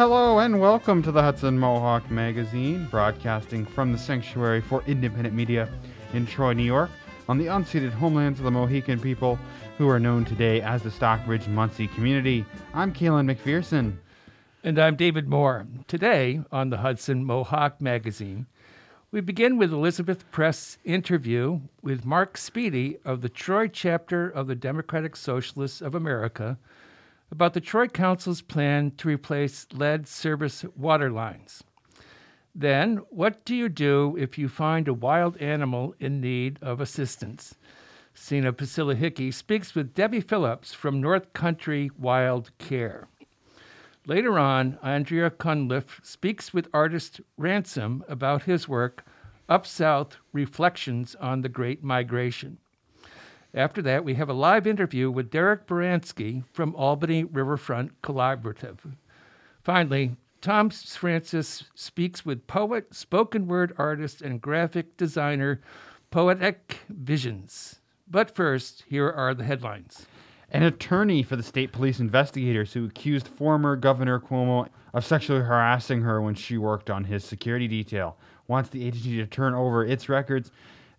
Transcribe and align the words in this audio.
Hello 0.00 0.38
and 0.38 0.58
welcome 0.58 1.02
to 1.02 1.12
the 1.12 1.20
Hudson 1.20 1.58
Mohawk 1.58 2.10
Magazine, 2.10 2.86
broadcasting 2.86 3.66
from 3.66 3.92
the 3.92 3.98
Sanctuary 3.98 4.62
for 4.62 4.82
Independent 4.86 5.34
Media 5.34 5.68
in 6.14 6.24
Troy, 6.24 6.54
New 6.54 6.62
York, 6.62 6.88
on 7.28 7.36
the 7.36 7.48
unceded 7.48 7.90
homelands 7.90 8.38
of 8.38 8.46
the 8.46 8.50
Mohican 8.50 8.98
people 8.98 9.38
who 9.76 9.90
are 9.90 10.00
known 10.00 10.24
today 10.24 10.62
as 10.62 10.82
the 10.82 10.90
Stockbridge 10.90 11.44
Munsee 11.44 11.92
community. 11.94 12.46
I'm 12.72 12.94
Kaelin 12.94 13.30
McPherson. 13.30 13.98
And 14.64 14.78
I'm 14.78 14.96
David 14.96 15.28
Moore. 15.28 15.66
Today 15.86 16.40
on 16.50 16.70
the 16.70 16.78
Hudson 16.78 17.22
Mohawk 17.22 17.82
Magazine, 17.82 18.46
we 19.10 19.20
begin 19.20 19.58
with 19.58 19.70
Elizabeth 19.70 20.30
Press 20.30 20.78
interview 20.82 21.60
with 21.82 22.06
Mark 22.06 22.38
Speedy 22.38 22.96
of 23.04 23.20
the 23.20 23.28
Troy 23.28 23.68
chapter 23.68 24.30
of 24.30 24.46
the 24.46 24.54
Democratic 24.54 25.14
Socialists 25.14 25.82
of 25.82 25.94
America 25.94 26.56
about 27.30 27.54
the 27.54 27.60
Troy 27.60 27.86
Council's 27.86 28.42
plan 28.42 28.92
to 28.96 29.08
replace 29.08 29.66
lead 29.72 30.06
service 30.06 30.64
water 30.76 31.10
lines. 31.10 31.62
Then, 32.54 32.96
what 33.10 33.44
do 33.44 33.54
you 33.54 33.68
do 33.68 34.16
if 34.18 34.36
you 34.36 34.48
find 34.48 34.88
a 34.88 34.94
wild 34.94 35.36
animal 35.36 35.94
in 36.00 36.20
need 36.20 36.58
of 36.60 36.80
assistance? 36.80 37.54
Sina 38.12 38.52
Pasilla 38.52 38.96
Hickey 38.96 39.30
speaks 39.30 39.74
with 39.74 39.94
Debbie 39.94 40.20
Phillips 40.20 40.74
from 40.74 41.00
North 41.00 41.32
Country 41.32 41.90
Wild 41.96 42.50
Care. 42.58 43.08
Later 44.06 44.38
on, 44.38 44.78
Andrea 44.82 45.30
Cunliffe 45.30 46.00
speaks 46.02 46.52
with 46.52 46.68
artist 46.74 47.20
Ransom 47.36 48.04
about 48.08 48.42
his 48.42 48.66
work, 48.66 49.04
Up 49.48 49.66
South 49.66 50.16
Reflections 50.32 51.14
on 51.20 51.42
the 51.42 51.48
Great 51.48 51.84
Migration. 51.84 52.58
After 53.54 53.82
that, 53.82 54.04
we 54.04 54.14
have 54.14 54.28
a 54.28 54.34
live 54.34 54.66
interview 54.66 55.10
with 55.10 55.30
Derek 55.30 55.66
Baranski 55.66 56.44
from 56.52 56.74
Albany 56.76 57.24
Riverfront 57.24 58.00
Collaborative. 58.00 58.78
Finally, 59.64 60.16
Tom 60.40 60.70
Francis 60.70 61.64
speaks 61.74 62.24
with 62.24 62.46
poet, 62.46 62.94
spoken 62.94 63.48
word 63.48 63.74
artist, 63.76 64.22
and 64.22 64.40
graphic 64.40 64.96
designer 64.96 65.60
Poetic 66.10 66.78
Visions. 66.88 67.80
But 68.08 68.34
first, 68.34 68.84
here 68.88 69.10
are 69.10 69.34
the 69.34 69.44
headlines. 69.44 70.06
An 70.52 70.62
attorney 70.62 71.22
for 71.22 71.36
the 71.36 71.42
state 71.42 71.72
police 71.72 72.00
investigators 72.00 72.72
who 72.72 72.86
accused 72.86 73.28
former 73.28 73.76
Governor 73.76 74.18
Cuomo 74.20 74.68
of 74.94 75.04
sexually 75.04 75.42
harassing 75.42 76.02
her 76.02 76.22
when 76.22 76.34
she 76.34 76.56
worked 76.56 76.88
on 76.88 77.04
his 77.04 77.24
security 77.24 77.68
detail 77.68 78.16
wants 78.48 78.70
the 78.70 78.84
agency 78.84 79.16
to 79.16 79.26
turn 79.26 79.54
over 79.54 79.84
its 79.84 80.08
records 80.08 80.50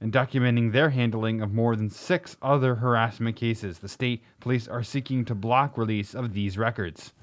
and 0.02 0.12
documenting 0.12 0.72
their 0.72 0.90
handling 0.90 1.42
of 1.42 1.54
more 1.54 1.76
than 1.76 1.90
six 1.90 2.36
other 2.42 2.76
harassment 2.76 3.36
cases. 3.36 3.80
The 3.80 3.88
state 3.88 4.24
police 4.40 4.68
are 4.68 4.84
seeking 4.84 5.24
to 5.26 5.36
block 5.36 5.78
release 5.78 6.16
of 6.16 6.34
these 6.34 6.58
records. 6.58 7.14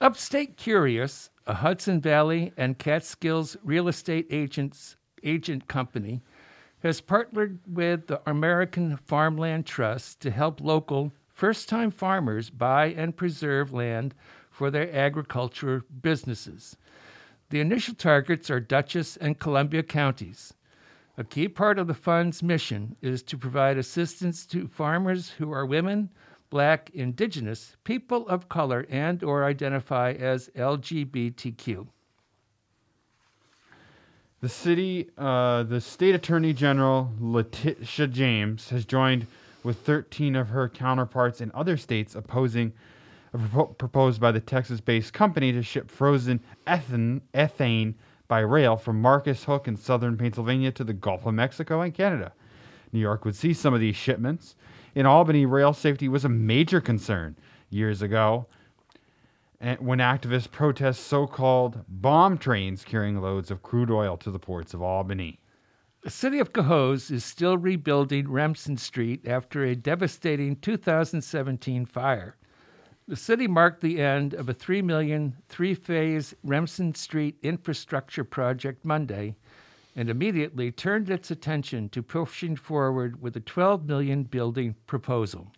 Upstate 0.00 0.56
Curious, 0.56 1.30
a 1.46 1.54
Hudson 1.54 2.00
Valley 2.00 2.52
and 2.56 2.78
Catskills 2.78 3.56
real 3.62 3.86
estate 3.86 4.26
agents 4.30 4.96
agent 5.22 5.68
company, 5.68 6.22
has 6.82 7.00
partnered 7.00 7.60
with 7.66 8.08
the 8.08 8.20
American 8.28 8.96
Farmland 8.96 9.66
Trust 9.66 10.18
to 10.20 10.32
help 10.32 10.60
local 10.60 11.12
first-time 11.28 11.92
farmers 11.92 12.50
buy 12.50 12.86
and 12.86 13.16
preserve 13.16 13.72
land 13.72 14.14
for 14.50 14.70
their 14.70 14.92
agriculture 14.92 15.84
businesses. 16.00 16.76
The 17.50 17.60
initial 17.60 17.94
targets 17.94 18.50
are 18.50 18.60
Dutchess 18.60 19.16
and 19.16 19.38
Columbia 19.38 19.82
counties. 19.82 20.54
A 21.18 21.24
key 21.24 21.46
part 21.46 21.78
of 21.78 21.86
the 21.86 21.94
fund's 21.94 22.42
mission 22.42 22.96
is 23.02 23.22
to 23.24 23.36
provide 23.36 23.76
assistance 23.76 24.46
to 24.46 24.66
farmers 24.66 25.30
who 25.30 25.52
are 25.52 25.66
women, 25.66 26.08
black, 26.48 26.90
indigenous, 26.94 27.76
people 27.84 28.26
of 28.28 28.48
color, 28.48 28.86
and 28.88 29.22
or 29.22 29.44
identify 29.44 30.12
as 30.12 30.48
LGBTQ. 30.56 31.86
The 34.40 34.48
city, 34.48 35.10
uh, 35.18 35.64
the 35.64 35.80
state 35.80 36.14
attorney 36.14 36.54
general, 36.54 37.12
Letitia 37.20 38.08
James, 38.08 38.70
has 38.70 38.84
joined 38.84 39.26
with 39.62 39.78
13 39.80 40.34
of 40.34 40.48
her 40.48 40.68
counterparts 40.68 41.40
in 41.40 41.52
other 41.54 41.76
states 41.76 42.14
opposing 42.14 42.72
a 43.34 43.38
propo- 43.38 43.76
proposed 43.78 44.20
by 44.20 44.32
the 44.32 44.40
Texas-based 44.40 45.12
company 45.12 45.52
to 45.52 45.62
ship 45.62 45.90
frozen 45.90 46.40
ethane 46.66 47.94
by 48.28 48.40
rail 48.40 48.76
from 48.76 49.00
Marcus 49.00 49.44
Hook 49.44 49.68
in 49.68 49.76
southern 49.76 50.16
Pennsylvania 50.16 50.72
to 50.72 50.84
the 50.84 50.92
Gulf 50.92 51.26
of 51.26 51.34
Mexico 51.34 51.80
and 51.80 51.94
Canada. 51.94 52.32
New 52.92 53.00
York 53.00 53.24
would 53.24 53.36
see 53.36 53.52
some 53.52 53.74
of 53.74 53.80
these 53.80 53.96
shipments. 53.96 54.56
In 54.94 55.06
Albany, 55.06 55.46
rail 55.46 55.72
safety 55.72 56.08
was 56.08 56.24
a 56.24 56.28
major 56.28 56.80
concern 56.80 57.36
years 57.70 58.02
ago 58.02 58.46
when 59.78 59.98
activists 59.98 60.50
protest 60.50 61.04
so 61.04 61.26
called 61.26 61.84
bomb 61.88 62.36
trains 62.36 62.84
carrying 62.84 63.20
loads 63.20 63.50
of 63.50 63.62
crude 63.62 63.90
oil 63.90 64.16
to 64.16 64.30
the 64.30 64.38
ports 64.38 64.74
of 64.74 64.82
Albany. 64.82 65.38
The 66.02 66.10
city 66.10 66.40
of 66.40 66.52
Cohoes 66.52 67.12
is 67.12 67.24
still 67.24 67.56
rebuilding 67.56 68.28
Remsen 68.28 68.76
Street 68.76 69.26
after 69.26 69.64
a 69.64 69.76
devastating 69.76 70.56
2017 70.56 71.86
fire. 71.86 72.36
The 73.08 73.16
city 73.16 73.48
marked 73.48 73.80
the 73.80 74.00
end 74.00 74.32
of 74.32 74.48
a 74.48 74.54
3 74.54 74.80
million, 74.80 75.36
three 75.48 75.74
phase 75.74 76.34
Remsen 76.44 76.94
Street 76.94 77.36
infrastructure 77.42 78.22
project 78.22 78.84
Monday 78.84 79.34
and 79.96 80.08
immediately 80.08 80.70
turned 80.70 81.10
its 81.10 81.30
attention 81.30 81.88
to 81.90 82.02
pushing 82.02 82.54
forward 82.54 83.20
with 83.20 83.36
a 83.36 83.40
12 83.40 83.86
million 83.86 84.22
building 84.22 84.76
proposal. 84.86 85.48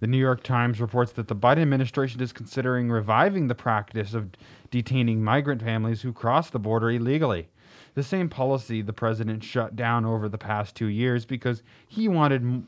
The 0.00 0.06
New 0.06 0.18
York 0.18 0.42
Times 0.42 0.80
reports 0.80 1.12
that 1.12 1.28
the 1.28 1.36
Biden 1.36 1.62
administration 1.62 2.22
is 2.22 2.32
considering 2.32 2.90
reviving 2.90 3.48
the 3.48 3.54
practice 3.54 4.14
of 4.14 4.30
detaining 4.70 5.22
migrant 5.22 5.62
families 5.62 6.00
who 6.00 6.12
cross 6.12 6.50
the 6.50 6.58
border 6.58 6.90
illegally. 6.90 7.48
The 7.94 8.02
same 8.02 8.30
policy 8.30 8.80
the 8.80 8.92
president 8.94 9.44
shut 9.44 9.76
down 9.76 10.04
over 10.04 10.28
the 10.28 10.38
past 10.38 10.74
2 10.74 10.86
years 10.86 11.24
because 11.26 11.62
he 11.86 12.08
wanted 12.08 12.64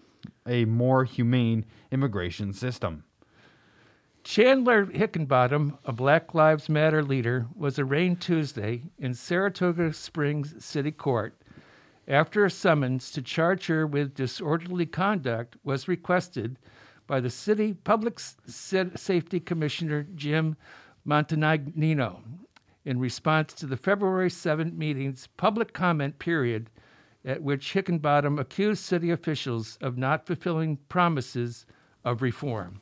a 0.47 0.67
more 0.67 1.05
humane 1.05 1.65
immigration 1.91 2.53
system. 2.53 3.03
Chandler 4.27 4.87
Hickenbottom, 4.87 5.79
a 5.85 5.93
Black 5.93 6.35
Lives 6.35 6.69
Matter 6.69 7.01
leader, 7.01 7.47
was 7.55 7.79
arraigned 7.79 8.21
Tuesday 8.21 8.83
in 8.99 9.15
Saratoga 9.15 9.93
Springs 9.93 10.65
City 10.65 10.91
Court 10.91 11.41
after 12.09 12.45
a 12.45 12.51
summons 12.51 13.13
to 13.13 13.23
charge 13.23 13.69
her 13.69 13.87
with 13.87 14.17
disorderly 14.17 14.85
conduct 14.85 15.57
was 15.63 15.87
requested 15.87 16.59
by 17.07 17.21
the 17.21 17.31
city 17.31 17.73
public 17.73 18.19
safety 18.19 19.39
commissioner 19.39 20.09
Jim 20.17 20.57
Montagnino 21.07 22.21
in 22.85 22.99
response 22.99 23.53
to 23.55 23.67
the 23.67 23.77
February 23.77 24.29
7 24.29 24.77
meeting's 24.77 25.29
public 25.37 25.73
comment 25.73 26.19
period 26.19 26.69
at 27.25 27.45
which 27.45 27.75
Hickenbottom 27.75 28.41
accused 28.41 28.83
city 28.83 29.13
officials 29.13 29.79
of 29.81 29.97
not 29.97 30.27
fulfilling 30.27 30.79
promises 30.89 31.65
of 32.05 32.23
reform. 32.23 32.81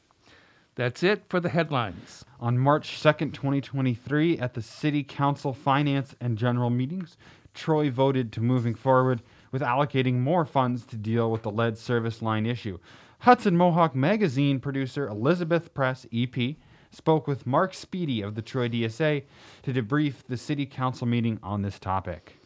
That's 0.77 1.05
it 1.05 1.23
for 1.29 1.39
the 1.39 1.51
headlines. 1.51 2.25
On 2.41 2.59
March 2.59 3.01
2nd, 3.01 3.33
2023, 3.33 4.39
at 4.39 4.55
the 4.55 4.63
City 4.63 5.05
Council 5.05 5.53
Finance 5.53 6.17
and 6.21 6.37
General 6.37 6.69
Meetings, 6.69 7.17
Troy 7.55 7.93
voted 7.93 8.33
to 8.33 8.41
moving 8.41 8.75
forward 8.75 9.23
with 9.53 9.63
allocating 9.63 10.15
more 10.15 10.45
funds 10.45 10.85
to 10.87 10.97
deal 10.97 11.31
with 11.31 11.43
the 11.43 11.51
lead 11.53 11.79
service 11.79 12.21
line 12.21 12.45
issue. 12.45 12.79
Hudson 13.21 13.57
Mohawk 13.57 13.95
Magazine 13.95 14.59
producer 14.59 15.07
Elizabeth 15.07 15.73
Press, 15.75 16.07
EP, 16.13 16.57
spoke 16.91 17.29
with 17.29 17.47
Mark 17.47 17.73
Speedy 17.73 18.21
of 18.21 18.35
the 18.35 18.43
Troy 18.43 18.69
DSA 18.69 19.23
to 19.63 19.73
debrief 19.73 20.25
the 20.29 20.37
City 20.37 20.67
Council 20.67 21.07
meeting 21.07 21.39
on 21.41 21.63
this 21.63 21.79
topic. 21.79 22.39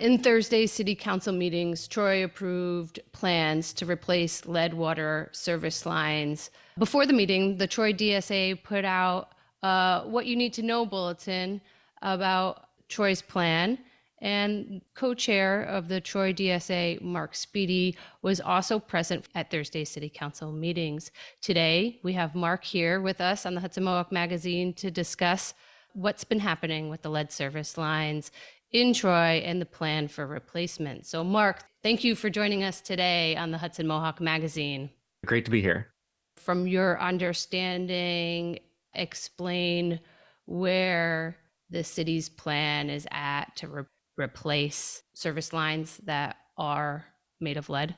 In 0.00 0.16
Thursday's 0.16 0.72
city 0.72 0.94
council 0.94 1.34
meetings, 1.34 1.86
Troy 1.86 2.24
approved 2.24 3.00
plans 3.12 3.74
to 3.74 3.84
replace 3.84 4.46
lead 4.46 4.72
water 4.72 5.28
service 5.32 5.84
lines. 5.84 6.50
Before 6.78 7.04
the 7.04 7.12
meeting, 7.12 7.58
the 7.58 7.66
Troy 7.66 7.92
DSA 7.92 8.62
put 8.62 8.86
out 8.86 9.32
a 9.62 10.04
what 10.06 10.24
you 10.24 10.36
need 10.36 10.54
to 10.54 10.62
know 10.62 10.86
bulletin 10.86 11.60
about 12.00 12.64
Troy's 12.88 13.20
plan. 13.20 13.78
And 14.22 14.80
co 14.94 15.12
chair 15.12 15.64
of 15.64 15.88
the 15.88 16.00
Troy 16.00 16.32
DSA, 16.32 17.02
Mark 17.02 17.34
Speedy, 17.34 17.94
was 18.22 18.40
also 18.40 18.78
present 18.78 19.26
at 19.34 19.50
Thursday's 19.50 19.90
City 19.90 20.08
Council 20.08 20.50
meetings. 20.50 21.10
Today, 21.42 22.00
we 22.02 22.14
have 22.14 22.34
Mark 22.34 22.64
here 22.64 23.02
with 23.02 23.20
us 23.20 23.44
on 23.44 23.54
the 23.54 23.60
Hudson 23.60 23.84
Mohawk 23.84 24.12
Magazine 24.12 24.72
to 24.74 24.90
discuss 24.90 25.52
what's 25.92 26.24
been 26.24 26.38
happening 26.38 26.88
with 26.88 27.02
the 27.02 27.10
lead 27.10 27.32
service 27.32 27.76
lines 27.76 28.30
in 28.72 28.92
Troy 28.92 29.42
and 29.44 29.60
the 29.60 29.66
plan 29.66 30.08
for 30.08 30.26
replacement. 30.26 31.06
So, 31.06 31.24
Mark, 31.24 31.64
thank 31.82 32.04
you 32.04 32.14
for 32.14 32.30
joining 32.30 32.62
us 32.62 32.80
today 32.80 33.36
on 33.36 33.50
the 33.50 33.58
Hudson 33.58 33.86
Mohawk 33.86 34.20
Magazine. 34.20 34.90
Great 35.26 35.44
to 35.44 35.50
be 35.50 35.60
here. 35.60 35.88
From 36.36 36.66
your 36.66 37.00
understanding, 37.00 38.60
explain 38.94 40.00
where 40.46 41.36
the 41.68 41.84
city's 41.84 42.28
plan 42.28 42.90
is 42.90 43.06
at 43.10 43.54
to 43.56 43.68
re- 43.68 43.84
replace 44.16 45.02
service 45.14 45.52
lines 45.52 46.00
that 46.04 46.36
are 46.56 47.04
made 47.40 47.56
of 47.56 47.68
lead. 47.68 47.96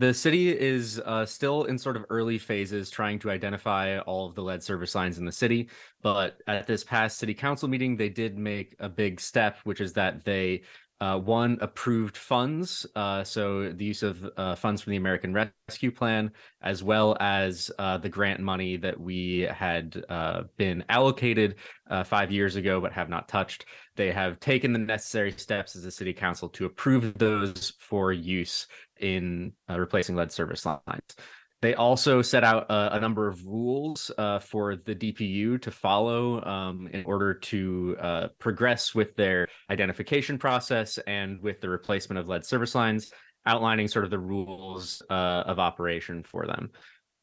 The 0.00 0.14
city 0.14 0.58
is 0.58 0.98
uh, 1.04 1.26
still 1.26 1.64
in 1.64 1.76
sort 1.76 1.94
of 1.94 2.06
early 2.08 2.38
phases 2.38 2.88
trying 2.88 3.18
to 3.18 3.30
identify 3.30 3.98
all 3.98 4.24
of 4.26 4.34
the 4.34 4.40
lead 4.42 4.62
service 4.62 4.94
lines 4.94 5.18
in 5.18 5.26
the 5.26 5.30
city. 5.30 5.68
But 6.00 6.38
at 6.46 6.66
this 6.66 6.82
past 6.82 7.18
city 7.18 7.34
council 7.34 7.68
meeting, 7.68 7.98
they 7.98 8.08
did 8.08 8.38
make 8.38 8.74
a 8.78 8.88
big 8.88 9.20
step, 9.20 9.58
which 9.64 9.78
is 9.78 9.92
that 9.92 10.24
they 10.24 10.62
uh, 11.00 11.18
one 11.18 11.56
approved 11.62 12.16
funds, 12.16 12.86
uh, 12.94 13.24
so 13.24 13.72
the 13.72 13.84
use 13.84 14.02
of 14.02 14.28
uh, 14.36 14.54
funds 14.54 14.82
from 14.82 14.90
the 14.90 14.98
American 14.98 15.32
Rescue 15.32 15.90
Plan, 15.90 16.30
as 16.60 16.82
well 16.82 17.16
as 17.20 17.70
uh, 17.78 17.96
the 17.96 18.08
grant 18.08 18.40
money 18.40 18.76
that 18.76 19.00
we 19.00 19.40
had 19.50 20.04
uh, 20.10 20.42
been 20.58 20.84
allocated 20.90 21.56
uh, 21.88 22.04
five 22.04 22.30
years 22.30 22.56
ago 22.56 22.80
but 22.80 22.92
have 22.92 23.08
not 23.08 23.28
touched. 23.28 23.64
They 23.96 24.12
have 24.12 24.40
taken 24.40 24.72
the 24.74 24.78
necessary 24.78 25.32
steps 25.32 25.74
as 25.74 25.86
a 25.86 25.90
city 25.90 26.12
council 26.12 26.50
to 26.50 26.66
approve 26.66 27.16
those 27.16 27.72
for 27.78 28.12
use 28.12 28.66
in 28.98 29.52
replacing 29.68 30.16
lead 30.16 30.30
service 30.30 30.66
lines. 30.66 31.16
They 31.62 31.74
also 31.74 32.22
set 32.22 32.42
out 32.42 32.70
a, 32.70 32.96
a 32.96 33.00
number 33.00 33.28
of 33.28 33.44
rules 33.44 34.10
uh, 34.16 34.38
for 34.38 34.76
the 34.76 34.94
DPU 34.94 35.60
to 35.60 35.70
follow 35.70 36.42
um, 36.44 36.88
in 36.92 37.04
order 37.04 37.34
to 37.34 37.96
uh, 38.00 38.28
progress 38.38 38.94
with 38.94 39.14
their 39.16 39.46
identification 39.68 40.38
process 40.38 40.98
and 41.06 41.40
with 41.42 41.60
the 41.60 41.68
replacement 41.68 42.18
of 42.18 42.28
lead 42.28 42.46
service 42.46 42.74
lines, 42.74 43.12
outlining 43.44 43.88
sort 43.88 44.06
of 44.06 44.10
the 44.10 44.18
rules 44.18 45.02
uh, 45.10 45.44
of 45.46 45.58
operation 45.58 46.22
for 46.22 46.46
them. 46.46 46.70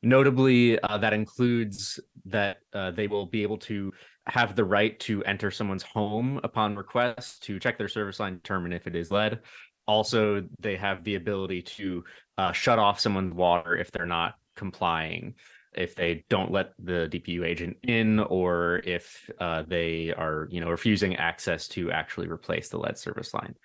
Notably, 0.03 0.79
uh, 0.79 0.99
that 0.99 1.13
includes 1.13 1.99
that 2.25 2.57
uh, 2.73 2.91
they 2.91 3.07
will 3.07 3.25
be 3.25 3.41
able 3.41 3.57
to 3.57 3.91
have 4.27 4.55
the 4.55 4.65
right 4.65 4.99
to 4.99 5.23
enter 5.23 5.49
someone's 5.49 5.81
home 5.81 6.39
upon 6.43 6.75
request 6.75 7.41
to 7.43 7.59
check 7.59 7.79
their 7.79 7.87
service 7.87 8.19
line, 8.19 8.35
determine 8.35 8.73
if 8.73 8.85
it 8.85 8.95
is 8.95 9.09
lead 9.09 9.39
also 9.87 10.43
they 10.59 10.75
have 10.75 11.03
the 11.03 11.15
ability 11.15 11.61
to 11.61 12.03
uh, 12.37 12.51
shut 12.51 12.79
off 12.79 12.99
someone's 12.99 13.33
water 13.33 13.75
if 13.75 13.91
they're 13.91 14.05
not 14.05 14.35
complying 14.55 15.35
if 15.73 15.95
they 15.95 16.25
don't 16.29 16.51
let 16.51 16.73
the 16.79 17.07
dpu 17.11 17.45
agent 17.45 17.77
in 17.83 18.19
or 18.19 18.81
if 18.83 19.29
uh, 19.39 19.63
they 19.67 20.13
are 20.17 20.47
you 20.51 20.59
know 20.59 20.69
refusing 20.69 21.15
access 21.15 21.67
to 21.67 21.91
actually 21.91 22.27
replace 22.27 22.69
the 22.69 22.77
lead 22.77 22.97
service 22.97 23.33
line. 23.33 23.55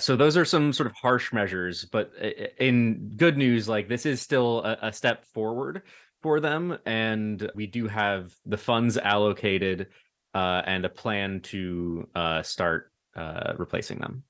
So 0.00 0.14
those 0.14 0.36
are 0.36 0.44
some 0.44 0.72
sort 0.72 0.86
of 0.86 0.92
harsh 0.94 1.32
measures 1.32 1.84
but 1.86 2.12
in 2.58 3.12
good 3.16 3.36
news 3.36 3.68
like 3.68 3.88
this 3.88 4.06
is 4.06 4.20
still 4.20 4.62
a, 4.64 4.78
a 4.82 4.92
step 4.92 5.24
forward 5.26 5.82
for 6.22 6.38
them 6.40 6.78
and 6.86 7.50
we 7.54 7.66
do 7.66 7.88
have 7.88 8.32
the 8.44 8.56
funds 8.56 8.96
allocated 8.96 9.88
uh, 10.34 10.62
and 10.66 10.84
a 10.84 10.88
plan 10.88 11.40
to 11.40 12.08
uh, 12.14 12.42
start 12.42 12.92
uh, 13.16 13.54
replacing 13.56 13.98
them 13.98 14.22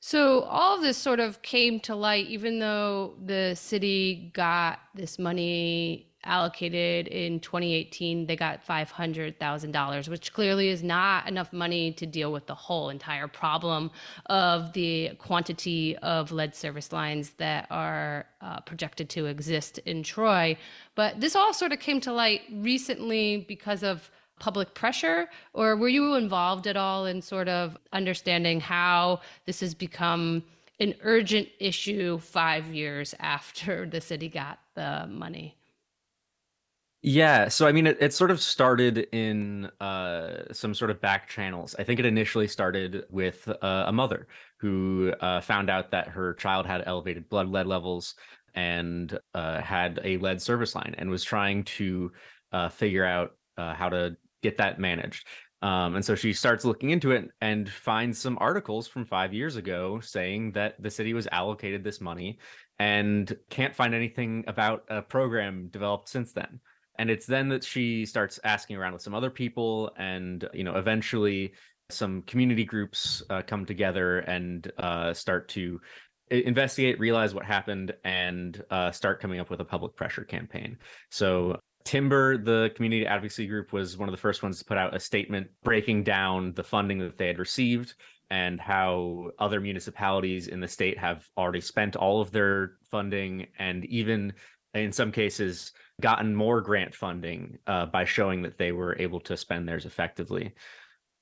so 0.00 0.40
all 0.42 0.76
of 0.76 0.82
this 0.82 0.96
sort 0.96 1.20
of 1.20 1.42
came 1.42 1.80
to 1.80 1.94
light, 1.94 2.26
even 2.26 2.58
though 2.58 3.14
the 3.24 3.54
city 3.54 4.30
got 4.34 4.80
this 4.94 5.18
money 5.18 6.06
allocated 6.26 7.06
in 7.06 7.40
2018 7.40 8.26
they 8.26 8.36
got 8.36 8.66
$500,000 8.66 10.08
which 10.08 10.32
clearly 10.32 10.68
is 10.68 10.82
not 10.82 11.26
enough 11.28 11.52
money 11.52 11.92
to 11.92 12.04
deal 12.04 12.32
with 12.32 12.46
the 12.46 12.54
whole 12.54 12.90
entire 12.90 13.28
problem 13.28 13.90
of 14.26 14.72
the 14.72 15.12
quantity 15.18 15.96
of 15.98 16.32
lead 16.32 16.54
service 16.54 16.92
lines 16.92 17.30
that 17.38 17.66
are 17.70 18.26
uh, 18.40 18.60
projected 18.60 19.08
to 19.10 19.26
exist 19.26 19.78
in 19.78 20.02
Troy. 20.02 20.56
But 20.94 21.20
this 21.20 21.36
all 21.36 21.54
sort 21.54 21.72
of 21.72 21.78
came 21.78 22.00
to 22.00 22.12
light 22.12 22.42
recently 22.52 23.44
because 23.48 23.82
of 23.82 24.10
public 24.38 24.74
pressure, 24.74 25.28
or 25.52 25.76
were 25.76 25.88
you 25.88 26.14
involved 26.14 26.66
at 26.66 26.76
all 26.76 27.06
in 27.06 27.22
sort 27.22 27.48
of 27.48 27.76
understanding 27.92 28.60
how 28.60 29.20
this 29.46 29.60
has 29.60 29.74
become 29.74 30.42
an 30.78 30.94
urgent 31.02 31.48
issue 31.58 32.18
five 32.18 32.66
years 32.66 33.14
after 33.18 33.86
the 33.90 34.00
city 34.00 34.28
got 34.28 34.58
the 34.74 35.06
money? 35.08 35.56
Yeah, 37.02 37.48
so 37.48 37.68
I 37.68 37.72
mean, 37.72 37.86
it, 37.86 37.98
it 38.00 38.12
sort 38.12 38.32
of 38.32 38.40
started 38.40 39.06
in 39.12 39.66
uh, 39.80 40.52
some 40.52 40.74
sort 40.74 40.90
of 40.90 41.00
back 41.00 41.28
channels. 41.28 41.76
I 41.78 41.84
think 41.84 42.00
it 42.00 42.06
initially 42.06 42.48
started 42.48 43.04
with 43.10 43.48
uh, 43.48 43.84
a 43.86 43.92
mother 43.92 44.26
who 44.58 45.12
uh, 45.20 45.40
found 45.40 45.70
out 45.70 45.92
that 45.92 46.08
her 46.08 46.34
child 46.34 46.66
had 46.66 46.82
elevated 46.84 47.28
blood 47.28 47.48
lead 47.48 47.66
levels 47.66 48.16
and 48.54 49.16
uh, 49.34 49.60
had 49.60 50.00
a 50.02 50.16
lead 50.16 50.42
service 50.42 50.74
line 50.74 50.94
and 50.98 51.08
was 51.08 51.22
trying 51.22 51.62
to 51.64 52.10
uh, 52.52 52.68
figure 52.68 53.04
out 53.04 53.36
uh, 53.56 53.74
how 53.74 53.88
to 53.88 54.16
get 54.48 54.58
that 54.58 54.78
managed. 54.78 55.26
Um, 55.62 55.96
and 55.96 56.04
so 56.04 56.14
she 56.14 56.32
starts 56.32 56.64
looking 56.64 56.90
into 56.90 57.12
it 57.12 57.28
and 57.40 57.68
finds 57.68 58.18
some 58.18 58.36
articles 58.40 58.86
from 58.86 59.04
five 59.04 59.32
years 59.32 59.56
ago 59.56 60.00
saying 60.00 60.52
that 60.52 60.80
the 60.82 60.90
city 60.90 61.14
was 61.14 61.26
allocated 61.32 61.82
this 61.82 62.00
money 62.00 62.38
and 62.78 63.34
can't 63.48 63.74
find 63.74 63.94
anything 63.94 64.44
about 64.46 64.84
a 64.88 65.00
program 65.00 65.68
developed 65.68 66.08
since 66.08 66.32
then. 66.32 66.60
And 66.98 67.10
it's 67.10 67.26
then 67.26 67.48
that 67.48 67.64
she 67.64 68.06
starts 68.06 68.38
asking 68.44 68.76
around 68.76 68.92
with 68.94 69.02
some 69.02 69.14
other 69.14 69.30
people, 69.30 69.90
and 69.98 70.48
you 70.54 70.64
know, 70.64 70.76
eventually 70.76 71.52
some 71.90 72.22
community 72.22 72.64
groups 72.64 73.22
uh, 73.28 73.42
come 73.46 73.66
together 73.66 74.20
and 74.20 74.70
uh, 74.78 75.12
start 75.12 75.48
to 75.48 75.80
investigate, 76.30 76.98
realize 76.98 77.34
what 77.34 77.44
happened, 77.44 77.94
and 78.04 78.62
uh, 78.70 78.90
start 78.90 79.20
coming 79.20 79.40
up 79.40 79.50
with 79.50 79.60
a 79.60 79.64
public 79.64 79.94
pressure 79.94 80.24
campaign. 80.24 80.78
So 81.10 81.60
Timber, 81.86 82.36
the 82.36 82.72
community 82.74 83.06
advocacy 83.06 83.46
group, 83.46 83.72
was 83.72 83.96
one 83.96 84.08
of 84.08 84.12
the 84.12 84.20
first 84.20 84.42
ones 84.42 84.58
to 84.58 84.64
put 84.64 84.76
out 84.76 84.94
a 84.94 84.98
statement 84.98 85.46
breaking 85.62 86.02
down 86.02 86.52
the 86.54 86.64
funding 86.64 86.98
that 86.98 87.16
they 87.16 87.28
had 87.28 87.38
received 87.38 87.94
and 88.28 88.60
how 88.60 89.30
other 89.38 89.60
municipalities 89.60 90.48
in 90.48 90.58
the 90.58 90.66
state 90.66 90.98
have 90.98 91.28
already 91.38 91.60
spent 91.60 91.94
all 91.94 92.20
of 92.20 92.32
their 92.32 92.72
funding 92.90 93.46
and 93.60 93.84
even 93.84 94.32
in 94.74 94.90
some 94.90 95.12
cases 95.12 95.72
gotten 96.00 96.34
more 96.34 96.60
grant 96.60 96.92
funding 96.92 97.56
uh, 97.68 97.86
by 97.86 98.04
showing 98.04 98.42
that 98.42 98.58
they 98.58 98.72
were 98.72 98.96
able 98.98 99.20
to 99.20 99.36
spend 99.36 99.68
theirs 99.68 99.86
effectively. 99.86 100.52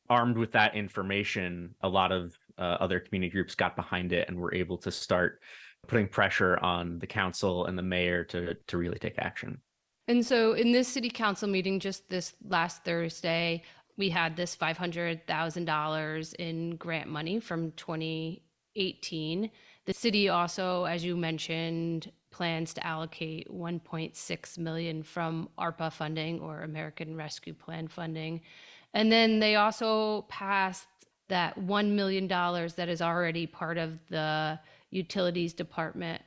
Armed 0.09 0.39
with 0.39 0.53
that 0.53 0.75
information, 0.75 1.75
a 1.83 1.89
lot 1.89 2.11
of 2.11 2.39
uh, 2.57 2.79
other 2.81 3.01
community 3.01 3.31
groups 3.31 3.55
got 3.55 3.77
behind 3.77 4.15
it 4.15 4.29
and 4.29 4.39
were 4.39 4.55
able 4.55 4.79
to 4.79 4.91
start 4.91 5.43
putting 5.87 6.09
pressure 6.09 6.59
on 6.61 6.99
the 7.01 7.07
council 7.07 7.67
and 7.67 7.77
the 7.77 7.83
mayor 7.83 8.25
to 8.25 8.55
to 8.67 8.79
really 8.79 8.99
take 8.99 9.19
action. 9.19 9.61
And 10.07 10.25
so 10.25 10.53
in 10.53 10.73
this 10.73 10.89
city 10.89 11.09
council 11.09 11.49
meeting 11.49 11.81
just 11.81 12.09
this 12.11 12.35
last 12.47 12.85
Thursday, 12.85 13.63
we 13.97 14.11
had 14.11 14.37
this 14.37 14.57
$500,000 14.57 16.35
in 16.35 16.77
grant 16.77 17.09
money 17.09 17.41
from 17.41 17.73
2018. 17.73 19.51
The 19.87 19.93
city 19.93 20.29
also, 20.29 20.85
as 20.85 21.05
you 21.05 21.17
mentioned, 21.17 22.11
plans 22.31 22.75
to 22.75 22.87
allocate 22.87 23.49
1.6 23.51 24.59
million 24.59 25.03
from 25.03 25.49
ARPA 25.59 25.93
funding 25.93 26.41
or 26.41 26.63
American 26.63 27.17
Rescue 27.17 27.55
Plan 27.55 27.87
funding. 27.87 28.41
And 28.93 29.11
then 29.11 29.39
they 29.39 29.55
also 29.55 30.23
passed 30.23 30.89
that 31.29 31.59
$1 31.59 31.91
million 31.91 32.27
that 32.27 32.89
is 32.89 33.01
already 33.01 33.47
part 33.47 33.79
of 33.79 33.99
the 34.09 34.59
utilities 34.91 35.55
department 35.55 36.23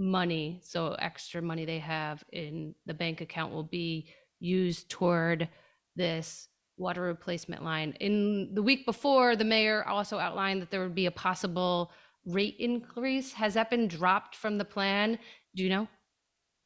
money, 0.00 0.60
so 0.64 0.96
extra 0.98 1.42
money 1.42 1.64
they 1.64 1.78
have 1.78 2.24
in 2.32 2.74
the 2.86 2.94
bank 2.94 3.20
account 3.20 3.52
will 3.52 3.62
be 3.62 4.08
used 4.40 4.88
toward 4.88 5.48
this 5.94 6.48
water 6.78 7.02
replacement 7.02 7.62
line. 7.62 7.94
In 8.00 8.54
the 8.54 8.62
week 8.62 8.86
before, 8.86 9.36
the 9.36 9.44
mayor 9.44 9.86
also 9.86 10.18
outlined 10.18 10.62
that 10.62 10.70
there 10.70 10.82
would 10.82 10.94
be 10.94 11.06
a 11.06 11.10
possible 11.10 11.92
rate 12.24 12.56
increase. 12.58 13.32
Has 13.34 13.54
that 13.54 13.68
been 13.68 13.86
dropped 13.86 14.34
from 14.34 14.56
the 14.56 14.64
plan? 14.64 15.18
Do 15.54 15.62
you 15.62 15.68
know? 15.68 15.86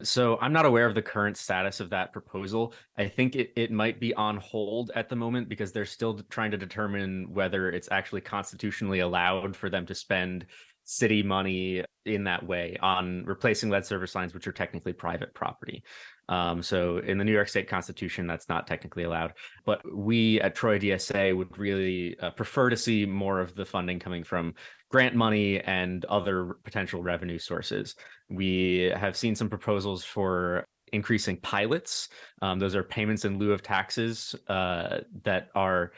So 0.02 0.38
I'm 0.40 0.52
not 0.52 0.66
aware 0.66 0.86
of 0.86 0.94
the 0.94 1.02
current 1.02 1.36
status 1.36 1.80
of 1.80 1.90
that 1.90 2.12
proposal. 2.12 2.74
I 2.96 3.08
think 3.08 3.36
it, 3.36 3.52
it 3.56 3.70
might 3.70 4.00
be 4.00 4.14
on 4.14 4.36
hold 4.36 4.90
at 4.94 5.08
the 5.08 5.16
moment 5.16 5.48
because 5.48 5.72
they're 5.72 5.84
still 5.84 6.20
trying 6.30 6.50
to 6.50 6.56
determine 6.56 7.32
whether 7.32 7.70
it's 7.70 7.88
actually 7.90 8.20
constitutionally 8.20 9.00
allowed 9.00 9.56
for 9.56 9.70
them 9.70 9.86
to 9.86 9.94
spend 9.94 10.46
city 10.84 11.22
money 11.22 11.82
in 12.04 12.24
that 12.24 12.46
way 12.46 12.76
on 12.82 13.24
replacing 13.24 13.70
lead 13.70 13.86
service 13.86 14.14
lines, 14.14 14.34
which 14.34 14.46
are 14.46 14.52
technically 14.52 14.92
private 14.92 15.34
property. 15.34 15.82
Um, 16.28 16.62
so 16.62 16.98
in 16.98 17.18
the 17.18 17.24
New 17.24 17.32
York 17.32 17.48
State 17.48 17.68
Constitution, 17.68 18.26
that's 18.26 18.48
not 18.48 18.66
technically 18.66 19.04
allowed. 19.04 19.34
But 19.64 19.82
we 19.94 20.40
at 20.40 20.54
Troy 20.54 20.78
DSA 20.78 21.36
would 21.36 21.56
really 21.58 22.18
uh, 22.18 22.30
prefer 22.30 22.70
to 22.70 22.76
see 22.76 23.04
more 23.06 23.40
of 23.40 23.54
the 23.54 23.64
funding 23.64 23.98
coming 23.98 24.24
from 24.24 24.54
grant 24.90 25.14
money 25.14 25.60
and 25.60 26.04
other 26.06 26.56
potential 26.64 27.02
revenue 27.02 27.38
sources. 27.38 27.96
We 28.30 28.92
have 28.96 29.16
seen 29.16 29.34
some 29.34 29.48
proposals 29.48 30.04
for 30.04 30.66
increasing 30.92 31.36
pilots. 31.38 32.08
Um, 32.40 32.58
those 32.58 32.74
are 32.74 32.82
payments 32.82 33.24
in 33.24 33.38
lieu 33.38 33.52
of 33.52 33.62
taxes 33.62 34.34
uh, 34.48 35.00
that 35.24 35.48
are 35.54 35.92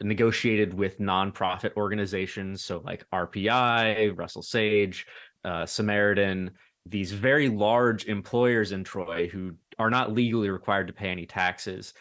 negotiated 0.00 0.72
with 0.74 0.98
nonprofit 0.98 1.76
organizations, 1.76 2.64
so 2.64 2.80
like 2.84 3.04
RPI, 3.12 4.16
Russell 4.16 4.42
Sage, 4.42 5.06
uh, 5.44 5.66
Samaritan, 5.66 6.50
these 6.86 7.12
very 7.12 7.48
large 7.48 8.06
employers 8.06 8.72
in 8.72 8.84
Troy 8.84 9.28
who 9.28 9.54
are 9.78 9.90
not 9.90 10.12
legally 10.12 10.50
required 10.50 10.86
to 10.86 10.92
pay 10.92 11.08
any 11.08 11.26
taxes. 11.26 11.94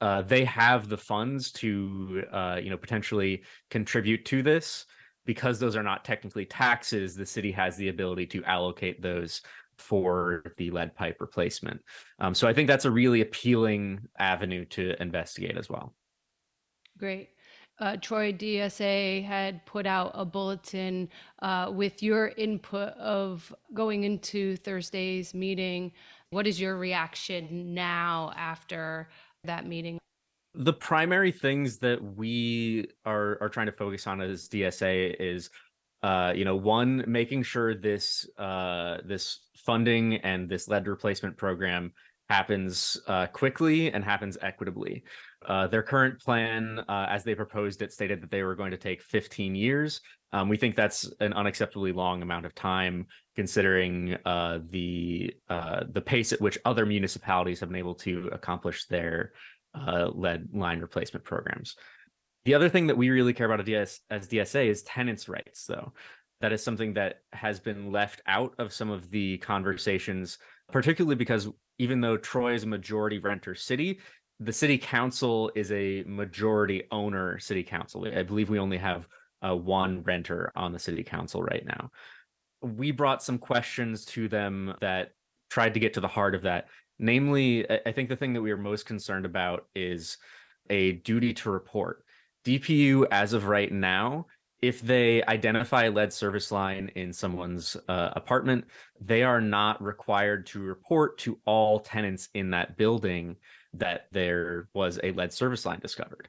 Uh, 0.00 0.22
they 0.22 0.44
have 0.44 0.88
the 0.88 0.96
funds 0.96 1.52
to, 1.52 2.24
uh, 2.32 2.58
you 2.62 2.70
know, 2.70 2.76
potentially 2.76 3.42
contribute 3.70 4.24
to 4.26 4.42
this. 4.42 4.86
because 5.24 5.60
those 5.60 5.76
are 5.76 5.82
not 5.84 6.04
technically 6.04 6.44
taxes, 6.44 7.14
the 7.14 7.24
city 7.24 7.52
has 7.52 7.76
the 7.76 7.88
ability 7.88 8.26
to 8.26 8.42
allocate 8.44 9.00
those 9.00 9.42
for 9.78 10.52
the 10.56 10.70
lead 10.70 10.94
pipe 10.94 11.16
replacement. 11.20 11.80
Um, 12.18 12.34
so 12.34 12.48
I 12.48 12.52
think 12.52 12.68
that's 12.68 12.84
a 12.84 12.90
really 12.90 13.20
appealing 13.20 14.00
avenue 14.18 14.64
to 14.66 15.00
investigate 15.00 15.56
as 15.56 15.68
well. 15.68 15.94
Great. 17.02 17.30
Uh, 17.80 17.96
Troy 18.00 18.32
DSA 18.32 19.24
had 19.24 19.66
put 19.66 19.88
out 19.88 20.12
a 20.14 20.24
bulletin 20.24 21.08
uh, 21.40 21.68
with 21.74 22.00
your 22.00 22.28
input 22.36 22.90
of 22.90 23.52
going 23.74 24.04
into 24.04 24.54
Thursday's 24.58 25.34
meeting. 25.34 25.90
What 26.30 26.46
is 26.46 26.60
your 26.60 26.76
reaction 26.76 27.74
now 27.74 28.32
after 28.36 29.08
that 29.42 29.66
meeting? 29.66 29.98
The 30.54 30.72
primary 30.72 31.32
things 31.32 31.78
that 31.78 32.00
we 32.16 32.86
are 33.04 33.36
are 33.40 33.48
trying 33.48 33.66
to 33.66 33.72
focus 33.72 34.06
on 34.06 34.20
as 34.20 34.48
DSA 34.48 35.16
is 35.18 35.50
uh, 36.04 36.32
you 36.36 36.44
know, 36.44 36.54
one, 36.54 37.04
making 37.08 37.42
sure 37.42 37.74
this 37.74 38.28
uh, 38.38 38.98
this 39.04 39.40
funding 39.56 40.18
and 40.18 40.48
this 40.48 40.68
lead 40.68 40.86
replacement 40.86 41.36
program 41.36 41.92
happens 42.28 42.96
uh, 43.08 43.26
quickly 43.26 43.92
and 43.92 44.04
happens 44.04 44.38
equitably. 44.40 45.02
Uh, 45.46 45.66
their 45.66 45.82
current 45.82 46.20
plan, 46.20 46.80
uh, 46.88 47.06
as 47.08 47.24
they 47.24 47.34
proposed 47.34 47.82
it, 47.82 47.92
stated 47.92 48.20
that 48.20 48.30
they 48.30 48.42
were 48.42 48.54
going 48.54 48.70
to 48.70 48.76
take 48.76 49.02
15 49.02 49.54
years. 49.54 50.00
Um, 50.32 50.48
we 50.48 50.56
think 50.56 50.76
that's 50.76 51.10
an 51.20 51.32
unacceptably 51.32 51.94
long 51.94 52.22
amount 52.22 52.46
of 52.46 52.54
time, 52.54 53.06
considering 53.36 54.16
uh, 54.24 54.60
the 54.70 55.34
uh, 55.48 55.84
the 55.90 56.00
pace 56.00 56.32
at 56.32 56.40
which 56.40 56.58
other 56.64 56.86
municipalities 56.86 57.60
have 57.60 57.68
been 57.68 57.78
able 57.78 57.94
to 57.96 58.28
accomplish 58.32 58.86
their 58.86 59.32
uh, 59.74 60.08
lead 60.12 60.48
line 60.52 60.80
replacement 60.80 61.24
programs. 61.24 61.76
The 62.44 62.54
other 62.54 62.68
thing 62.68 62.86
that 62.88 62.96
we 62.96 63.10
really 63.10 63.34
care 63.34 63.50
about 63.50 63.68
as 63.68 64.00
DSA 64.10 64.66
is 64.66 64.82
tenants' 64.82 65.28
rights, 65.28 65.66
though. 65.66 65.92
That 66.40 66.52
is 66.52 66.62
something 66.62 66.94
that 66.94 67.20
has 67.32 67.60
been 67.60 67.92
left 67.92 68.20
out 68.26 68.54
of 68.58 68.72
some 68.72 68.90
of 68.90 69.10
the 69.10 69.38
conversations, 69.38 70.38
particularly 70.72 71.14
because 71.14 71.48
even 71.78 72.00
though 72.00 72.16
Troy 72.16 72.54
is 72.54 72.64
a 72.64 72.68
majority 72.68 73.18
renter 73.18 73.54
city, 73.54 74.00
the 74.44 74.52
city 74.52 74.78
council 74.78 75.50
is 75.54 75.70
a 75.72 76.02
majority 76.06 76.84
owner 76.90 77.38
city 77.38 77.62
council. 77.62 78.06
I 78.06 78.22
believe 78.22 78.50
we 78.50 78.58
only 78.58 78.78
have 78.78 79.06
uh, 79.42 79.54
one 79.56 80.02
renter 80.02 80.52
on 80.56 80.72
the 80.72 80.78
city 80.78 81.02
council 81.02 81.42
right 81.42 81.64
now. 81.64 81.90
We 82.60 82.90
brought 82.90 83.22
some 83.22 83.38
questions 83.38 84.04
to 84.06 84.28
them 84.28 84.74
that 84.80 85.12
tried 85.50 85.74
to 85.74 85.80
get 85.80 85.94
to 85.94 86.00
the 86.00 86.08
heart 86.08 86.34
of 86.34 86.42
that. 86.42 86.68
Namely, 86.98 87.68
I 87.86 87.92
think 87.92 88.08
the 88.08 88.16
thing 88.16 88.32
that 88.34 88.42
we 88.42 88.52
are 88.52 88.56
most 88.56 88.86
concerned 88.86 89.26
about 89.26 89.66
is 89.74 90.18
a 90.70 90.92
duty 90.92 91.34
to 91.34 91.50
report. 91.50 92.04
DPU, 92.44 93.06
as 93.10 93.32
of 93.32 93.46
right 93.46 93.72
now, 93.72 94.26
if 94.60 94.80
they 94.80 95.24
identify 95.24 95.84
a 95.84 95.90
lead 95.90 96.12
service 96.12 96.52
line 96.52 96.90
in 96.94 97.12
someone's 97.12 97.76
uh, 97.88 98.10
apartment, 98.14 98.64
they 99.00 99.24
are 99.24 99.40
not 99.40 99.82
required 99.82 100.46
to 100.46 100.60
report 100.60 101.18
to 101.18 101.38
all 101.44 101.80
tenants 101.80 102.28
in 102.34 102.50
that 102.50 102.76
building 102.76 103.36
that 103.74 104.06
there 104.12 104.68
was 104.74 104.98
a 105.02 105.12
lead 105.12 105.32
service 105.32 105.64
line 105.64 105.80
discovered. 105.80 106.28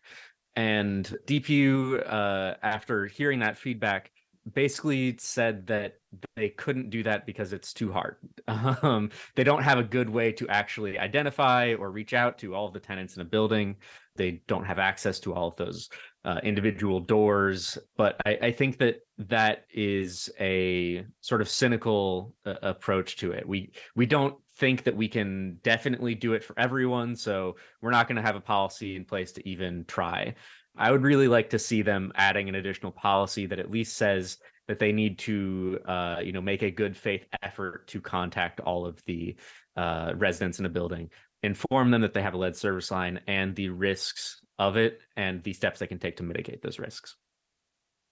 And 0.55 1.05
DPU, 1.25 2.07
uh, 2.07 2.55
after 2.61 3.07
hearing 3.07 3.39
that 3.39 3.57
feedback, 3.57 4.11
basically 4.51 5.15
said 5.17 5.65
that 5.67 5.95
they 6.35 6.49
couldn't 6.49 6.89
do 6.89 7.01
that 7.03 7.25
because 7.25 7.53
it's 7.53 7.73
too 7.73 7.91
hard. 7.91 8.17
Um, 8.83 9.11
they 9.35 9.43
don't 9.43 9.63
have 9.63 9.77
a 9.77 9.83
good 9.83 10.09
way 10.09 10.31
to 10.33 10.47
actually 10.49 10.99
identify 10.99 11.73
or 11.75 11.91
reach 11.91 12.13
out 12.13 12.37
to 12.39 12.53
all 12.53 12.67
of 12.67 12.73
the 12.73 12.79
tenants 12.79 13.15
in 13.15 13.21
a 13.21 13.25
building. 13.25 13.77
They 14.15 14.41
don't 14.47 14.65
have 14.65 14.79
access 14.79 15.19
to 15.21 15.33
all 15.33 15.47
of 15.47 15.55
those 15.55 15.89
uh, 16.25 16.39
individual 16.43 16.99
doors. 16.99 17.77
But 17.95 18.19
I, 18.25 18.37
I, 18.41 18.51
think 18.51 18.77
that 18.79 18.99
that 19.17 19.65
is 19.73 20.29
a 20.39 21.05
sort 21.21 21.41
of 21.41 21.49
cynical 21.49 22.33
uh, 22.45 22.55
approach 22.61 23.17
to 23.17 23.31
it. 23.31 23.47
We 23.47 23.71
we 23.95 24.05
don't 24.05 24.35
think 24.57 24.83
that 24.83 24.95
we 24.95 25.07
can 25.07 25.59
definitely 25.63 26.15
do 26.15 26.33
it 26.33 26.43
for 26.43 26.57
everyone, 26.59 27.15
so 27.15 27.55
we're 27.81 27.91
not 27.91 28.07
going 28.07 28.15
to 28.17 28.21
have 28.21 28.35
a 28.35 28.41
policy 28.41 28.95
in 28.95 29.05
place 29.05 29.31
to 29.33 29.47
even 29.47 29.85
try. 29.87 30.35
I 30.77 30.91
would 30.91 31.03
really 31.03 31.27
like 31.27 31.49
to 31.51 31.59
see 31.59 31.81
them 31.81 32.11
adding 32.15 32.49
an 32.49 32.55
additional 32.55 32.91
policy 32.91 33.45
that 33.47 33.59
at 33.59 33.71
least 33.71 33.95
says 33.95 34.37
that 34.67 34.79
they 34.79 34.91
need 34.91 35.19
to, 35.19 35.79
uh, 35.85 36.17
you 36.23 36.31
know, 36.31 36.41
make 36.41 36.61
a 36.61 36.71
good 36.71 36.95
faith 36.95 37.25
effort 37.41 37.87
to 37.87 38.01
contact 38.01 38.59
all 38.59 38.85
of 38.85 39.03
the 39.05 39.35
uh, 39.75 40.13
residents 40.15 40.59
in 40.59 40.65
a 40.65 40.69
building, 40.69 41.09
inform 41.43 41.91
them 41.91 42.01
that 42.01 42.13
they 42.13 42.21
have 42.21 42.33
a 42.33 42.37
lead 42.37 42.55
service 42.55 42.89
line 42.91 43.19
and 43.27 43.55
the 43.55 43.69
risks 43.69 44.41
of 44.59 44.77
it 44.77 45.01
and 45.15 45.43
the 45.43 45.53
steps 45.53 45.79
they 45.79 45.87
can 45.87 45.99
take 45.99 46.15
to 46.17 46.23
mitigate 46.23 46.61
those 46.61 46.79
risks. 46.79 47.17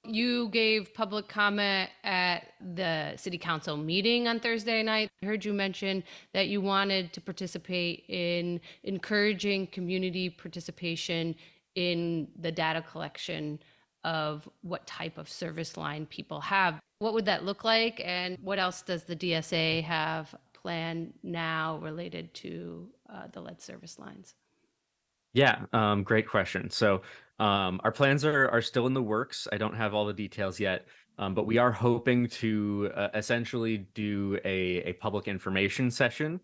You 0.04 0.50
gave 0.50 0.94
public 0.94 1.28
comment 1.28 1.90
at 2.04 2.54
the 2.74 3.16
city 3.18 3.38
council 3.38 3.78
meeting 3.78 4.28
on 4.28 4.40
Thursday 4.40 4.82
night. 4.82 5.10
I 5.22 5.26
heard 5.26 5.46
you 5.46 5.54
mention 5.54 6.04
that 6.34 6.48
you 6.48 6.60
wanted 6.60 7.14
to 7.14 7.22
participate 7.22 8.06
in 8.08 8.60
encouraging 8.84 9.68
community 9.68 10.30
participation 10.30 11.36
in 11.76 12.28
the 12.40 12.52
data 12.52 12.82
collection 12.82 13.60
of 14.04 14.50
what 14.62 14.88
type 14.88 15.20
of 15.20 15.30
service 15.30 15.78
line 15.78 16.08
people 16.08 16.42
have. 16.42 16.80
What 17.00 17.14
would 17.14 17.26
that 17.26 17.46
look 17.46 17.64
like? 17.64 18.02
And 18.04 18.38
what 18.42 18.58
else 18.58 18.82
does 18.82 19.04
the 19.04 19.16
DSA 19.16 19.84
have 19.84 20.34
planned 20.54 21.14
now 21.24 21.78
related 21.78 22.34
to 22.36 22.88
uh, 23.08 23.28
the 23.32 23.42
lead 23.42 23.62
service 23.62 24.00
lines? 24.00 24.34
Yeah, 25.34 25.62
um, 25.72 26.04
great 26.04 26.28
question. 26.28 26.70
So 26.70 27.02
um, 27.40 27.82
our 27.84 27.92
plans 27.92 28.24
are 28.26 28.50
are 28.50 28.62
still 28.62 28.88
in 28.88 28.94
the 28.94 29.02
works. 29.02 29.48
I 29.52 29.58
don't 29.58 29.76
have 29.76 29.94
all 29.94 30.06
the 30.06 30.14
details 30.14 30.60
yet, 30.60 30.88
um, 31.18 31.34
but 31.34 31.46
we 31.46 31.58
are 31.58 31.72
hoping 31.72 32.28
to 32.28 32.92
uh, 32.96 33.10
essentially 33.14 33.88
do 33.94 34.40
a 34.46 34.84
a 34.84 34.94
public 34.94 35.28
information 35.28 35.90
session 35.90 36.40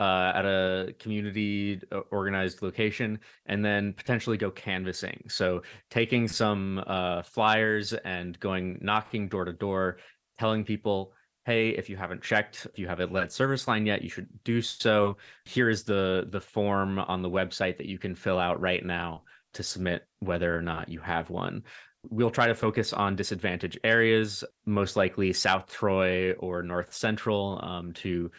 uh, 0.00 0.32
at 0.34 0.44
a 0.44 0.94
community 0.98 1.80
uh, 1.92 2.00
organized 2.10 2.62
location 2.62 3.18
and 3.46 3.64
then 3.64 3.92
potentially 3.92 4.36
go 4.36 4.50
canvassing. 4.50 5.22
So 5.28 5.62
taking 5.90 6.26
some 6.28 6.82
uh, 6.86 7.22
flyers 7.22 7.92
and 7.92 8.38
going 8.40 8.78
knocking 8.82 9.28
door 9.28 9.44
to 9.44 9.52
door, 9.52 9.98
telling 10.38 10.64
people, 10.64 11.12
hey, 11.44 11.70
if 11.70 11.88
you 11.88 11.96
haven't 11.96 12.22
checked, 12.22 12.66
if 12.66 12.78
you 12.78 12.88
have 12.88 13.00
a 13.00 13.06
lead 13.06 13.30
service 13.30 13.68
line 13.68 13.86
yet, 13.86 14.02
you 14.02 14.08
should 14.08 14.28
do 14.44 14.60
so. 14.60 15.16
Here 15.44 15.68
is 15.68 15.84
the 15.84 16.26
the 16.30 16.40
form 16.40 16.98
on 16.98 17.22
the 17.22 17.30
website 17.30 17.76
that 17.78 17.86
you 17.86 17.98
can 17.98 18.14
fill 18.14 18.38
out 18.38 18.60
right 18.60 18.84
now 18.84 19.22
to 19.54 19.62
submit 19.62 20.06
whether 20.20 20.56
or 20.56 20.62
not 20.62 20.88
you 20.88 21.00
have 21.00 21.30
one. 21.30 21.62
We'll 22.10 22.30
try 22.30 22.48
to 22.48 22.54
focus 22.54 22.92
on 22.92 23.16
disadvantaged 23.16 23.78
areas, 23.82 24.44
most 24.66 24.96
likely 24.96 25.32
South 25.32 25.70
Troy 25.72 26.32
or 26.32 26.62
North 26.62 26.92
Central, 26.92 27.58
um, 27.62 27.92
to 27.94 28.30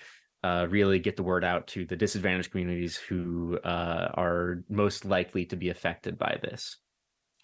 uh, 0.43 0.67
really 0.69 0.99
get 0.99 1.15
the 1.15 1.23
word 1.23 1.43
out 1.43 1.65
to 1.65 1.85
the 1.85 1.95
disadvantaged 1.95 2.51
communities 2.51 2.95
who 2.95 3.57
uh, 3.63 4.11
are 4.13 4.63
most 4.69 5.03
likely 5.03 5.45
to 5.45 5.55
be 5.55 5.69
affected 5.69 6.19
by 6.19 6.37
this. 6.43 6.77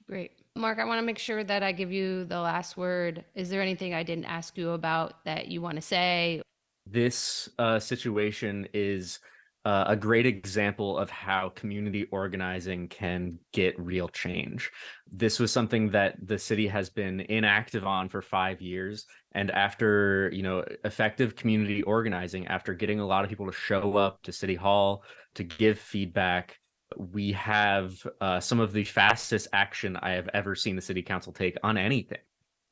Great. 0.07 0.33
Mark, 0.55 0.77
I 0.77 0.85
want 0.85 0.99
to 0.99 1.05
make 1.05 1.17
sure 1.17 1.43
that 1.43 1.63
I 1.63 1.71
give 1.71 1.91
you 1.91 2.25
the 2.25 2.39
last 2.39 2.77
word. 2.77 3.23
Is 3.33 3.49
there 3.49 3.61
anything 3.61 3.93
I 3.93 4.03
didn't 4.03 4.25
ask 4.25 4.57
you 4.57 4.71
about 4.71 5.23
that 5.25 5.47
you 5.47 5.61
want 5.61 5.77
to 5.77 5.81
say? 5.81 6.41
This 6.85 7.49
uh, 7.57 7.79
situation 7.79 8.67
is 8.73 9.19
uh, 9.63 9.85
a 9.87 9.95
great 9.95 10.25
example 10.25 10.97
of 10.97 11.09
how 11.09 11.49
community 11.49 12.07
organizing 12.11 12.87
can 12.87 13.37
get 13.53 13.79
real 13.79 14.07
change. 14.07 14.71
This 15.11 15.39
was 15.39 15.51
something 15.51 15.89
that 15.91 16.15
the 16.25 16.39
city 16.39 16.67
has 16.67 16.89
been 16.89 17.19
inactive 17.21 17.85
on 17.85 18.09
for 18.09 18.21
five 18.21 18.59
years. 18.59 19.05
And 19.33 19.51
after, 19.51 20.31
you 20.33 20.41
know, 20.41 20.65
effective 20.83 21.35
community 21.35 21.83
organizing, 21.83 22.47
after 22.47 22.73
getting 22.73 22.99
a 22.99 23.05
lot 23.05 23.23
of 23.23 23.29
people 23.29 23.45
to 23.45 23.51
show 23.51 23.97
up 23.97 24.23
to 24.23 24.31
City 24.31 24.55
Hall 24.55 25.03
to 25.35 25.43
give 25.43 25.77
feedback, 25.77 26.57
we 26.97 27.31
have 27.33 27.95
uh, 28.19 28.39
some 28.39 28.59
of 28.59 28.73
the 28.73 28.83
fastest 28.83 29.47
action 29.53 29.95
I 29.95 30.11
have 30.11 30.29
ever 30.33 30.55
seen 30.55 30.75
the 30.75 30.81
city 30.81 31.03
council 31.03 31.31
take 31.31 31.57
on 31.63 31.77
anything. 31.77 32.19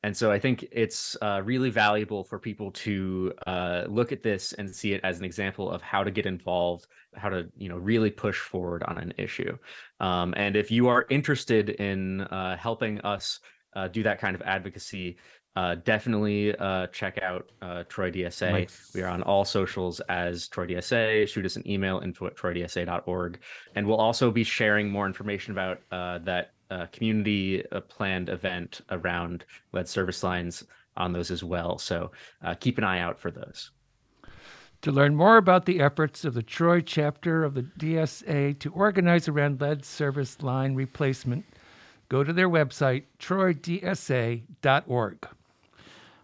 And 0.02 0.16
so 0.16 0.32
I 0.32 0.38
think 0.38 0.66
it's 0.72 1.16
uh, 1.20 1.42
really 1.44 1.70
valuable 1.70 2.24
for 2.24 2.38
people 2.38 2.70
to 2.72 3.32
uh, 3.46 3.84
look 3.86 4.12
at 4.12 4.22
this 4.22 4.54
and 4.54 4.74
see 4.74 4.92
it 4.92 5.00
as 5.04 5.18
an 5.18 5.24
example 5.24 5.70
of 5.70 5.82
how 5.82 6.02
to 6.02 6.10
get 6.10 6.24
involved, 6.24 6.86
how 7.14 7.28
to 7.28 7.48
you 7.56 7.68
know 7.68 7.76
really 7.76 8.10
push 8.10 8.38
forward 8.38 8.82
on 8.84 8.96
an 8.98 9.12
issue. 9.18 9.56
Um, 10.00 10.32
and 10.36 10.56
if 10.56 10.70
you 10.70 10.88
are 10.88 11.06
interested 11.10 11.70
in 11.70 12.22
uh, 12.22 12.56
helping 12.56 13.00
us 13.00 13.40
uh, 13.76 13.88
do 13.88 14.02
that 14.02 14.18
kind 14.18 14.34
of 14.34 14.42
advocacy, 14.42 15.18
uh, 15.56 15.74
definitely 15.84 16.56
uh, 16.56 16.86
check 16.88 17.18
out 17.22 17.50
uh, 17.60 17.82
Troy 17.88 18.10
DSA. 18.10 18.52
Nice. 18.52 18.90
We 18.94 19.02
are 19.02 19.08
on 19.08 19.22
all 19.22 19.44
socials 19.44 20.00
as 20.08 20.48
Troy 20.48 20.66
DSA. 20.66 21.28
Shoot 21.28 21.44
us 21.44 21.56
an 21.56 21.68
email 21.68 21.98
info 21.98 22.26
at 22.26 22.36
troydsa.org. 22.36 23.40
And 23.74 23.86
we'll 23.86 23.96
also 23.96 24.30
be 24.30 24.44
sharing 24.44 24.90
more 24.90 25.06
information 25.06 25.52
about 25.52 25.80
uh, 25.90 26.18
that 26.20 26.52
uh, 26.70 26.86
community 26.92 27.64
uh, 27.72 27.80
planned 27.80 28.28
event 28.28 28.80
around 28.90 29.44
lead 29.72 29.88
service 29.88 30.22
lines 30.22 30.64
on 30.96 31.12
those 31.12 31.30
as 31.30 31.44
well. 31.44 31.78
So 31.78 32.10
uh, 32.42 32.54
keep 32.54 32.78
an 32.78 32.84
eye 32.84 33.00
out 33.00 33.18
for 33.18 33.30
those. 33.30 33.70
To 34.82 34.92
learn 34.92 35.14
more 35.14 35.36
about 35.36 35.66
the 35.66 35.80
efforts 35.80 36.24
of 36.24 36.32
the 36.32 36.42
Troy 36.42 36.80
chapter 36.80 37.44
of 37.44 37.52
the 37.52 37.62
DSA 37.62 38.58
to 38.60 38.72
organize 38.72 39.28
around 39.28 39.60
lead 39.60 39.84
service 39.84 40.40
line 40.42 40.74
replacement, 40.74 41.44
go 42.08 42.24
to 42.24 42.32
their 42.32 42.48
website, 42.48 43.04
troydsa.org. 43.18 44.46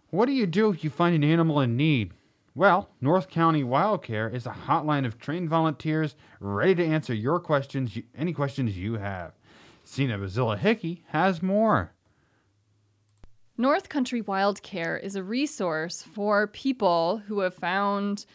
What 0.09 0.25
do 0.25 0.31
you 0.31 0.47
do 0.47 0.69
if 0.71 0.83
you 0.83 0.89
find 0.89 1.15
an 1.15 1.23
animal 1.23 1.61
in 1.61 1.77
need? 1.77 2.13
Well, 2.55 2.89
North 2.99 3.29
Country 3.29 3.63
Wild 3.63 4.01
Care 4.01 4.27
is 4.27 4.47
a 4.47 4.51
hotline 4.65 5.05
of 5.05 5.19
trained 5.19 5.49
volunteers 5.49 6.15
ready 6.39 6.73
to 6.73 6.83
answer 6.83 7.13
your 7.13 7.39
questions, 7.39 7.95
any 8.17 8.33
questions 8.33 8.75
you 8.75 8.95
have. 8.95 9.33
Sina 9.87 10.19
Bazilla 10.19 10.57
Hickey 10.57 11.05
has 11.07 11.41
more. 11.41 11.93
North 13.57 13.87
Country 13.87 14.19
Wild 14.19 14.61
Care 14.61 14.97
is 14.97 15.15
a 15.15 15.23
resource 15.23 16.03
for 16.03 16.47
people 16.47 17.21
who 17.25 17.39
have 17.39 17.55
found, 17.55 18.25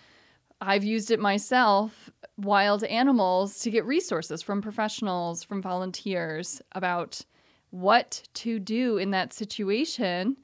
I've 0.63 0.83
used 0.83 1.11
it 1.11 1.21
myself, 1.21 2.11
wild 2.39 2.85
animals 2.85 3.61
to 3.61 3.71
get 3.71 3.85
resources 3.85 4.41
from 4.41 4.63
professionals, 4.63 5.45
from 5.45 5.61
volunteers 5.61 6.63
about 6.73 7.21
what 7.71 8.23
to 8.35 8.59
do 8.59 8.97
in 8.97 9.11
that 9.11 9.35
situation. 9.35 10.39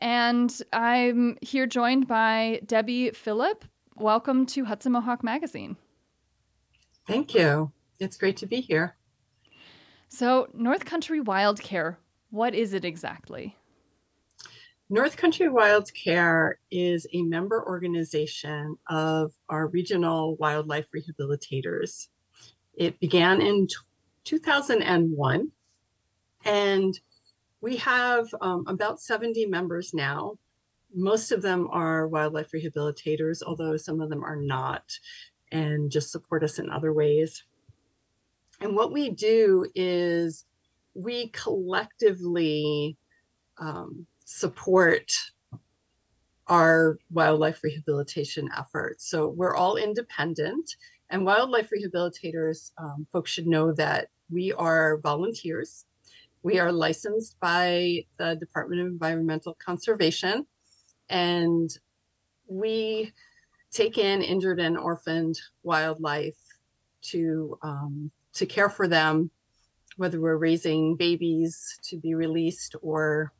And 0.00 0.52
I'm 0.72 1.38
here 1.40 1.68
joined 1.68 2.08
by 2.08 2.60
Debbie 2.66 3.12
Phillip. 3.12 3.64
Welcome 3.94 4.46
to 4.46 4.64
Hudson 4.64 4.90
Mohawk 4.90 5.22
Magazine. 5.22 5.76
Thank 7.06 7.32
you. 7.32 7.70
It's 8.00 8.16
great 8.16 8.36
to 8.38 8.46
be 8.46 8.60
here. 8.60 8.96
So, 10.14 10.46
North 10.52 10.84
Country 10.84 11.22
Wild 11.22 11.62
Care, 11.62 11.98
what 12.28 12.54
is 12.54 12.74
it 12.74 12.84
exactly? 12.84 13.56
North 14.90 15.16
Country 15.16 15.48
Wild 15.48 15.90
Care 15.94 16.58
is 16.70 17.06
a 17.14 17.22
member 17.22 17.66
organization 17.66 18.76
of 18.90 19.32
our 19.48 19.68
regional 19.68 20.36
wildlife 20.36 20.84
rehabilitators. 20.94 22.08
It 22.74 23.00
began 23.00 23.40
in 23.40 23.68
2001, 24.24 25.50
and 26.44 27.00
we 27.62 27.76
have 27.78 28.26
um, 28.42 28.66
about 28.66 29.00
70 29.00 29.46
members 29.46 29.94
now. 29.94 30.36
Most 30.94 31.32
of 31.32 31.40
them 31.40 31.68
are 31.72 32.06
wildlife 32.06 32.50
rehabilitators, 32.50 33.42
although 33.42 33.78
some 33.78 34.02
of 34.02 34.10
them 34.10 34.22
are 34.22 34.36
not, 34.36 34.92
and 35.50 35.90
just 35.90 36.12
support 36.12 36.44
us 36.44 36.58
in 36.58 36.68
other 36.68 36.92
ways. 36.92 37.44
And 38.62 38.76
what 38.76 38.92
we 38.92 39.10
do 39.10 39.66
is 39.74 40.44
we 40.94 41.30
collectively 41.30 42.96
um, 43.58 44.06
support 44.24 45.10
our 46.46 46.96
wildlife 47.10 47.60
rehabilitation 47.64 48.48
efforts. 48.56 49.10
So 49.10 49.28
we're 49.28 49.56
all 49.56 49.76
independent, 49.76 50.76
and 51.10 51.26
wildlife 51.26 51.70
rehabilitators, 51.70 52.70
um, 52.78 53.06
folks 53.12 53.32
should 53.32 53.48
know 53.48 53.72
that 53.72 54.08
we 54.30 54.52
are 54.52 54.98
volunteers. 54.98 55.84
We 56.44 56.60
are 56.60 56.70
licensed 56.70 57.40
by 57.40 58.06
the 58.18 58.36
Department 58.36 58.80
of 58.80 58.86
Environmental 58.86 59.54
Conservation, 59.54 60.46
and 61.08 61.68
we 62.46 63.12
take 63.72 63.98
in 63.98 64.22
injured 64.22 64.60
and 64.60 64.78
orphaned 64.78 65.40
wildlife 65.64 66.38
to 67.02 67.58
um, 67.62 68.10
to 68.34 68.46
care 68.46 68.68
for 68.68 68.88
them, 68.88 69.30
whether 69.96 70.20
we're 70.20 70.36
raising 70.36 70.96
babies 70.96 71.78
to 71.84 71.96
be 71.96 72.14
released 72.14 72.74
or 72.82 73.32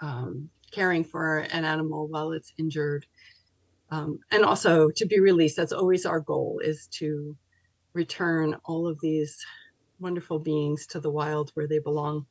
um, 0.00 0.48
caring 0.70 1.04
for 1.04 1.38
an 1.38 1.64
animal 1.64 2.08
while 2.08 2.32
it's 2.32 2.52
injured. 2.58 3.06
Um, 3.90 4.18
and 4.30 4.44
also 4.44 4.90
to 4.96 5.06
be 5.06 5.18
released. 5.18 5.56
That's 5.56 5.72
always 5.72 6.04
our 6.04 6.20
goal 6.20 6.60
is 6.62 6.88
to 6.98 7.34
return 7.94 8.54
all 8.64 8.86
of 8.86 9.00
these 9.00 9.44
wonderful 9.98 10.38
beings 10.38 10.86
to 10.88 11.00
the 11.00 11.10
wild 11.10 11.50
where 11.54 11.66
they 11.66 11.78
belong. 11.78 12.26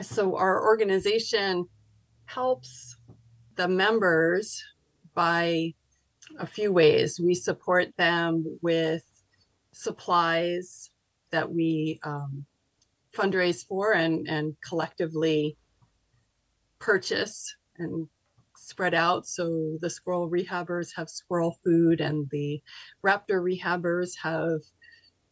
So 0.00 0.36
our 0.36 0.64
organization 0.64 1.68
helps 2.24 2.96
the 3.56 3.68
members 3.68 4.64
by 5.14 5.74
a 6.38 6.46
few 6.46 6.72
ways. 6.72 7.20
We 7.20 7.34
support 7.34 7.94
them 7.96 8.58
with 8.62 9.02
supplies 9.72 10.90
that 11.30 11.52
we 11.52 12.00
um, 12.02 12.44
fundraise 13.14 13.66
for 13.66 13.92
and, 13.92 14.26
and 14.28 14.56
collectively 14.66 15.56
purchase 16.78 17.54
and 17.78 18.08
spread 18.56 18.94
out. 18.94 19.26
So 19.26 19.78
the 19.80 19.90
squirrel 19.90 20.30
rehabbers 20.30 20.90
have 20.96 21.08
squirrel 21.08 21.58
food, 21.64 22.00
and 22.00 22.28
the 22.30 22.62
raptor 23.04 23.40
rehabbers 23.40 24.12
have 24.22 24.60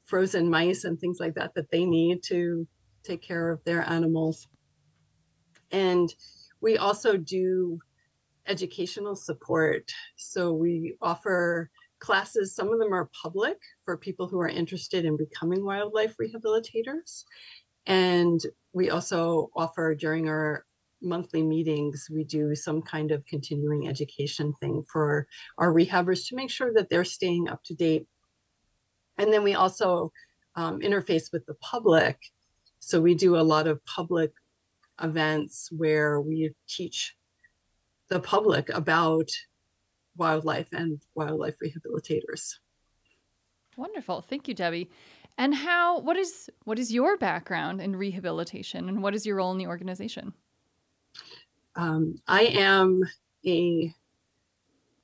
frozen 0.04 0.48
mice 0.48 0.84
and 0.84 0.98
things 0.98 1.18
like 1.20 1.34
that 1.34 1.54
that 1.54 1.70
they 1.70 1.84
need 1.84 2.22
to 2.24 2.66
take 3.02 3.22
care 3.22 3.50
of 3.50 3.62
their 3.64 3.88
animals. 3.88 4.48
And 5.70 6.12
we 6.60 6.78
also 6.78 7.16
do 7.16 7.78
educational 8.46 9.14
support. 9.14 9.92
So 10.16 10.52
we 10.52 10.96
offer 11.02 11.70
classes, 12.00 12.54
some 12.54 12.72
of 12.72 12.78
them 12.78 12.92
are 12.92 13.10
public 13.22 13.58
for 13.84 13.96
people 13.96 14.26
who 14.28 14.40
are 14.40 14.48
interested 14.48 15.04
in 15.04 15.16
becoming 15.16 15.64
wildlife 15.64 16.14
rehabilitators. 16.20 17.24
And 17.86 18.40
we 18.72 18.90
also 18.90 19.50
offer 19.56 19.94
during 19.94 20.28
our 20.28 20.64
monthly 21.00 21.42
meetings, 21.42 22.08
we 22.12 22.24
do 22.24 22.54
some 22.54 22.82
kind 22.82 23.12
of 23.12 23.24
continuing 23.26 23.88
education 23.88 24.52
thing 24.60 24.84
for 24.90 25.26
our 25.56 25.72
rehabbers 25.72 26.28
to 26.28 26.36
make 26.36 26.50
sure 26.50 26.72
that 26.74 26.90
they're 26.90 27.04
staying 27.04 27.48
up 27.48 27.62
to 27.64 27.74
date. 27.74 28.06
And 29.16 29.32
then 29.32 29.42
we 29.42 29.54
also 29.54 30.12
um, 30.56 30.80
interface 30.80 31.32
with 31.32 31.46
the 31.46 31.54
public. 31.54 32.18
So 32.80 33.00
we 33.00 33.14
do 33.14 33.36
a 33.36 33.42
lot 33.42 33.66
of 33.66 33.84
public 33.84 34.32
events 35.02 35.70
where 35.70 36.20
we 36.20 36.52
teach 36.68 37.14
the 38.08 38.20
public 38.20 38.68
about 38.70 39.30
wildlife 40.18 40.68
and 40.72 41.00
wildlife 41.14 41.56
rehabilitators. 41.64 42.56
Wonderful. 43.76 44.22
Thank 44.22 44.48
you, 44.48 44.54
Debbie. 44.54 44.90
And 45.36 45.54
how 45.54 46.00
what 46.00 46.16
is 46.16 46.50
what 46.64 46.78
is 46.78 46.92
your 46.92 47.16
background 47.16 47.80
in 47.80 47.94
rehabilitation 47.94 48.88
and 48.88 49.02
what 49.02 49.14
is 49.14 49.24
your 49.24 49.36
role 49.36 49.52
in 49.52 49.58
the 49.58 49.68
organization? 49.68 50.34
um, 51.78 52.16
I 52.26 52.42
am 52.42 53.02
a, 53.46 53.94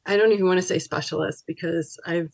I 0.06 0.16
don't 0.16 0.32
even 0.32 0.46
want 0.46 0.58
to 0.58 0.66
say 0.66 0.78
specialist 0.80 1.44
because 1.46 1.98
I've 2.04 2.32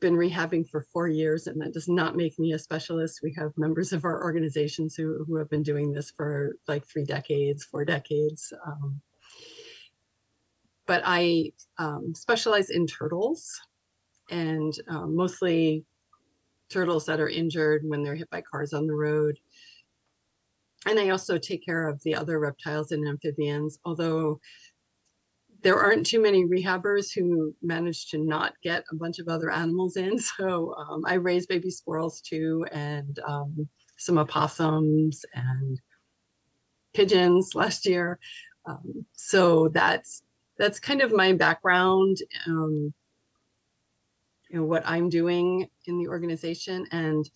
been 0.00 0.14
rehabbing 0.14 0.68
for 0.68 0.82
four 0.92 1.08
years 1.08 1.46
and 1.46 1.62
that 1.62 1.72
does 1.72 1.88
not 1.88 2.16
make 2.16 2.38
me 2.38 2.52
a 2.52 2.58
specialist. 2.58 3.20
We 3.22 3.32
have 3.38 3.52
members 3.56 3.92
of 3.92 4.04
our 4.04 4.22
organizations 4.24 4.96
who, 4.96 5.24
who 5.26 5.36
have 5.36 5.48
been 5.48 5.62
doing 5.62 5.92
this 5.92 6.10
for 6.10 6.56
like 6.66 6.84
three 6.84 7.04
decades, 7.04 7.64
four 7.64 7.84
decades. 7.84 8.52
Um, 8.66 9.00
but 10.86 11.02
I 11.04 11.52
um, 11.78 12.14
specialize 12.14 12.70
in 12.70 12.86
turtles 12.86 13.60
and 14.30 14.72
um, 14.88 15.14
mostly 15.16 15.84
turtles 16.68 17.06
that 17.06 17.20
are 17.20 17.28
injured 17.28 17.82
when 17.84 18.02
they're 18.02 18.16
hit 18.16 18.30
by 18.30 18.40
cars 18.40 18.72
on 18.72 18.86
the 18.86 18.94
road 18.94 19.38
and 20.86 21.00
I 21.00 21.10
also 21.10 21.36
take 21.36 21.64
care 21.64 21.88
of 21.88 22.02
the 22.04 22.14
other 22.14 22.38
reptiles 22.38 22.92
and 22.92 23.06
amphibians, 23.06 23.78
although 23.84 24.40
there 25.62 25.78
aren't 25.80 26.06
too 26.06 26.22
many 26.22 26.44
rehabbers 26.44 27.12
who 27.12 27.54
manage 27.60 28.08
to 28.10 28.18
not 28.18 28.54
get 28.62 28.84
a 28.92 28.94
bunch 28.94 29.18
of 29.18 29.28
other 29.28 29.50
animals 29.50 29.96
in. 29.96 30.18
So 30.38 30.74
um, 30.74 31.02
I 31.06 31.14
raise 31.14 31.46
baby 31.46 31.70
squirrels 31.70 32.20
too, 32.20 32.66
and 32.70 33.18
um, 33.26 33.68
some 33.98 34.18
opossums 34.18 35.24
and 35.34 35.80
pigeons 36.94 37.54
last 37.54 37.84
year. 37.84 38.18
Um, 38.66 39.06
so 39.12 39.68
that's 39.68 40.22
that's 40.58 40.80
kind 40.80 41.02
of 41.02 41.12
my 41.12 41.32
background. 41.32 42.18
Um, 42.46 42.92
you 44.50 44.58
know 44.58 44.64
what 44.64 44.86
I'm 44.86 45.08
doing 45.08 45.68
in 45.86 45.98
the 45.98 46.08
organization, 46.08 46.86
and 46.92 47.28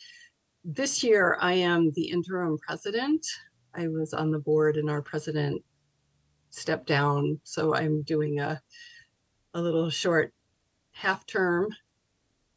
this 0.64 1.02
year 1.02 1.36
I 1.40 1.54
am 1.54 1.90
the 1.92 2.10
interim 2.10 2.58
president. 2.58 3.26
I 3.74 3.88
was 3.88 4.12
on 4.12 4.30
the 4.30 4.38
board 4.38 4.76
and 4.76 4.90
our 4.90 5.02
president 5.02 5.62
stepped 6.50 6.86
down. 6.86 7.40
So 7.44 7.74
I'm 7.74 8.02
doing 8.02 8.40
a, 8.40 8.60
a 9.54 9.60
little 9.60 9.90
short 9.90 10.32
half 10.92 11.24
term 11.26 11.68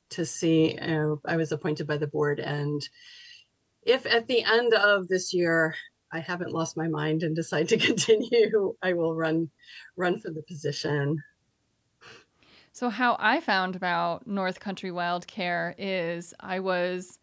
to 0.10 0.26
see. 0.26 0.78
Uh, 0.78 1.15
I 1.26 1.38
was 1.38 1.52
appointed 1.52 1.88
by 1.88 1.97
the 1.97 2.08
board. 2.08 2.39
And 2.39 2.82
if 3.84 4.06
at 4.06 4.28
the 4.28 4.43
end 4.43 4.73
of 4.73 5.08
this 5.08 5.34
year, 5.34 5.76
I 6.13 6.19
haven't 6.19 6.54
lost 6.54 6.78
my 6.78 6.88
mind 6.88 7.23
and 7.23 7.36
decide 7.36 7.67
to 7.69 7.78
continue, 7.89 8.76
I 8.82 8.93
will 8.93 9.15
run 9.15 9.49
run 9.97 10.19
for 10.19 10.30
the 10.32 10.43
position. 10.43 11.23
So 12.71 12.89
how 12.89 13.17
I 13.19 13.39
found 13.39 13.76
about 13.76 14.26
North 14.26 14.60
Country 14.60 14.91
Wild 14.91 15.28
Care 15.28 15.76
is 15.78 16.34
I 16.39 16.60
was 16.60 17.19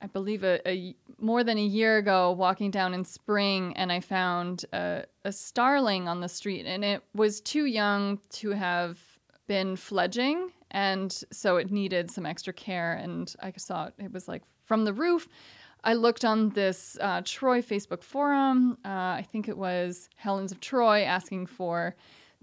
I 0.00 0.06
believe 0.06 0.44
a, 0.44 0.60
a, 0.68 0.94
more 1.18 1.42
than 1.42 1.56
a 1.56 1.64
year 1.64 1.96
ago 1.96 2.32
walking 2.32 2.70
down 2.70 2.92
in 2.92 3.04
spring 3.04 3.72
and 3.76 3.90
I 3.90 4.00
found 4.00 4.66
a, 4.72 5.04
a 5.24 5.32
starling 5.32 6.06
on 6.06 6.20
the 6.20 6.28
street 6.28 6.66
and 6.66 6.84
it 6.84 7.02
was 7.14 7.40
too 7.40 7.64
young 7.64 8.20
to 8.32 8.50
have 8.50 8.98
been 9.46 9.74
fledging 9.76 10.50
and 10.70 11.12
so 11.32 11.56
it 11.56 11.70
needed 11.70 12.10
some 12.10 12.26
extra 12.26 12.52
care 12.52 12.92
and 12.92 13.34
I 13.40 13.52
saw 13.56 13.86
it, 13.86 13.94
it 13.98 14.12
was 14.12 14.28
like 14.28 14.42
from 14.64 14.84
the 14.84 14.92
roof 14.92 15.28
I 15.84 15.94
looked 15.94 16.24
on 16.24 16.50
this 16.50 16.98
uh, 17.00 17.22
Troy 17.24 17.62
Facebook 17.62 18.02
forum. 18.02 18.78
Uh, 18.84 18.88
I 18.88 19.26
think 19.30 19.48
it 19.48 19.56
was 19.56 20.08
Helens 20.16 20.52
of 20.52 20.60
Troy 20.60 21.02
asking 21.02 21.46
for, 21.46 21.94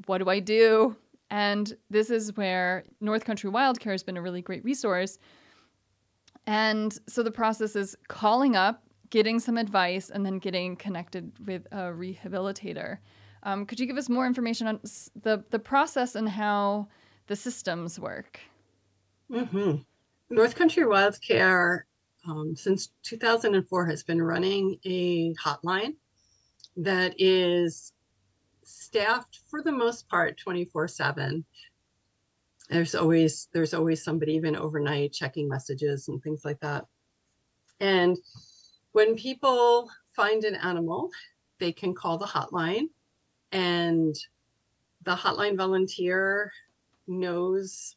what 0.06 0.20
do 0.20 0.30
I 0.30 0.40
do? 0.40 0.96
And 1.30 1.76
this 1.90 2.10
is 2.10 2.38
where 2.38 2.84
North 3.02 3.26
Country 3.26 3.50
Wild 3.50 3.80
Care 3.80 3.92
has 3.92 4.04
been 4.04 4.18
a 4.18 4.22
really 4.22 4.42
great 4.42 4.64
resource. 4.64 5.18
And 6.46 6.98
so 7.08 7.24
the 7.24 7.32
process 7.32 7.76
is 7.76 7.96
calling 8.08 8.56
up, 8.56 8.84
getting 9.10 9.40
some 9.40 9.58
advice, 9.58 10.10
and 10.10 10.26
then 10.26 10.40
getting 10.40 10.76
connected 10.76 11.32
with 11.46 11.66
a 11.72 11.92
rehabilitator. 11.92 13.00
Um, 13.44 13.66
could 13.66 13.80
you 13.80 13.86
give 13.86 13.98
us 13.98 14.10
more 14.10 14.26
information 14.26 14.68
on 14.68 14.80
the, 15.22 15.44
the 15.50 15.60
process 15.60 16.16
and 16.16 16.30
how 16.30 16.88
the 17.28 17.36
systems 17.36 18.00
work? 18.00 18.40
Mm-hmm. 19.32 19.78
North 20.30 20.56
Country 20.56 20.86
Wild 20.86 21.20
Care, 21.22 21.86
um, 22.28 22.56
since 22.56 22.90
2004, 23.04 23.86
has 23.86 24.04
been 24.04 24.22
running 24.22 24.80
a 24.86 25.34
hotline 25.36 25.96
that 26.78 27.16
is 27.18 27.94
staffed 28.64 29.42
for 29.50 29.62
the 29.62 29.72
most 29.72 30.08
part 30.08 30.38
24 30.38 30.88
7 30.88 31.46
there's 32.70 32.96
always 32.96 33.50
there's 33.54 33.74
always 33.74 34.04
somebody 34.04 34.34
even 34.34 34.56
overnight 34.56 35.14
checking 35.14 35.48
messages 35.48 36.08
and 36.08 36.22
things 36.24 36.46
like 36.46 36.60
that. 36.62 36.86
And 37.80 38.18
when 38.94 39.16
people 39.16 39.90
find 40.16 40.44
an 40.44 40.56
animal 40.56 41.10
they 41.60 41.72
can 41.72 41.94
call 41.94 42.18
the 42.18 42.26
hotline 42.26 42.88
and 43.52 44.16
the 45.04 45.16
hotline 45.16 45.56
volunteer 45.56 46.52
knows 47.08 47.96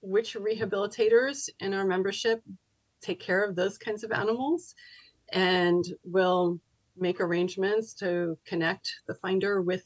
which 0.00 0.34
rehabilitators 0.34 1.50
in 1.60 1.74
our 1.74 1.84
membership 1.84 2.42
take 3.00 3.20
care 3.20 3.44
of 3.44 3.56
those 3.56 3.78
kinds 3.78 4.04
of 4.04 4.12
animals 4.12 4.74
and 5.32 5.84
will 6.04 6.60
make 6.96 7.20
arrangements 7.20 7.94
to 7.94 8.36
connect 8.44 8.92
the 9.06 9.14
finder 9.14 9.62
with 9.62 9.84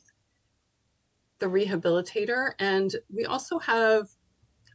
the 1.38 1.46
rehabilitator. 1.46 2.52
And 2.58 2.94
we 3.14 3.24
also 3.24 3.58
have, 3.58 4.08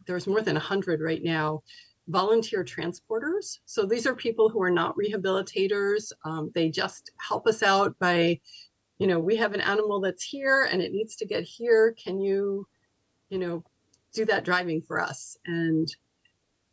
there's 0.08 0.28
more 0.28 0.42
than 0.42 0.56
100 0.56 1.02
right 1.02 1.24
now, 1.24 1.64
volunteer 2.08 2.64
transporters. 2.64 3.60
So 3.66 3.86
these 3.86 4.08
are 4.08 4.16
people 4.16 4.50
who 4.50 4.62
are 4.62 4.72
not 4.72 4.96
rehabilitators. 4.96 6.12
Um, 6.26 6.52
they 6.56 6.70
just 6.70 7.12
help 7.18 7.48
us 7.48 7.62
out 7.62 7.98
by, 8.00 8.40
you 8.98 9.08
know, 9.08 9.20
we 9.20 9.36
have 9.38 9.54
an 9.54 9.62
animal 9.62 10.00
that's 10.02 10.24
here 10.24 10.68
and 10.72 10.82
it 10.82 10.92
needs 10.92 11.16
to 11.18 11.26
get 11.26 11.44
here. 11.44 11.96
Can 12.04 12.20
you, 12.20 12.68
you 13.30 13.38
know, 13.38 13.64
do 14.14 14.26
that 14.26 14.44
driving 14.44 14.82
for 14.82 15.00
us? 15.00 15.38
And 15.46 15.88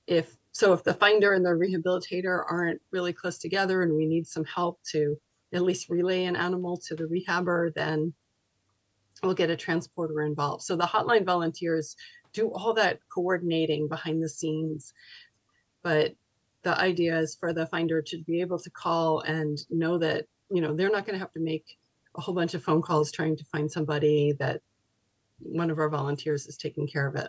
if 0.06 0.36
so, 0.56 0.72
if 0.72 0.82
the 0.82 0.94
finder 0.94 1.34
and 1.34 1.44
the 1.44 1.50
rehabilitator 1.50 2.42
aren't 2.50 2.80
really 2.90 3.12
close 3.12 3.36
together 3.36 3.82
and 3.82 3.94
we 3.94 4.06
need 4.06 4.26
some 4.26 4.46
help 4.46 4.80
to 4.92 5.18
at 5.52 5.60
least 5.60 5.90
relay 5.90 6.24
an 6.24 6.34
animal 6.34 6.78
to 6.78 6.94
the 6.94 7.04
rehabber, 7.04 7.74
then 7.74 8.14
we'll 9.22 9.34
get 9.34 9.50
a 9.50 9.56
transporter 9.56 10.22
involved. 10.22 10.62
So 10.62 10.74
the 10.74 10.86
hotline 10.86 11.26
volunteers 11.26 11.94
do 12.32 12.48
all 12.54 12.72
that 12.72 13.00
coordinating 13.10 13.86
behind 13.86 14.22
the 14.22 14.30
scenes. 14.30 14.94
But 15.82 16.14
the 16.62 16.74
idea 16.80 17.18
is 17.18 17.34
for 17.34 17.52
the 17.52 17.66
finder 17.66 18.00
to 18.00 18.22
be 18.22 18.40
able 18.40 18.58
to 18.60 18.70
call 18.70 19.20
and 19.20 19.58
know 19.68 19.98
that, 19.98 20.24
you 20.50 20.62
know, 20.62 20.74
they're 20.74 20.88
not 20.88 21.04
going 21.04 21.16
to 21.16 21.22
have 21.22 21.34
to 21.34 21.40
make 21.40 21.76
a 22.16 22.22
whole 22.22 22.34
bunch 22.34 22.54
of 22.54 22.64
phone 22.64 22.80
calls 22.80 23.12
trying 23.12 23.36
to 23.36 23.44
find 23.44 23.70
somebody 23.70 24.32
that 24.38 24.62
one 25.38 25.70
of 25.70 25.78
our 25.78 25.90
volunteers 25.90 26.46
is 26.46 26.56
taking 26.56 26.86
care 26.86 27.06
of 27.06 27.14
it. 27.14 27.28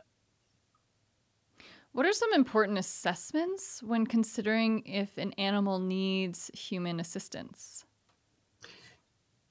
What 1.98 2.06
are 2.06 2.14
some 2.14 2.32
important 2.32 2.78
assessments 2.78 3.82
when 3.82 4.06
considering 4.06 4.86
if 4.86 5.18
an 5.18 5.34
animal 5.34 5.80
needs 5.80 6.52
human 6.54 7.00
assistance? 7.00 7.88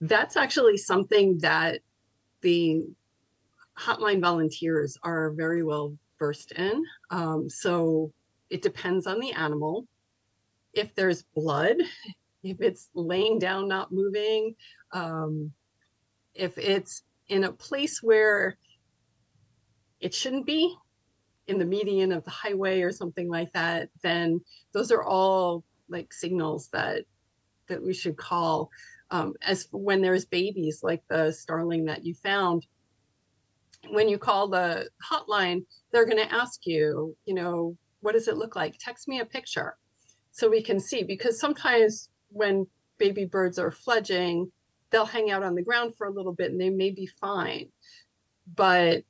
that's 0.01 0.37
actually 0.37 0.77
something 0.77 1.39
that 1.39 1.81
the 2.43 2.85
hotline 3.77 4.21
volunteers 4.21 4.97
are 5.03 5.33
very 5.33 5.65
well 5.65 5.97
versed 6.21 6.53
in. 6.53 6.85
Um, 7.11 7.51
so 7.51 8.13
it 8.49 8.63
depends 8.63 9.09
on 9.09 9.19
the 9.19 9.33
animal. 9.33 9.87
If 10.73 10.95
there's 10.95 11.25
blood, 11.35 11.77
if 12.45 12.61
it's 12.61 12.91
laying 12.95 13.41
down, 13.41 13.67
not 13.67 13.91
moving, 13.91 14.55
um, 14.93 15.51
if 16.35 16.57
it's 16.59 17.03
in 17.29 17.43
a 17.43 17.53
place 17.53 18.03
where 18.03 18.57
it 19.99 20.15
shouldn't 20.15 20.47
be, 20.47 20.77
in 21.49 21.59
the 21.59 21.65
median 21.65 22.13
of 22.13 22.25
the 22.25 22.31
highway 22.31 22.83
or 22.83 22.93
something 22.93 23.29
like 23.29 23.53
that, 23.53 23.89
then 24.03 24.41
those 24.73 24.91
are 24.91 25.05
all 25.05 25.65
like 25.89 26.13
signals 26.13 26.69
that 26.73 27.05
that 27.69 27.83
we 27.83 27.93
should 27.93 28.17
call 28.17 28.71
um, 29.11 29.35
as 29.43 29.69
when 29.73 30.03
there's 30.03 30.25
babies 30.25 30.81
like 30.83 31.03
the 31.09 31.33
starling 31.33 31.85
that 31.85 32.05
you 32.05 32.15
found. 32.15 32.67
When 33.89 34.09
you 34.09 34.19
call 34.19 34.49
the 34.49 34.89
hotline 35.11 35.65
they're 35.93 36.07
going 36.07 36.17
to 36.17 36.35
ask 36.35 36.67
you 36.67 37.17
you 37.25 37.35
know 37.35 37.77
what 38.01 38.13
does 38.13 38.29
it 38.29 38.37
look 38.37 38.57
like? 38.57 38.77
Text 38.79 39.09
me 39.09 39.21
a 39.21 39.25
picture 39.25 39.77
so 40.33 40.51
we 40.51 40.63
can 40.63 40.81
see 40.81 41.03
because 41.03 41.41
sometimes 41.41 42.09
when 42.31 42.67
baby 42.99 43.25
birds 43.25 43.59
are 43.59 43.71
fledging 43.71 44.51
they'll 44.91 45.07
hang 45.07 45.31
out 45.31 45.43
on 45.43 45.55
the 45.55 45.63
ground 45.63 45.95
for 45.97 46.07
a 46.07 46.13
little 46.13 46.33
bit 46.33 46.51
and 46.51 46.61
they 46.61 46.71
may 46.71 46.91
be 46.91 47.07
fine. 47.07 47.69
But 48.55 49.05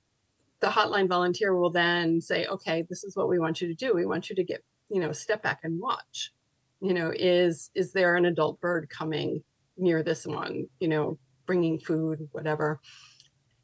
the 0.61 0.67
hotline 0.67 1.09
volunteer 1.09 1.55
will 1.55 1.71
then 1.71 2.21
say 2.21 2.47
okay 2.47 2.85
this 2.89 3.05
is 3.05 3.17
what 3.17 3.29
we 3.29 3.39
want 3.39 3.61
you 3.61 3.69
to 3.69 3.75
do 3.75 3.95
we 3.95 4.07
want 4.07 4.31
you 4.31 4.37
to 4.37 4.45
get 4.45 4.63
you 4.89 5.01
know 5.01 5.13
step 5.13 5.43
back 5.43 5.61
and 5.65 5.81
watch 5.81 6.33
you 6.81 6.95
know 6.95 7.13
is 7.15 7.71
is 7.75 7.93
there 7.93 8.17
an 8.17 8.25
adult 8.25 8.61
bird 8.61 8.89
coming 8.89 9.43
near 9.77 10.03
this 10.03 10.27
one, 10.27 10.67
you 10.81 10.89
know, 10.89 11.19
bringing 11.47 11.79
food, 11.79 12.29
whatever. 12.33 12.81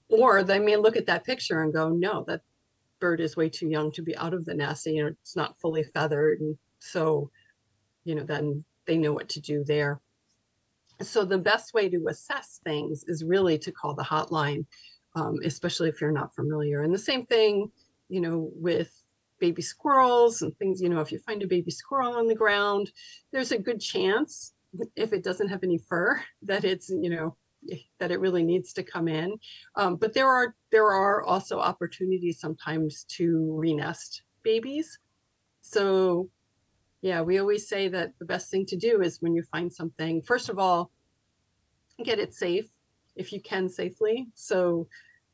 Or 0.08 0.42
they 0.42 0.58
may 0.58 0.76
look 0.76 0.96
at 0.96 1.06
that 1.06 1.24
picture 1.24 1.62
and 1.62 1.72
go, 1.72 1.88
no, 1.88 2.24
that 2.28 2.42
bird 3.00 3.20
is 3.20 3.36
way 3.36 3.48
too 3.48 3.68
young 3.68 3.90
to 3.92 4.02
be 4.02 4.16
out 4.16 4.34
of 4.34 4.44
the 4.44 4.54
nest. 4.54 4.86
You 4.86 5.04
know, 5.04 5.08
it's 5.08 5.36
not 5.36 5.58
fully 5.60 5.82
feathered. 5.82 6.40
And 6.40 6.56
so, 6.78 7.30
you 8.04 8.14
know, 8.14 8.24
then 8.24 8.64
they 8.86 8.98
know 8.98 9.12
what 9.12 9.30
to 9.30 9.40
do 9.40 9.64
there. 9.64 10.00
So 11.00 11.24
the 11.24 11.38
best 11.38 11.74
way 11.74 11.88
to 11.88 12.06
assess 12.08 12.60
things 12.62 13.04
is 13.08 13.24
really 13.24 13.58
to 13.58 13.72
call 13.72 13.94
the 13.94 14.04
hotline, 14.04 14.66
um, 15.14 15.38
especially 15.44 15.88
if 15.88 16.00
you're 16.00 16.12
not 16.12 16.34
familiar. 16.34 16.82
And 16.82 16.94
the 16.94 16.98
same 16.98 17.26
thing, 17.26 17.70
you 18.08 18.20
know, 18.20 18.50
with 18.54 19.02
baby 19.38 19.62
squirrels 19.62 20.42
and 20.42 20.56
things, 20.56 20.80
you 20.80 20.88
know, 20.88 21.00
if 21.00 21.12
you 21.12 21.18
find 21.18 21.42
a 21.42 21.46
baby 21.46 21.70
squirrel 21.70 22.14
on 22.14 22.26
the 22.26 22.34
ground, 22.34 22.90
there's 23.32 23.52
a 23.52 23.58
good 23.58 23.80
chance 23.80 24.54
if 24.96 25.12
it 25.12 25.22
doesn't 25.22 25.48
have 25.48 25.62
any 25.62 25.78
fur 25.78 26.20
that 26.42 26.64
it's 26.64 26.88
you 26.88 27.10
know 27.10 27.36
that 28.00 28.10
it 28.10 28.18
really 28.18 28.42
needs 28.42 28.72
to 28.72 28.82
come 28.82 29.06
in 29.06 29.38
um, 29.76 29.94
but 29.94 30.12
there 30.12 30.26
are 30.26 30.54
there 30.72 30.86
are 30.86 31.22
also 31.22 31.60
opportunities 31.60 32.40
sometimes 32.40 33.04
to 33.04 33.56
renest 33.56 34.22
babies 34.42 34.98
so 35.60 36.28
yeah 37.02 37.20
we 37.20 37.38
always 37.38 37.68
say 37.68 37.86
that 37.86 38.12
the 38.18 38.24
best 38.24 38.50
thing 38.50 38.66
to 38.66 38.76
do 38.76 39.00
is 39.00 39.22
when 39.22 39.32
you 39.32 39.44
find 39.44 39.72
something 39.72 40.20
first 40.22 40.48
of 40.48 40.58
all 40.58 40.90
get 42.02 42.18
it 42.18 42.34
safe 42.34 42.68
if 43.16 43.32
you 43.32 43.40
can 43.40 43.68
safely 43.68 44.26
so 44.34 44.86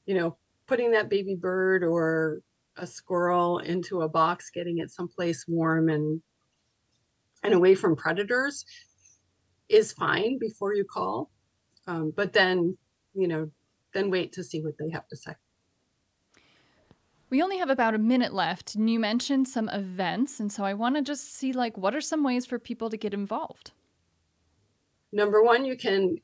you 0.07 0.15
know 0.15 0.37
putting 0.67 0.91
that 0.91 1.09
baby 1.09 1.35
bird 1.35 1.83
or 1.83 2.41
a 2.77 2.87
squirrel 2.87 3.59
into 3.59 4.03
a 4.03 4.09
box 4.09 4.51
getting 4.51 4.79
it 4.79 4.91
someplace 4.91 5.45
warm 5.49 5.89
and 5.89 6.21
and 7.43 7.55
away 7.55 7.75
from 7.75 7.97
predators 7.97 8.65
is 9.69 9.93
fine 9.93 10.39
before 10.39 10.75
you 10.75 10.85
call. 10.85 11.31
Um, 11.87 12.13
but 12.15 12.33
then, 12.33 12.77
you 13.15 13.29
know, 13.29 13.51
then 13.95 14.11
wait 14.11 14.33
to 14.33 14.45
see 14.45 14.63
what 14.63 14.77
they 14.79 14.91
have 14.91 15.07
to 15.09 15.17
say. 15.17 15.33
We 17.31 17.43
only 17.43 17.59
have 17.59 17.69
about 17.69 17.95
a 17.95 17.99
minute 17.99 18.33
left, 18.33 18.75
and 18.75 18.89
you 18.89 18.99
mentioned 18.99 19.49
some 19.49 19.69
events, 19.69 20.41
and 20.41 20.51
so 20.51 20.65
I 20.65 20.73
want 20.73 20.97
to 20.97 21.03
just 21.03 21.35
see 21.35 21.53
like 21.53 21.77
what 21.77 21.95
are 21.95 22.01
some 22.01 22.25
ways 22.25 22.47
for 22.47 22.59
people 22.59 22.89
to 22.89 22.97
get 22.97 23.13
involved. 23.13 23.73
Number 25.13 25.43
one, 25.43 25.67
you 25.67 25.77
can 25.77 26.17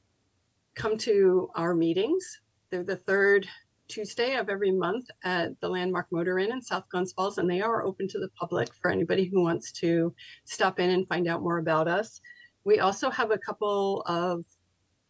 come 0.74 0.98
to 0.98 1.50
our 1.54 1.74
meetings. 1.74 2.40
They're 2.70 2.84
the 2.84 2.96
third 2.96 3.48
Tuesday 3.88 4.36
of 4.36 4.48
every 4.48 4.72
month 4.72 5.06
at 5.22 5.58
the 5.60 5.68
Landmark 5.68 6.06
Motor 6.10 6.38
Inn 6.38 6.52
in 6.52 6.62
South 6.62 6.84
Glens 6.90 7.12
Falls, 7.12 7.38
and 7.38 7.48
they 7.48 7.60
are 7.60 7.84
open 7.84 8.08
to 8.08 8.18
the 8.18 8.30
public 8.30 8.74
for 8.74 8.90
anybody 8.90 9.24
who 9.24 9.42
wants 9.42 9.70
to 9.72 10.14
stop 10.44 10.80
in 10.80 10.90
and 10.90 11.06
find 11.06 11.28
out 11.28 11.42
more 11.42 11.58
about 11.58 11.86
us. 11.86 12.20
We 12.64 12.80
also 12.80 13.10
have 13.10 13.30
a 13.30 13.38
couple 13.38 14.02
of 14.06 14.44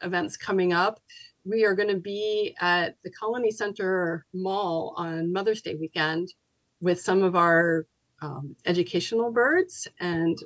events 0.03 0.37
coming 0.37 0.73
up. 0.73 1.01
We 1.45 1.65
are 1.65 1.75
going 1.75 1.89
to 1.89 2.01
be 2.01 2.55
at 2.61 2.97
the 3.05 3.11
Colonie 3.11 3.53
Center 3.53 4.27
Mall 4.35 4.95
on 4.97 5.33
Mother's 5.33 5.63
Day 5.63 5.77
weekend 5.77 6.35
with 6.81 7.01
some 7.01 7.23
of 7.23 7.37
our 7.37 7.87
um, 8.23 8.57
educational 8.67 9.31
birds, 9.31 9.87
and 10.01 10.37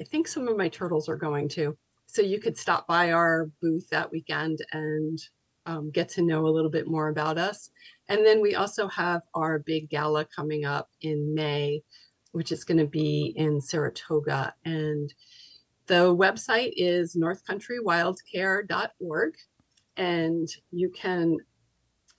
I 0.00 0.04
think 0.04 0.26
some 0.26 0.48
of 0.48 0.56
my 0.56 0.68
turtles 0.68 1.08
are 1.08 1.16
going 1.16 1.48
to. 1.50 1.76
So 2.14 2.22
you 2.22 2.38
could 2.38 2.56
stop 2.56 2.86
by 2.86 3.10
our 3.10 3.50
booth 3.60 3.90
that 3.90 4.12
weekend 4.12 4.60
and 4.72 5.18
um, 5.66 5.90
get 5.90 6.08
to 6.10 6.22
know 6.22 6.46
a 6.46 6.54
little 6.54 6.70
bit 6.70 6.86
more 6.86 7.08
about 7.08 7.38
us. 7.38 7.70
And 8.08 8.24
then 8.24 8.40
we 8.40 8.54
also 8.54 8.86
have 8.86 9.22
our 9.34 9.58
big 9.58 9.90
gala 9.90 10.24
coming 10.26 10.64
up 10.64 10.90
in 11.00 11.34
May, 11.34 11.82
which 12.30 12.52
is 12.52 12.62
going 12.62 12.78
to 12.78 12.86
be 12.86 13.34
in 13.36 13.60
Saratoga. 13.60 14.54
And 14.64 15.12
The 15.88 16.14
website 16.14 16.74
is 16.76 17.16
northcountrywildcare.org, 17.16 19.34
and 19.96 20.48
you 20.70 20.90
can 20.90 21.36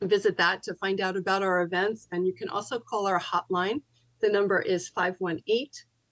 visit 0.02 0.36
that 0.38 0.62
to 0.64 0.76
find 0.76 1.00
out 1.00 1.16
about 1.16 1.42
our 1.42 1.62
events. 1.62 2.10
And 2.12 2.28
you 2.28 2.34
can 2.34 2.50
also 2.50 2.80
call 2.80 3.08
our 3.08 3.22
hotline. 3.22 3.82
The 4.20 4.28
number 4.28 4.60
is 4.60 4.90
518 4.90 5.70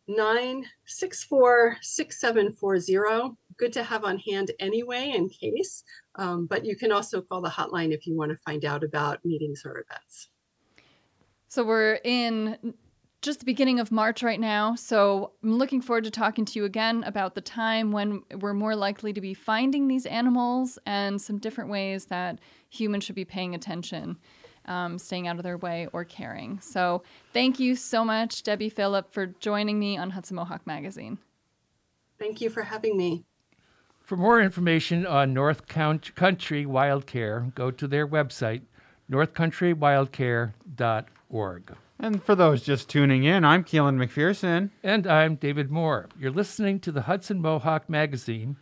964 0.07 1.77
6740. 1.81 3.35
Good 3.57 3.73
to 3.73 3.83
have 3.83 4.03
on 4.03 4.17
hand 4.19 4.51
anyway, 4.59 5.13
in 5.15 5.29
case. 5.29 5.83
Um, 6.15 6.45
but 6.45 6.65
you 6.65 6.75
can 6.75 6.91
also 6.91 7.21
call 7.21 7.41
the 7.41 7.49
hotline 7.49 7.91
if 7.91 8.05
you 8.07 8.15
want 8.15 8.31
to 8.31 8.37
find 8.45 8.65
out 8.65 8.83
about 8.83 9.23
meetings 9.25 9.63
or 9.65 9.79
events. 9.79 10.29
So 11.47 11.63
we're 11.63 11.99
in 12.03 12.73
just 13.21 13.39
the 13.39 13.45
beginning 13.45 13.79
of 13.79 13.91
March 13.91 14.21
right 14.21 14.39
now. 14.39 14.75
So 14.75 15.31
I'm 15.43 15.57
looking 15.57 15.81
forward 15.81 16.03
to 16.03 16.11
talking 16.11 16.45
to 16.45 16.59
you 16.59 16.65
again 16.65 17.03
about 17.03 17.35
the 17.35 17.41
time 17.41 17.91
when 17.91 18.23
we're 18.39 18.53
more 18.53 18.75
likely 18.75 19.13
to 19.13 19.21
be 19.21 19.33
finding 19.33 19.87
these 19.87 20.05
animals 20.05 20.77
and 20.85 21.21
some 21.21 21.37
different 21.37 21.69
ways 21.69 22.05
that 22.05 22.39
humans 22.69 23.03
should 23.05 23.15
be 23.15 23.25
paying 23.25 23.55
attention 23.55 24.17
um, 24.65 24.97
staying 24.97 25.27
out 25.27 25.37
of 25.37 25.43
their 25.43 25.57
way, 25.57 25.87
or 25.93 26.05
caring. 26.05 26.59
So 26.61 27.03
thank 27.33 27.59
you 27.59 27.75
so 27.75 28.05
much, 28.05 28.43
Debbie 28.43 28.69
Phillip, 28.69 29.11
for 29.13 29.27
joining 29.27 29.79
me 29.79 29.97
on 29.97 30.11
Hudson 30.11 30.35
Mohawk 30.35 30.65
Magazine. 30.65 31.17
Thank 32.19 32.41
you 32.41 32.49
for 32.49 32.61
having 32.61 32.97
me. 32.97 33.25
For 34.03 34.17
more 34.17 34.41
information 34.41 35.05
on 35.05 35.33
North 35.33 35.65
Country 35.65 36.65
Wild 36.65 37.07
Care, 37.07 37.53
go 37.55 37.71
to 37.71 37.87
their 37.87 38.05
website, 38.05 38.63
northcountrywildcare.org. 39.09 41.77
And 41.99 42.21
for 42.21 42.35
those 42.35 42.63
just 42.63 42.89
tuning 42.89 43.23
in, 43.23 43.45
I'm 43.45 43.63
Keelan 43.63 43.95
McPherson. 43.95 44.71
And 44.83 45.07
I'm 45.07 45.35
David 45.35 45.71
Moore. 45.71 46.09
You're 46.19 46.31
listening 46.31 46.81
to 46.81 46.91
the 46.91 47.03
Hudson 47.03 47.41
Mohawk 47.41 47.89
Magazine 47.89 48.57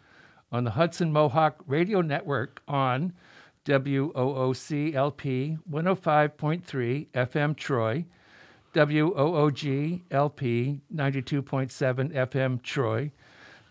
on 0.51 0.63
the 0.63 0.69
Hudson 0.71 1.11
Mohawk 1.11 1.55
Radio 1.65 2.01
Network 2.01 2.61
on 2.67 3.13
WOOC 3.65 4.93
LP 4.93 5.57
105.3 5.71 7.07
FM 7.07 7.57
Troy, 7.57 8.05
WOOG 8.75 10.01
LP 10.11 10.81
92.7 10.93 12.13
FM 12.13 12.61
Troy, 12.61 13.11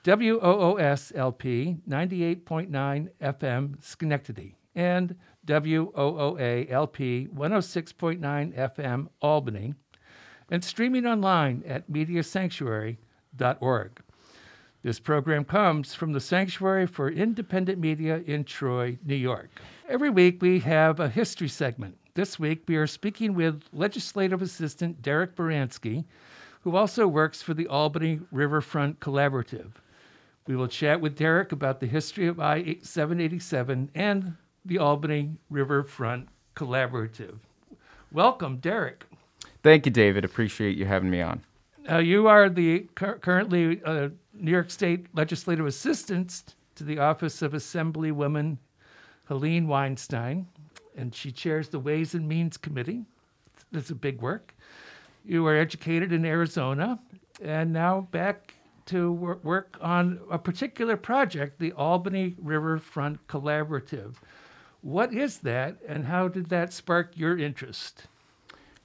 WOOS 0.03 1.13
LP 1.15 1.77
98.9 1.87 3.11
FM 3.21 3.83
Schenectady, 3.83 4.57
and 4.75 5.15
WOOA 5.47 6.71
LP 6.71 7.29
106.9 7.35 8.57
FM 8.57 9.09
Albany, 9.21 9.75
and 10.51 10.65
streaming 10.65 11.05
online 11.05 11.63
at 11.67 11.91
mediasanctuary.org. 11.91 14.03
This 14.83 14.99
program 14.99 15.45
comes 15.45 15.93
from 15.93 16.15
the 16.15 16.21
Sanctuary 16.21 16.87
for 16.87 17.11
Independent 17.11 17.79
Media 17.79 18.23
in 18.27 18.45
Troy, 18.45 18.97
New 19.05 19.15
York. 19.15 19.51
Every 19.87 20.09
week 20.09 20.41
we 20.41 20.61
have 20.61 20.99
a 20.99 21.11
history 21.11 21.49
segment. 21.49 21.99
This 22.15 22.39
week 22.39 22.63
we 22.67 22.77
are 22.77 22.87
speaking 22.87 23.35
with 23.35 23.65
Legislative 23.75 24.41
Assistant 24.41 25.03
Derek 25.03 25.37
Baranski, 25.37 26.07
who 26.63 26.75
also 26.75 27.07
works 27.07 27.43
for 27.43 27.53
the 27.53 27.67
Albany 27.67 28.21
Riverfront 28.33 29.01
Collaborative. 29.01 29.73
We 30.51 30.57
will 30.57 30.67
chat 30.67 31.01
with 31.01 31.17
Derek 31.17 31.53
about 31.53 31.79
the 31.79 31.87
history 31.87 32.27
of 32.27 32.41
I 32.41 32.79
787 32.83 33.93
and 33.95 34.35
the 34.65 34.79
Albany 34.79 35.37
Riverfront 35.49 36.29
Collaborative. 36.57 37.39
Welcome, 38.11 38.57
Derek. 38.57 39.05
Thank 39.63 39.87
you, 39.87 39.93
David. 39.93 40.25
Appreciate 40.25 40.77
you 40.77 40.87
having 40.87 41.09
me 41.09 41.23
on. 41.23 41.43
Uh, 41.89 41.99
you 41.99 42.27
are 42.27 42.49
the 42.49 42.89
currently 42.97 43.81
uh, 43.85 44.09
New 44.35 44.51
York 44.51 44.73
State 44.73 45.07
legislative 45.15 45.67
assistant 45.67 46.43
to 46.75 46.83
the 46.83 46.99
Office 46.99 47.43
of 47.43 47.53
Assemblywoman 47.53 48.59
Helene 49.29 49.69
Weinstein, 49.69 50.49
and 50.97 51.15
she 51.15 51.31
chairs 51.31 51.69
the 51.69 51.79
Ways 51.79 52.15
and 52.15 52.27
Means 52.27 52.57
Committee. 52.57 53.05
That's 53.71 53.91
a 53.91 53.95
big 53.95 54.21
work. 54.21 54.57
You 55.25 55.45
were 55.45 55.55
educated 55.55 56.13
in 56.13 56.25
Arizona, 56.25 56.99
and 57.41 57.73
now 57.73 58.09
back 58.11 58.55
to 58.91 59.13
work 59.43 59.77
on 59.81 60.21
a 60.31 60.39
particular 60.39 60.97
project, 60.97 61.61
the 61.61 61.73
Albany 61.73 62.35
Riverfront 62.39 63.27
Collaborative. 63.29 64.17
What 64.83 65.13
is 65.15 65.39
that, 65.39 65.77
and 65.87 66.07
how 66.07 66.27
did 66.29 66.49
that 66.49 66.73
spark 66.73 67.13
your 67.17 67.39
interest? 67.39 68.09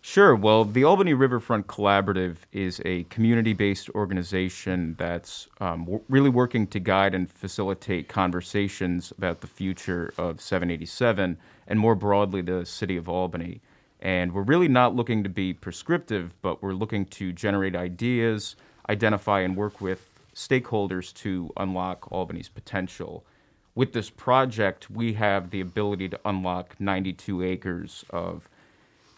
Sure. 0.02 0.36
Well, 0.36 0.64
the 0.64 0.84
Albany 0.84 1.16
Riverfront 1.16 1.66
Collaborative 1.66 2.38
is 2.52 2.80
a 2.86 3.06
community 3.06 3.54
based 3.54 3.90
organization 3.96 4.96
that's 5.00 5.48
um, 5.60 5.86
w- 5.86 6.04
really 6.08 6.30
working 6.30 6.68
to 6.68 6.80
guide 6.80 7.16
and 7.16 7.28
facilitate 7.28 8.08
conversations 8.08 9.12
about 9.18 9.42
the 9.42 9.48
future 9.48 10.14
of 10.20 10.40
787 10.40 11.40
and 11.66 11.80
more 11.80 11.96
broadly 11.96 12.42
the 12.42 12.68
city 12.68 12.98
of 12.98 13.10
Albany. 13.10 13.62
And 14.00 14.32
we're 14.34 14.44
really 14.44 14.68
not 14.68 14.96
looking 14.96 15.24
to 15.24 15.30
be 15.30 15.54
prescriptive, 15.54 16.40
but 16.44 16.62
we're 16.62 16.74
looking 16.74 17.06
to 17.06 17.34
generate 17.34 17.76
ideas, 17.76 18.56
identify 18.90 19.42
and 19.42 19.56
work 19.56 19.82
with 19.82 20.20
stakeholders 20.36 21.14
to 21.16 21.50
unlock 21.58 22.08
Albany's 22.12 22.50
potential. 22.50 23.26
With 23.74 23.94
this 23.94 24.10
project, 24.10 24.90
we 24.90 25.14
have 25.14 25.50
the 25.50 25.62
ability 25.62 26.10
to 26.10 26.20
unlock 26.26 26.80
92 26.80 27.44
acres 27.44 28.06
of 28.10 28.50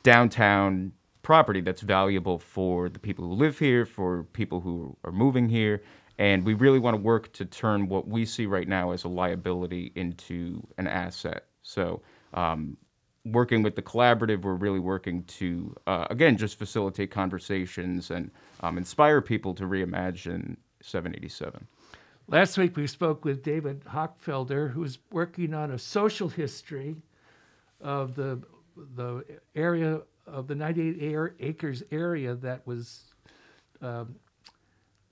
downtown 0.03 0.93
property 1.21 1.61
that's 1.61 1.81
valuable 1.81 2.39
for 2.39 2.87
the 2.87 2.99
people 2.99 3.25
who 3.27 3.33
live 3.33 3.59
here, 3.59 3.85
for 3.85 4.23
people 4.33 4.61
who 4.61 4.95
are 5.03 5.11
moving 5.11 5.49
here. 5.49 5.81
And 6.17 6.45
we 6.45 6.53
really 6.53 6.79
want 6.79 6.95
to 6.95 7.01
work 7.01 7.33
to 7.33 7.45
turn 7.45 7.89
what 7.89 8.07
we 8.07 8.25
see 8.25 8.45
right 8.45 8.67
now 8.67 8.91
as 8.91 9.03
a 9.03 9.07
liability 9.09 9.91
into 9.95 10.65
an 10.77 10.87
asset. 10.87 11.45
So, 11.61 12.01
um, 12.33 12.77
working 13.31 13.63
with 13.63 13.75
the 13.75 13.81
collaborative, 13.81 14.41
we're 14.41 14.55
really 14.55 14.79
working 14.79 15.23
to, 15.23 15.75
uh, 15.87 16.07
again, 16.09 16.37
just 16.37 16.57
facilitate 16.57 17.11
conversations 17.11 18.11
and 18.11 18.31
um, 18.61 18.77
inspire 18.77 19.21
people 19.21 19.53
to 19.55 19.63
reimagine 19.63 20.57
787. 20.81 21.67
Last 22.27 22.57
week, 22.57 22.75
we 22.75 22.87
spoke 22.87 23.23
with 23.23 23.43
David 23.43 23.83
Hochfelder, 23.85 24.71
who's 24.71 24.99
working 25.11 25.53
on 25.53 25.71
a 25.71 25.79
social 25.79 26.27
history 26.29 26.97
of 27.81 28.15
the 28.15 28.41
the 28.95 29.23
area 29.55 30.01
of 30.27 30.47
the 30.47 30.53
98 30.53 31.31
acres 31.39 31.83
area 31.91 32.35
that 32.35 32.65
was 32.67 33.05
um, 33.81 34.15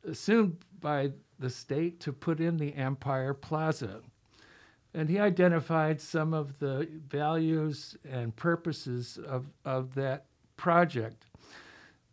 assumed 0.07 0.57
by 0.81 1.11
the 1.39 1.49
state 1.49 1.99
to 2.01 2.13
put 2.13 2.39
in 2.39 2.57
the 2.57 2.73
Empire 2.75 3.33
Plaza. 3.33 4.01
And 4.95 5.09
he 5.09 5.19
identified 5.19 5.99
some 5.99 6.33
of 6.33 6.57
the 6.59 6.87
values 7.09 7.97
and 8.09 8.33
purposes 8.33 9.19
of, 9.27 9.45
of 9.65 9.93
that 9.95 10.25
project. 10.55 11.25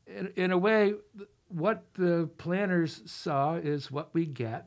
In, 0.08 0.32
in 0.34 0.50
a 0.50 0.58
way, 0.58 0.94
what 1.46 1.84
the 1.94 2.28
planners 2.38 3.00
saw 3.06 3.54
is 3.54 3.92
what 3.92 4.12
we 4.12 4.26
get. 4.26 4.66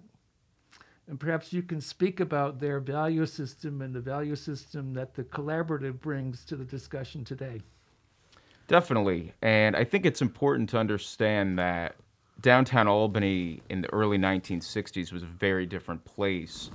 And 1.07 1.19
perhaps 1.19 1.51
you 1.51 1.61
can 1.61 1.81
speak 1.81 2.21
about 2.21 2.59
their 2.59 2.79
value 2.79 3.25
system 3.25 3.81
and 3.81 3.93
the 3.93 3.99
value 3.99 4.37
system 4.37 4.93
that 4.93 5.13
the 5.13 5.23
collaborative 5.25 5.99
brings 5.99 6.45
to 6.45 6.55
the 6.55 6.63
discussion 6.63 7.25
today. 7.25 7.61
Definitely. 8.67 9.33
And 9.41 9.75
I 9.75 9.83
think 9.83 10.05
it's 10.05 10.21
important 10.21 10.69
to 10.69 10.77
understand 10.79 11.59
that 11.59 11.95
downtown 12.41 12.87
Albany 12.87 13.61
in 13.69 13.81
the 13.81 13.91
early 13.93 14.17
1960s 14.17 15.11
was 15.11 15.21
a 15.21 15.27
very 15.27 15.65
different 15.65 16.03
place. 16.05 16.71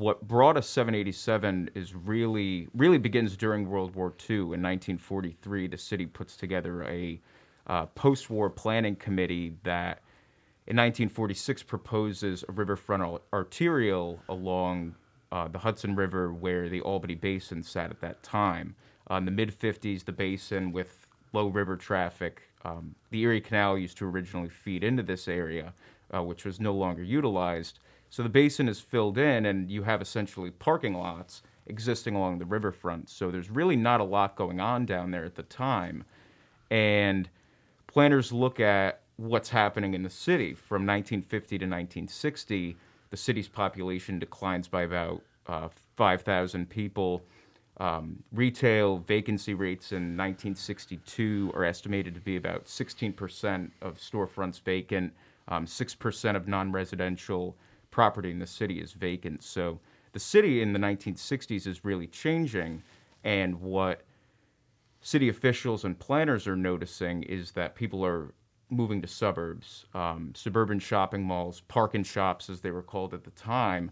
What 0.00 0.26
brought 0.26 0.56
us 0.56 0.66
787 0.66 1.72
is 1.74 1.94
really 1.94 2.68
really 2.74 2.96
begins 2.96 3.36
during 3.36 3.68
World 3.68 3.94
War 3.94 4.14
II. 4.30 4.36
In 4.36 4.62
1943, 4.62 5.66
the 5.66 5.76
city 5.76 6.06
puts 6.06 6.38
together 6.38 6.84
a 6.84 7.20
uh, 7.66 7.84
post-war 7.84 8.48
planning 8.48 8.96
committee 8.96 9.56
that 9.62 10.00
in 10.66 10.78
1946 10.78 11.64
proposes 11.64 12.46
a 12.48 12.52
riverfront 12.52 13.20
arterial 13.34 14.18
along 14.30 14.94
uh, 15.32 15.48
the 15.48 15.58
Hudson 15.58 15.94
River 15.94 16.32
where 16.32 16.70
the 16.70 16.80
Albany 16.80 17.14
Basin 17.14 17.62
sat 17.62 17.90
at 17.90 18.00
that 18.00 18.22
time. 18.22 18.74
Uh, 19.10 19.16
in 19.16 19.26
the 19.26 19.30
mid 19.30 19.52
50s, 19.52 20.02
the 20.02 20.12
basin 20.12 20.72
with 20.72 21.06
low 21.34 21.48
river 21.48 21.76
traffic, 21.76 22.40
um, 22.64 22.94
the 23.10 23.20
Erie 23.20 23.42
Canal 23.42 23.76
used 23.76 23.98
to 23.98 24.06
originally 24.06 24.48
feed 24.48 24.82
into 24.82 25.02
this 25.02 25.28
area, 25.28 25.74
uh, 26.14 26.22
which 26.22 26.46
was 26.46 26.58
no 26.58 26.72
longer 26.72 27.02
utilized. 27.02 27.80
So 28.10 28.24
the 28.24 28.28
basin 28.28 28.68
is 28.68 28.80
filled 28.80 29.18
in, 29.18 29.46
and 29.46 29.70
you 29.70 29.84
have 29.84 30.02
essentially 30.02 30.50
parking 30.50 30.94
lots 30.94 31.42
existing 31.66 32.16
along 32.16 32.38
the 32.38 32.44
riverfront. 32.44 33.08
So 33.08 33.30
there's 33.30 33.50
really 33.50 33.76
not 33.76 34.00
a 34.00 34.04
lot 34.04 34.34
going 34.34 34.60
on 34.60 34.84
down 34.84 35.12
there 35.12 35.24
at 35.24 35.36
the 35.36 35.44
time. 35.44 36.04
And 36.70 37.28
planners 37.86 38.32
look 38.32 38.58
at 38.58 39.02
what's 39.16 39.48
happening 39.48 39.94
in 39.94 40.02
the 40.02 40.10
city. 40.10 40.54
From 40.54 40.84
1950 40.86 41.58
to 41.58 41.64
1960, 41.64 42.76
the 43.10 43.16
city's 43.16 43.48
population 43.48 44.18
declines 44.18 44.66
by 44.66 44.82
about 44.82 45.22
uh, 45.46 45.68
5,000 45.96 46.68
people. 46.68 47.22
Um, 47.78 48.22
retail 48.32 48.98
vacancy 48.98 49.54
rates 49.54 49.92
in 49.92 50.16
1962 50.16 51.52
are 51.54 51.64
estimated 51.64 52.14
to 52.14 52.20
be 52.20 52.36
about 52.36 52.66
16% 52.66 53.70
of 53.80 53.98
storefronts 53.98 54.60
vacant, 54.60 55.12
um, 55.48 55.64
6% 55.64 56.36
of 56.36 56.48
non 56.48 56.72
residential 56.72 57.56
property 57.90 58.30
in 58.30 58.38
the 58.38 58.46
city 58.46 58.80
is 58.80 58.92
vacant. 58.92 59.42
So 59.42 59.80
the 60.12 60.20
city 60.20 60.62
in 60.62 60.72
the 60.72 60.78
1960s 60.78 61.66
is 61.66 61.84
really 61.84 62.06
changing, 62.06 62.82
and 63.24 63.60
what 63.60 64.02
city 65.00 65.28
officials 65.28 65.84
and 65.84 65.98
planners 65.98 66.46
are 66.46 66.56
noticing 66.56 67.22
is 67.24 67.52
that 67.52 67.74
people 67.74 68.04
are 68.04 68.32
moving 68.70 69.02
to 69.02 69.08
suburbs, 69.08 69.86
um, 69.94 70.32
suburban 70.34 70.78
shopping 70.78 71.22
malls, 71.22 71.60
park 71.62 71.94
and 71.94 72.06
shops, 72.06 72.48
as 72.48 72.60
they 72.60 72.70
were 72.70 72.82
called 72.82 73.14
at 73.14 73.24
the 73.24 73.30
time, 73.32 73.90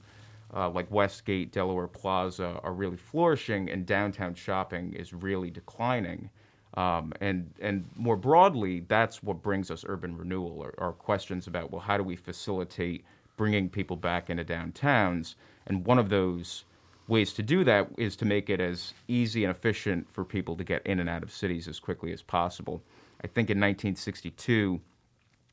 uh, 0.55 0.69
like 0.71 0.91
Westgate, 0.91 1.53
Delaware 1.53 1.89
Plaza, 1.89 2.61
are 2.63 2.73
really 2.73 2.97
flourishing, 2.97 3.69
and 3.71 3.85
downtown 3.87 4.35
shopping 4.35 4.93
is 4.95 5.13
really 5.13 5.51
declining. 5.51 6.31
Um, 6.75 7.13
and 7.21 7.51
and 7.61 7.85
more 7.97 8.17
broadly, 8.17 8.81
that's 8.81 9.23
what 9.23 9.43
brings 9.43 9.71
us 9.71 9.85
urban 9.87 10.17
renewal, 10.17 10.61
or, 10.61 10.75
or 10.79 10.93
questions 10.93 11.47
about 11.47 11.71
well, 11.71 11.81
how 11.81 11.97
do 11.97 12.05
we 12.05 12.15
facilitate 12.15 13.05
bringing 13.39 13.71
people 13.71 13.97
back 13.97 14.29
into 14.29 14.45
downtowns? 14.45 15.37
And 15.67 15.87
one 15.87 15.99
of 15.99 16.11
those 16.11 16.65
ways 17.09 17.33
to 17.33 17.43
do 17.43 17.65
that 17.65 17.89
is 17.97 18.15
to 18.17 18.27
make 18.27 18.51
it 18.51 18.61
as 18.61 18.93
easy 19.09 19.45
and 19.45 19.51
efficient 19.51 20.07
for 20.13 20.25
people 20.25 20.57
to 20.57 20.65
get 20.65 20.87
in 20.87 21.01
and 21.01 21.09
out 21.09 21.23
of 21.23 21.33
cities 21.33 21.67
as 21.67 21.81
quickly 21.81 22.13
as 22.13 22.21
possible. 22.21 22.83
I 23.25 23.27
think 23.27 23.49
in 23.49 23.57
1962, 23.57 24.79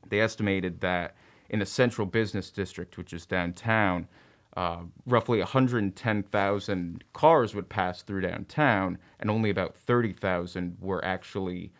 they 0.08 0.20
estimated 0.20 0.80
that 0.82 1.16
in 1.48 1.58
the 1.60 1.66
central 1.66 2.06
business 2.06 2.50
district, 2.50 2.98
which 2.98 3.12
is 3.12 3.24
downtown, 3.24 4.06
uh, 4.56 4.82
roughly 5.06 5.38
110,000 5.38 7.04
cars 7.12 7.54
would 7.54 7.68
pass 7.68 8.02
through 8.02 8.22
downtown, 8.22 8.98
and 9.20 9.30
only 9.30 9.50
about 9.50 9.76
30,000 9.76 10.76
were 10.80 11.04
actually 11.04 11.72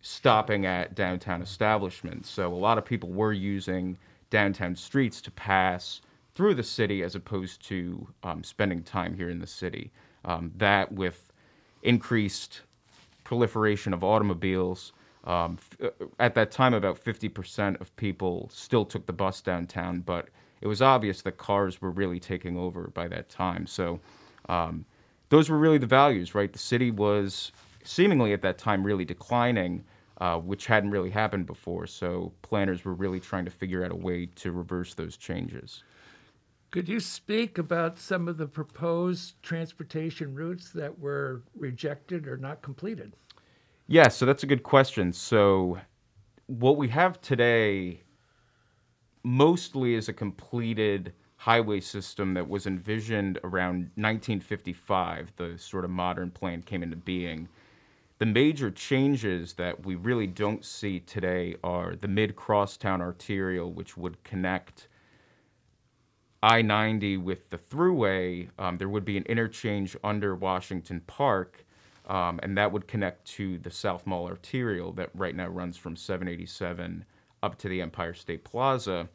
stopping 0.00 0.66
at 0.66 0.94
downtown 0.94 1.40
establishments. 1.40 2.28
So 2.28 2.52
a 2.52 2.56
lot 2.56 2.78
of 2.78 2.84
people 2.84 3.10
were 3.10 3.32
using 3.32 3.96
downtown 4.30 4.76
streets 4.76 5.20
to 5.22 5.30
pass 5.30 6.00
through 6.34 6.54
the 6.54 6.62
city 6.62 7.02
as 7.02 7.14
opposed 7.14 7.64
to 7.66 8.06
um, 8.22 8.42
spending 8.42 8.82
time 8.82 9.14
here 9.14 9.30
in 9.30 9.38
the 9.38 9.46
city. 9.46 9.90
Um, 10.24 10.52
that 10.56 10.90
with 10.90 11.32
increased 11.82 12.62
proliferation 13.24 13.92
of 13.92 14.04
automobiles. 14.04 14.92
Um, 15.24 15.58
f- 15.58 15.90
uh, 16.00 16.06
at 16.18 16.34
that 16.34 16.50
time, 16.50 16.74
about 16.74 17.02
50% 17.02 17.80
of 17.80 17.94
people 17.96 18.50
still 18.52 18.84
took 18.84 19.06
the 19.06 19.12
bus 19.12 19.40
downtown, 19.40 20.00
but 20.00 20.28
it 20.60 20.66
was 20.66 20.82
obvious 20.82 21.22
that 21.22 21.36
cars 21.36 21.80
were 21.80 21.90
really 21.90 22.20
taking 22.20 22.56
over 22.58 22.88
by 22.94 23.08
that 23.08 23.28
time. 23.28 23.66
So 23.66 24.00
um, 24.48 24.84
those 25.30 25.48
were 25.48 25.58
really 25.58 25.78
the 25.78 25.86
values, 25.86 26.34
right? 26.34 26.52
The 26.52 26.58
city 26.58 26.90
was 26.90 27.52
seemingly 27.84 28.32
at 28.32 28.42
that 28.42 28.58
time 28.58 28.84
really 28.84 29.04
declining, 29.04 29.84
uh, 30.18 30.38
which 30.38 30.66
hadn't 30.66 30.90
really 30.90 31.10
happened 31.10 31.46
before. 31.46 31.86
So 31.86 32.32
planners 32.42 32.84
were 32.84 32.94
really 32.94 33.20
trying 33.20 33.44
to 33.44 33.50
figure 33.50 33.84
out 33.84 33.90
a 33.90 33.96
way 33.96 34.26
to 34.26 34.52
reverse 34.52 34.94
those 34.94 35.16
changes. 35.16 35.82
Could 36.70 36.88
you 36.88 36.98
speak 36.98 37.58
about 37.58 37.98
some 37.98 38.26
of 38.26 38.36
the 38.36 38.46
proposed 38.46 39.40
transportation 39.42 40.34
routes 40.34 40.70
that 40.70 40.98
were 40.98 41.42
rejected 41.56 42.26
or 42.26 42.36
not 42.36 42.62
completed? 42.62 43.14
Yeah, 43.86 44.08
so 44.08 44.26
that's 44.26 44.42
a 44.42 44.46
good 44.46 44.62
question. 44.62 45.12
So, 45.12 45.78
what 46.46 46.76
we 46.76 46.88
have 46.88 47.20
today 47.20 48.00
mostly 49.22 49.94
is 49.94 50.08
a 50.08 50.12
completed 50.12 51.12
highway 51.36 51.80
system 51.80 52.34
that 52.34 52.48
was 52.48 52.66
envisioned 52.66 53.38
around 53.44 53.90
1955. 53.96 55.32
The 55.36 55.58
sort 55.58 55.84
of 55.84 55.90
modern 55.90 56.30
plan 56.30 56.62
came 56.62 56.82
into 56.82 56.96
being. 56.96 57.48
The 58.18 58.26
major 58.26 58.70
changes 58.70 59.54
that 59.54 59.84
we 59.84 59.96
really 59.96 60.26
don't 60.26 60.64
see 60.64 61.00
today 61.00 61.56
are 61.64 61.96
the 61.96 62.08
mid 62.08 62.36
crosstown 62.36 63.00
arterial, 63.00 63.72
which 63.72 63.96
would 63.96 64.22
connect 64.24 64.88
I 66.42 66.62
90 66.62 67.16
with 67.18 67.50
the 67.50 67.58
thruway. 67.58 68.48
Um, 68.58 68.78
there 68.78 68.88
would 68.88 69.04
be 69.04 69.16
an 69.16 69.24
interchange 69.24 69.96
under 70.04 70.34
Washington 70.34 71.00
Park 71.06 71.64
um, 72.06 72.38
and 72.42 72.56
that 72.56 72.70
would 72.70 72.86
connect 72.86 73.24
to 73.24 73.58
the 73.58 73.70
South 73.70 74.06
Mall 74.06 74.26
arterial 74.26 74.92
that 74.92 75.10
right 75.14 75.34
now 75.34 75.48
runs 75.48 75.76
from 75.76 75.96
787 75.96 77.04
up 77.42 77.56
to 77.58 77.68
the 77.68 77.80
Empire 77.80 78.14
State 78.14 78.44
Plaza, 78.44 79.08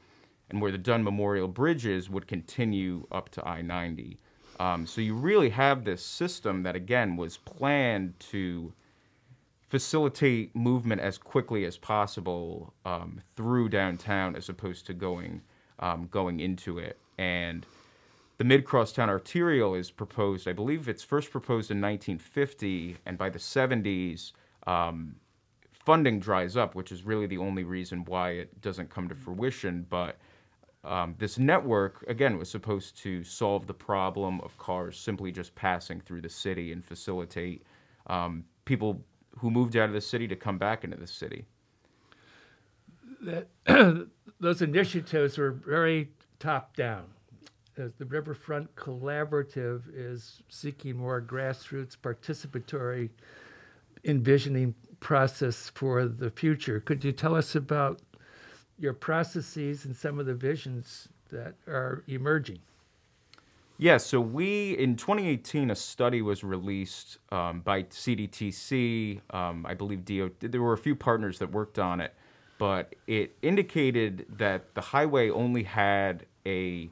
and 0.50 0.62
where 0.62 0.72
the 0.72 0.78
Dunn 0.78 1.04
Memorial 1.04 1.48
Bridges 1.48 2.10
would 2.10 2.28
continue 2.28 3.06
up 3.12 3.30
to 3.30 3.48
I 3.48 3.62
90. 3.62 4.18
Um, 4.60 4.86
so 4.86 5.02
you 5.02 5.14
really 5.14 5.50
have 5.50 5.84
this 5.84 6.04
system 6.04 6.64
that, 6.64 6.76
again, 6.76 7.16
was 7.16 7.38
planned 7.38 8.20
to 8.32 8.74
facilitate 9.70 10.56
movement 10.56 11.00
as 11.00 11.18
quickly 11.18 11.64
as 11.66 11.78
possible 11.78 12.74
um, 12.86 13.22
through 13.36 13.70
downtown 13.70 14.36
as 14.36 14.50
opposed 14.50 14.86
to 14.88 14.94
going 14.94 15.42
um, 15.80 16.08
going 16.12 16.40
into 16.40 16.78
it. 16.78 16.98
And 17.18 17.66
the 18.38 18.44
mid 18.44 18.66
crosstown 18.66 19.10
arterial 19.10 19.76
is 19.76 19.92
proposed, 19.92 20.48
I 20.48 20.54
believe 20.54 20.90
it's 20.90 21.04
first 21.04 21.32
proposed 21.32 21.72
in 21.72 21.80
1950, 21.80 22.98
and 23.06 23.18
by 23.18 23.30
the 23.30 23.40
70s, 23.40 24.34
um, 24.68 25.16
funding 25.72 26.20
dries 26.20 26.58
up, 26.58 26.76
which 26.76 26.92
is 26.92 27.04
really 27.04 27.28
the 27.28 27.38
only 27.38 27.64
reason 27.64 28.04
why 28.06 28.32
it 28.32 28.62
doesn't 28.62 28.90
come 28.90 29.08
to 29.10 29.16
fruition. 29.16 29.86
But 29.90 30.18
um, 30.84 31.16
this 31.18 31.38
network, 31.38 32.04
again, 32.08 32.38
was 32.38 32.50
supposed 32.50 32.98
to 33.04 33.24
solve 33.24 33.68
the 33.68 33.74
problem 33.74 34.42
of 34.42 34.58
cars 34.58 34.98
simply 34.98 35.32
just 35.32 35.54
passing 35.56 36.00
through 36.02 36.22
the 36.22 36.30
city 36.30 36.72
and 36.72 36.84
facilitate 36.84 37.64
um, 38.08 38.44
people 38.66 39.04
who 39.40 39.50
moved 39.50 39.76
out 39.76 39.90
of 39.90 39.94
the 39.94 40.02
city 40.02 40.28
to 40.28 40.36
come 40.36 40.58
back 40.58 40.84
into 40.84 40.98
the 40.98 41.08
city. 41.08 41.46
That 43.22 43.48
those 44.40 44.62
initiatives 44.62 45.38
were 45.38 45.52
very 45.52 46.10
top 46.40 46.76
down 46.76 47.06
as 47.80 47.94
the 47.94 48.06
Riverfront 48.06 48.76
Collaborative 48.76 49.84
is 49.94 50.44
seeking 50.50 50.98
more 50.98 51.22
grassroots 51.22 51.96
participatory 51.98 53.10
envisioning 54.04 54.76
process 55.00 55.72
for 55.74 56.06
the 56.06 56.30
future. 56.30 56.80
Could 56.82 57.04
you 57.04 57.12
tell 57.12 57.36
us 57.36 57.56
about 57.56 58.02
your 58.78 58.94
processes 58.94 59.86
and 59.86 59.96
some 59.96 60.20
of 60.20 60.26
the 60.26 60.34
visions 60.34 61.08
that 61.30 61.56
are 61.68 62.04
emerging? 62.08 62.60
Yeah, 63.82 63.96
so 63.96 64.20
we, 64.20 64.78
in 64.78 64.98
2018, 64.98 65.72
a 65.72 65.76
study 65.76 66.22
was 66.22 66.44
released 66.44 67.18
um, 67.32 67.62
by 67.62 67.84
CDTC. 67.84 69.22
Um, 69.34 69.66
I 69.66 69.74
believe 69.74 70.04
there 70.06 70.62
were 70.62 70.74
a 70.74 70.78
few 70.78 70.98
partners 70.98 71.40
that 71.40 71.50
worked 71.50 71.80
on 71.80 72.02
it, 72.02 72.14
but 72.58 72.94
it 73.08 73.38
indicated 73.42 74.26
that 74.38 74.76
the 74.76 74.82
highway 74.82 75.30
only 75.30 75.64
had 75.64 76.26
a 76.46 76.90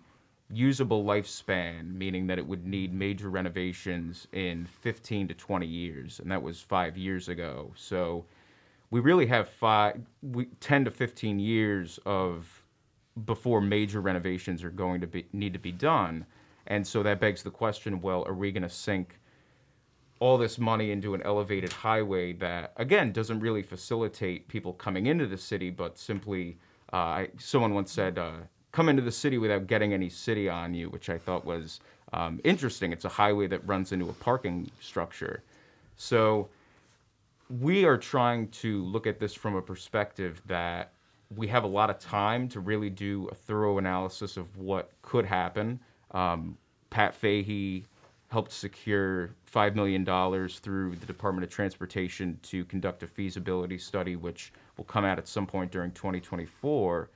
usable 0.49 1.03
lifespan, 1.03 1.93
meaning 1.93 2.25
that 2.27 2.37
it 2.37 2.47
would 2.47 2.65
need 2.65 2.93
major 2.93 3.29
renovations 3.29 4.25
in 4.31 4.65
15 4.79 5.27
to 5.27 5.33
20 5.33 5.67
years, 5.67 6.21
and 6.21 6.31
that 6.31 6.41
was 6.41 6.61
five 6.61 6.95
years 6.95 7.27
ago. 7.27 7.69
So 7.75 8.23
we 8.91 9.01
really 9.01 9.25
have 9.25 9.49
five, 9.49 9.99
we, 10.21 10.45
10 10.61 10.85
to 10.85 10.91
15 10.91 11.37
years 11.37 11.99
of 12.05 12.63
before 13.25 13.59
major 13.59 13.99
renovations 13.99 14.63
are 14.63 14.69
going 14.69 15.01
to 15.01 15.07
be 15.07 15.25
need 15.33 15.51
to 15.51 15.59
be 15.59 15.73
done, 15.73 16.25
and 16.67 16.85
so 16.85 17.03
that 17.03 17.19
begs 17.19 17.43
the 17.43 17.51
question: 17.51 18.01
Well, 18.01 18.23
are 18.27 18.33
we 18.33 18.51
going 18.51 18.63
to 18.63 18.69
sink 18.69 19.19
all 20.19 20.37
this 20.37 20.57
money 20.57 20.91
into 20.91 21.13
an 21.13 21.21
elevated 21.23 21.71
highway 21.71 22.33
that, 22.33 22.73
again, 22.77 23.11
doesn't 23.11 23.39
really 23.39 23.61
facilitate 23.61 24.47
people 24.47 24.73
coming 24.73 25.05
into 25.05 25.27
the 25.27 25.37
city, 25.37 25.69
but 25.69 25.97
simply, 25.97 26.57
uh, 26.91 26.95
I, 26.95 27.29
someone 27.37 27.73
once 27.73 27.91
said. 27.91 28.17
Uh, 28.17 28.31
come 28.77 28.89
into 28.89 29.01
the 29.01 29.11
city 29.11 29.39
without 29.39 29.65
getting 29.65 29.91
any 29.91 30.07
city 30.07 30.47
on 30.47 30.71
you, 30.71 30.87
which 30.89 31.09
I 31.09 31.17
thought 31.17 31.43
was 31.43 31.79
um, 32.13 32.39
interesting. 32.43 32.91
It's 32.91 33.05
a 33.05 33.09
highway 33.09 33.47
that 33.47 33.67
runs 33.67 33.91
into 33.91 34.07
a 34.07 34.13
parking 34.13 34.69
structure. 34.79 35.41
So 35.95 36.47
we 37.49 37.85
are 37.85 37.97
trying 37.97 38.49
to 38.49 38.83
look 38.83 39.07
at 39.07 39.19
this 39.19 39.33
from 39.33 39.55
a 39.55 39.61
perspective 39.63 40.43
that 40.45 40.91
we 41.35 41.47
have 41.47 41.63
a 41.63 41.67
lot 41.67 41.89
of 41.89 41.97
time 41.97 42.47
to 42.49 42.59
really 42.59 42.91
do 42.91 43.27
a 43.31 43.33
thorough 43.33 43.79
analysis 43.79 44.37
of 44.37 44.55
what 44.57 44.91
could 45.01 45.25
happen. 45.25 45.79
Um, 46.11 46.57
Pat 46.89 47.13
Fahy 47.13 47.85
helped 48.29 48.51
secure 48.51 49.31
$5 49.53 49.75
million 49.75 50.05
through 50.49 50.95
the 50.95 51.05
Department 51.05 51.43
of 51.43 51.49
Transportation 51.49 52.39
to 52.43 52.65
conduct 52.65 53.03
a 53.03 53.07
feasibility 53.07 53.77
study, 53.77 54.15
which 54.15 54.51
will 54.75 54.85
come 54.85 55.05
out 55.05 55.17
at 55.17 55.27
some 55.27 55.47
point 55.47 55.71
during 55.71 55.91
2024. 55.91 57.09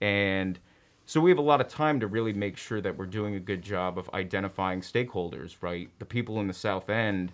And 0.00 0.58
so 1.04 1.20
we 1.20 1.30
have 1.30 1.38
a 1.38 1.42
lot 1.42 1.60
of 1.60 1.68
time 1.68 2.00
to 2.00 2.06
really 2.06 2.32
make 2.32 2.56
sure 2.56 2.80
that 2.80 2.96
we're 2.96 3.06
doing 3.06 3.34
a 3.34 3.40
good 3.40 3.62
job 3.62 3.98
of 3.98 4.08
identifying 4.14 4.80
stakeholders, 4.80 5.56
right? 5.60 5.88
The 5.98 6.04
people 6.04 6.40
in 6.40 6.46
the 6.46 6.54
South 6.54 6.90
End 6.90 7.32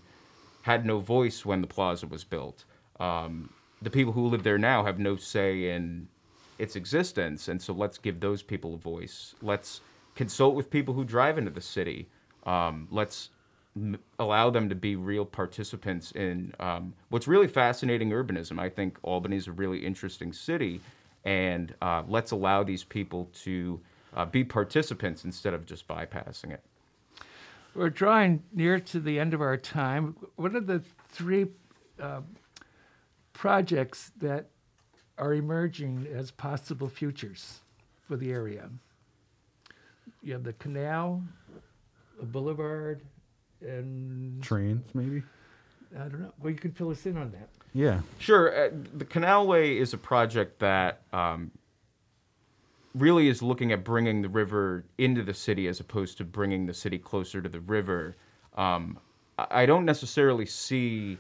had 0.63 0.87
no 0.87 0.99
voice 0.99 1.45
when 1.45 1.61
the 1.61 1.67
plaza 1.67 2.07
was 2.07 2.25
built. 2.25 2.65
Um, 3.01 3.51
the 3.83 3.91
people 3.91 4.13
who 4.13 4.29
live 4.29 4.43
there 4.43 4.59
now 4.59 4.85
have 4.85 4.99
no 4.99 5.17
say 5.17 5.71
in 5.71 6.09
its 6.59 6.77
existence, 6.77 7.49
and 7.49 7.61
so 7.61 7.73
let's 7.73 7.99
give 7.99 8.21
those 8.21 8.43
people 8.43 8.75
a 8.75 8.79
voice. 8.79 9.35
Let's 9.43 9.81
consult 10.15 10.55
with 10.55 10.71
people 10.71 10.95
who 10.95 11.05
drive 11.05 11.39
into 11.39 11.51
the 11.51 11.61
city. 11.61 12.09
Um, 12.45 12.89
let's 12.91 13.31
m- 13.77 13.99
allow 14.19 14.51
them 14.51 14.69
to 14.69 14.75
be 14.75 14.97
real 14.97 15.25
participants 15.25 16.13
in 16.13 16.55
um, 16.61 16.93
what's 17.09 17.29
really 17.29 17.49
fascinating 17.49 18.11
urbanism. 18.11 18.59
I 18.59 18.69
think 18.69 18.99
Albany 19.03 19.37
is 19.37 19.47
a 19.47 19.53
really 19.53 19.85
interesting 19.85 20.33
city 20.33 20.81
and 21.25 21.75
uh, 21.81 22.03
let's 22.09 22.33
allow 22.33 22.63
these 22.63 22.85
people 22.85 23.31
to 23.43 23.81
uh, 24.15 24.25
be 24.25 24.45
participants 24.45 25.25
instead 25.25 25.55
of 25.55 25.67
just 25.67 25.87
bypassing 25.87 26.53
it. 26.53 26.63
We're 27.75 27.91
drawing 27.91 28.43
near 28.53 28.81
to 28.81 29.01
the 29.01 29.19
end 29.19 29.33
of 29.33 29.41
our 29.41 29.57
time. 29.57 30.17
What 30.37 30.55
are 30.55 30.61
the 30.61 30.83
three 31.09 31.47
uh, 32.01 32.21
projects 33.33 34.13
that 34.19 34.49
are 35.17 35.33
emerging 35.33 36.07
as 36.13 36.31
possible 36.31 36.89
futures 36.89 37.61
for 38.07 38.17
the 38.17 38.31
area? 38.31 38.69
You 40.23 40.33
have 40.35 40.45
the 40.45 40.53
canal, 40.55 41.23
a 42.21 42.25
boulevard, 42.25 43.03
and 43.61 44.43
Trains, 44.43 44.85
maybe. 44.95 45.23
I 45.95 46.05
don't 46.05 46.21
know. 46.21 46.33
Well, 46.41 46.51
you 46.51 46.59
can 46.59 46.73
fill 46.73 46.91
us 46.91 47.05
in 47.07 47.17
on 47.17 47.33
that. 47.33 47.49
Yeah. 47.75 48.01
Sure. 48.19 48.67
Uh, 48.67 48.71
the 48.95 49.05
Canalway 49.05 49.77
is 49.77 49.93
a 49.93 49.99
project 49.99 50.59
that 50.61 51.03
um, 51.13 51.51
really 52.95 53.29
is 53.29 53.43
looking 53.43 53.73
at 53.73 53.85
bringing 53.85 54.23
the 54.23 54.29
river 54.29 54.85
into 54.99 55.23
the 55.23 55.35
city 55.35 55.69
as 55.69 55.81
opposed 55.81 56.19
to 56.19 56.25
bringing 56.25 56.67
the 56.67 56.75
city 56.75 56.99
closer 56.99 57.43
to 57.43 57.49
the 57.49 57.61
river. 57.61 58.17
Um, 58.57 58.99
I 59.39 59.63
I 59.63 59.67
don't 59.67 59.85
necessarily 59.85 60.47
see. 60.47 61.19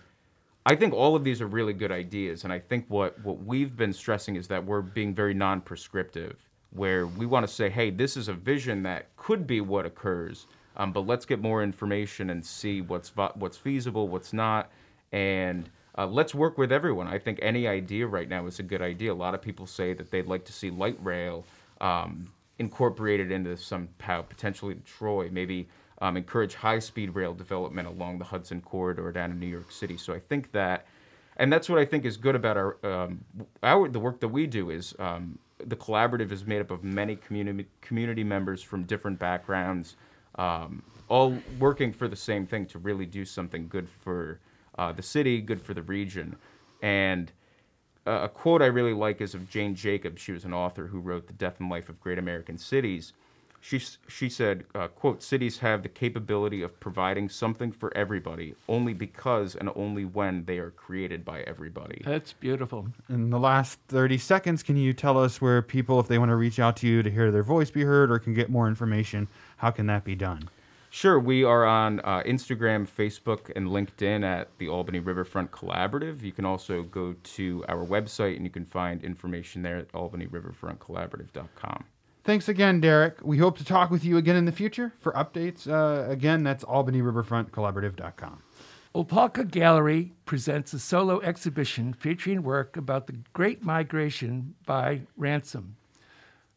I 0.65 0.77
think 0.77 0.95
all 0.95 1.17
of 1.17 1.25
these 1.25 1.41
are 1.41 1.47
really 1.47 1.73
good 1.73 1.91
ideas, 1.91 2.45
and 2.45 2.53
I 2.53 2.59
think 2.61 2.85
what 2.89 3.19
what 3.25 3.43
we've 3.45 3.77
been 3.77 3.93
stressing 3.93 4.37
is 4.37 4.47
that 4.49 4.65
we're 4.65 4.83
being 4.83 5.15
very 5.15 5.35
non-prescriptive, 5.35 6.37
where 6.75 7.07
we 7.07 7.27
want 7.27 7.47
to 7.47 7.53
say, 7.53 7.69
hey, 7.69 7.91
this 7.91 8.17
is 8.17 8.29
a 8.29 8.33
vision 8.33 8.83
that 8.83 9.15
could 9.17 9.47
be 9.47 9.61
what 9.61 9.85
occurs, 9.87 10.47
um, 10.77 10.93
but 10.93 11.07
let's 11.07 11.27
get 11.27 11.41
more 11.41 11.63
information 11.63 12.31
and 12.31 12.45
see 12.45 12.81
what's 12.81 13.13
what's 13.35 13.57
feasible, 13.57 14.09
what's 14.09 14.33
not, 14.33 14.71
and 15.13 15.69
uh, 15.99 16.07
let's 16.07 16.35
work 16.35 16.57
with 16.57 16.73
everyone. 16.73 17.07
I 17.07 17.19
think 17.19 17.39
any 17.43 17.69
idea 17.69 18.07
right 18.07 18.29
now 18.29 18.47
is 18.47 18.59
a 18.59 18.63
good 18.63 18.81
idea. 18.81 19.13
A 19.13 19.15
lot 19.15 19.35
of 19.35 19.43
people 19.43 19.67
say 19.67 19.93
that 19.93 20.11
they'd 20.11 20.27
like 20.27 20.45
to 20.47 20.53
see 20.53 20.71
light 20.71 20.99
rail 21.03 21.45
um, 21.81 22.33
incorporated 22.59 23.31
into 23.31 23.57
somehow 23.57 24.23
potentially 24.23 24.77
Troy, 24.87 25.29
maybe 25.31 25.69
um, 26.01 26.17
encourage 26.17 26.55
high-speed 26.55 27.15
rail 27.15 27.35
development 27.35 27.89
along 27.89 28.19
the 28.19 28.25
Hudson 28.25 28.61
corridor 28.63 29.13
down 29.13 29.31
in 29.31 29.39
New 29.39 29.47
York 29.47 29.71
City. 29.71 29.99
So 29.99 30.15
I 30.15 30.19
think 30.19 30.51
that, 30.53 30.87
and 31.37 31.53
that's 31.53 31.69
what 31.69 31.79
I 31.79 31.85
think 31.85 32.05
is 32.05 32.17
good 32.17 32.35
about 32.35 32.57
our 32.57 32.77
um, 32.85 33.25
our 33.63 33.89
the 33.89 34.01
work 34.01 34.21
that 34.21 34.29
we 34.29 34.47
do 34.47 34.71
is 34.71 34.95
um, 34.99 35.39
the 35.67 35.77
collaborative 35.77 36.33
is 36.33 36.47
made 36.47 36.61
up 36.61 36.71
of 36.71 36.85
many 36.85 37.17
community 37.17 37.67
community 37.81 38.25
members 38.25 38.63
from 38.63 38.85
different 38.85 39.19
backgrounds, 39.19 39.97
um, 40.37 40.83
all 41.09 41.37
working 41.59 41.93
for 41.93 42.09
the 42.09 42.17
same 42.17 42.47
thing 42.47 42.67
to 42.67 42.79
really 42.79 43.07
do 43.07 43.25
something 43.25 43.69
good 43.69 43.89
for 43.89 44.41
uh, 44.79 44.93
the 44.93 45.03
city, 45.03 45.41
good 45.41 45.61
for 45.61 45.75
the 45.75 45.83
region, 45.83 46.37
and 46.83 47.33
uh, 48.07 48.21
a 48.23 48.29
quote 48.29 48.63
I 48.63 48.67
really 48.67 48.95
like 48.95 49.21
is 49.21 49.35
of 49.35 49.49
Jane 49.49 49.75
Jacobs. 49.75 50.21
She 50.21 50.33
was 50.33 50.45
an 50.45 50.53
author 50.53 50.87
who 50.87 50.99
wrote 50.99 51.27
The 51.27 51.33
Death 51.33 51.61
and 51.61 51.71
Life 51.71 51.89
of 51.89 52.01
Great 52.01 52.19
American 52.19 52.59
Cities. 52.59 53.13
She, 53.65 53.81
she 54.09 54.29
said, 54.29 54.65
uh, 54.75 54.89
quote, 54.89 55.23
cities 55.23 55.59
have 55.59 55.85
the 55.85 55.89
capability 55.89 56.63
of 56.63 56.81
providing 56.81 57.29
something 57.29 57.71
for 57.71 57.97
everybody 57.97 58.57
only 58.69 58.93
because 58.93 59.55
and 59.55 59.71
only 59.77 60.05
when 60.05 60.47
they 60.47 60.59
are 60.59 60.73
created 60.73 61.25
by 61.25 61.43
everybody. 61.43 62.03
That's 62.05 62.33
beautiful. 62.33 62.89
In 63.09 63.31
the 63.31 63.39
last 63.39 63.79
30 63.87 64.19
seconds, 64.19 64.65
can 64.65 64.77
you 64.77 64.93
tell 64.93 65.17
us 65.17 65.41
where 65.41 65.63
people, 65.63 66.01
if 66.01 66.09
they 66.09 66.19
want 66.19 66.31
to 66.31 66.37
reach 66.37 66.59
out 66.59 66.77
to 66.79 66.89
you 66.89 67.05
to 67.05 67.11
hear 67.11 67.31
their 67.31 67.45
voice 67.45 67.71
be 67.71 67.85
heard 67.85 68.11
or 68.11 68.19
can 68.19 68.35
get 68.35 68.51
more 68.51 68.67
information, 68.67 69.29
how 69.59 69.71
can 69.71 69.87
that 69.87 70.03
be 70.03 70.17
done? 70.17 70.51
Sure, 70.91 71.21
we 71.21 71.45
are 71.45 71.65
on 71.65 72.01
uh, 72.01 72.25
Instagram, 72.25 72.89
Facebook, 72.89 73.53
and 73.55 73.69
LinkedIn 73.69 74.25
at 74.25 74.49
the 74.59 74.69
Albany 74.69 74.99
Riverfront 74.99 75.53
Collaborative. 75.53 76.21
You 76.21 76.33
can 76.33 76.45
also 76.45 76.83
go 76.83 77.15
to 77.23 77.65
our 77.69 77.87
website 77.87 78.35
and 78.35 78.45
you 78.45 78.51
can 78.51 78.67
find 78.67 79.05
information 79.05 79.63
there 79.63 79.79
at 79.79 79.93
albanyriverfrontcollaborative.com. 79.93 81.85
Thanks 82.25 82.49
again, 82.49 82.81
Derek. 82.81 83.19
We 83.23 83.39
hope 83.39 83.59
to 83.59 83.65
talk 83.65 83.91
with 83.91 84.05
you 84.05 84.17
again 84.17 84.37
in 84.37 84.45
the 84.45 84.53
future. 84.53 84.93
For 85.01 85.13
updates, 85.13 85.67
uh, 85.69 86.09
again, 86.09 86.45
that's 86.45 86.65
albanyriverfrontcollaborative.com. 86.65 88.43
Opalka 88.95 89.51
Gallery 89.51 90.13
presents 90.25 90.73
a 90.73 90.79
solo 90.79 91.21
exhibition 91.21 91.93
featuring 91.95 92.43
work 92.43 92.77
about 92.77 93.07
the 93.07 93.17
Great 93.33 93.65
Migration 93.65 94.55
by 94.67 95.03
Ransom. 95.17 95.77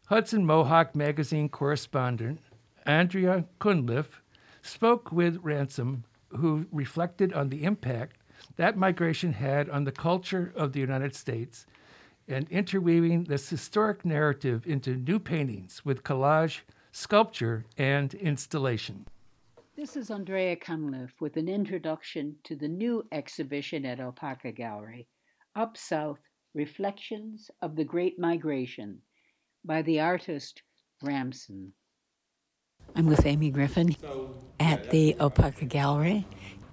Hudson 0.08 0.46
Mohawk 0.46 0.96
magazine 0.96 1.50
correspondent 1.50 2.42
Andrea 2.86 3.46
Cunliffe 3.60 4.22
spoke 4.62 5.12
with 5.12 5.40
Ransom, 5.42 6.04
who 6.30 6.68
reflected 6.72 7.34
on 7.34 7.50
the 7.50 7.64
impact 7.64 8.18
that 8.58 8.78
migration 8.78 9.34
had 9.34 9.70
on 9.70 9.86
the 9.86 9.92
culture 9.92 10.54
of 10.56 10.74
the 10.74 10.80
United 10.80 11.16
States 11.16 11.66
and 12.28 12.50
interweaving 12.50 13.26
this 13.26 13.50
historic 13.50 14.04
narrative 14.04 14.66
into 14.66 14.96
new 14.96 15.20
paintings 15.20 15.84
with 15.86 16.04
collage, 16.04 16.62
sculpture, 16.92 17.66
and 17.78 18.14
installation. 18.16 19.06
This 19.76 19.96
is 19.96 20.10
Andrea 20.10 20.56
Cunliffe 20.56 21.20
with 21.20 21.36
an 21.38 21.50
introduction 21.50 22.38
to 22.46 22.56
the 22.56 22.68
new 22.68 23.06
exhibition 23.12 23.86
at 23.86 24.00
Opalka 24.00 24.56
Gallery, 24.56 25.08
Up 25.56 25.76
South 25.76 26.22
Reflections 26.54 27.52
of 27.62 27.76
the 27.76 27.84
Great 27.84 28.18
Migration 28.18 29.00
by 29.66 29.82
the 29.82 30.00
artist 30.00 30.64
Ransom. 31.04 31.74
I'm 32.96 33.08
with 33.08 33.26
Amy 33.26 33.50
Griffin 33.50 33.96
at 34.60 34.90
the 34.92 35.16
Opalka 35.20 35.68
Gallery. 35.68 36.26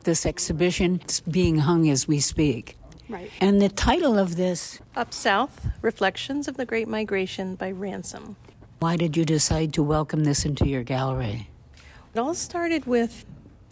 This 0.04 0.24
exhibition 0.24 1.00
is 1.08 1.20
being 1.20 1.58
hung 1.58 1.90
as 1.90 2.06
we 2.06 2.20
speak. 2.20 2.76
Right. 3.08 3.30
And 3.40 3.60
the 3.60 3.68
title 3.68 4.18
of 4.18 4.36
this, 4.36 4.78
Up 4.96 5.12
South 5.12 5.66
Reflections 5.82 6.48
of 6.48 6.56
the 6.56 6.64
Great 6.64 6.88
Migration 6.88 7.56
by 7.56 7.70
Ransom. 7.70 8.36
why 8.78 8.96
did 8.96 9.16
you 9.16 9.24
decide 9.24 9.72
to 9.74 9.82
welcome 9.82 10.24
this 10.24 10.44
into 10.44 10.66
your 10.66 10.82
gallery? 10.82 11.48
It 12.14 12.18
all 12.18 12.34
started 12.34 12.86
with 12.86 13.24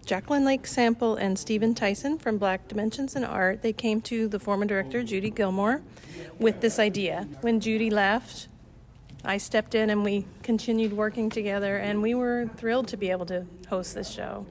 Jacqueline 0.07 0.45
Lake 0.45 0.67
Sample 0.67 1.17
and 1.17 1.39
Stephen 1.39 1.75
Tyson 1.75 2.19
from 2.19 2.39
Black 2.39 2.69
Dimensions 2.69 3.15
in 3.15 3.25
Art. 3.25 3.63
They 3.63 3.73
came 3.73 4.01
to 4.03 4.29
the 4.29 4.39
former 4.39 4.65
director, 4.65 5.03
Judy 5.03 5.31
Gilmore, 5.31 5.83
with 6.39 6.61
this 6.61 6.79
idea. 6.79 7.29
When 7.43 7.61
Judy 7.61 7.91
left, 7.91 8.49
I 9.25 9.39
stepped 9.39 9.75
in 9.75 9.91
and 9.91 10.03
we 10.03 10.27
continued 10.43 10.93
working 10.95 11.29
together, 11.31 11.77
and 11.77 12.03
we 12.03 12.15
were 12.15 12.49
thrilled 12.57 12.89
to 12.89 12.97
be 12.97 13.11
able 13.11 13.27
to 13.27 13.47
host 13.69 13.95
this 13.95 14.11
show. 14.11 14.47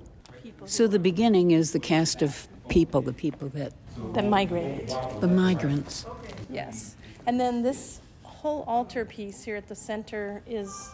So 0.66 0.88
the 0.88 1.00
beginning 1.00 1.52
is 1.52 1.72
the 1.72 1.80
cast 1.80 2.22
of 2.22 2.48
people, 2.70 3.02
the 3.02 3.14
people 3.14 3.50
that, 3.50 3.74
That 4.14 4.26
migrated. 4.26 4.89
the 5.20 5.28
migrants. 5.28 6.06
Yes. 6.50 6.95
And 7.26 7.39
then 7.39 7.62
this 7.62 8.02
whole 8.24 8.64
altar 8.68 9.06
piece 9.06 9.43
here 9.43 9.56
at 9.56 9.68
the 9.68 9.76
center 9.76 10.41
is 10.47 10.89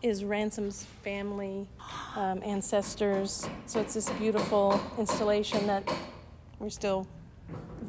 is 0.00 0.22
Ransom's 0.22 0.84
family, 1.02 1.66
um, 2.14 2.40
ancestors. 2.44 3.48
So 3.66 3.80
it's 3.80 3.94
this 3.94 4.08
beautiful 4.10 4.80
installation 4.96 5.66
that 5.66 5.92
we're 6.60 6.70
still 6.70 7.06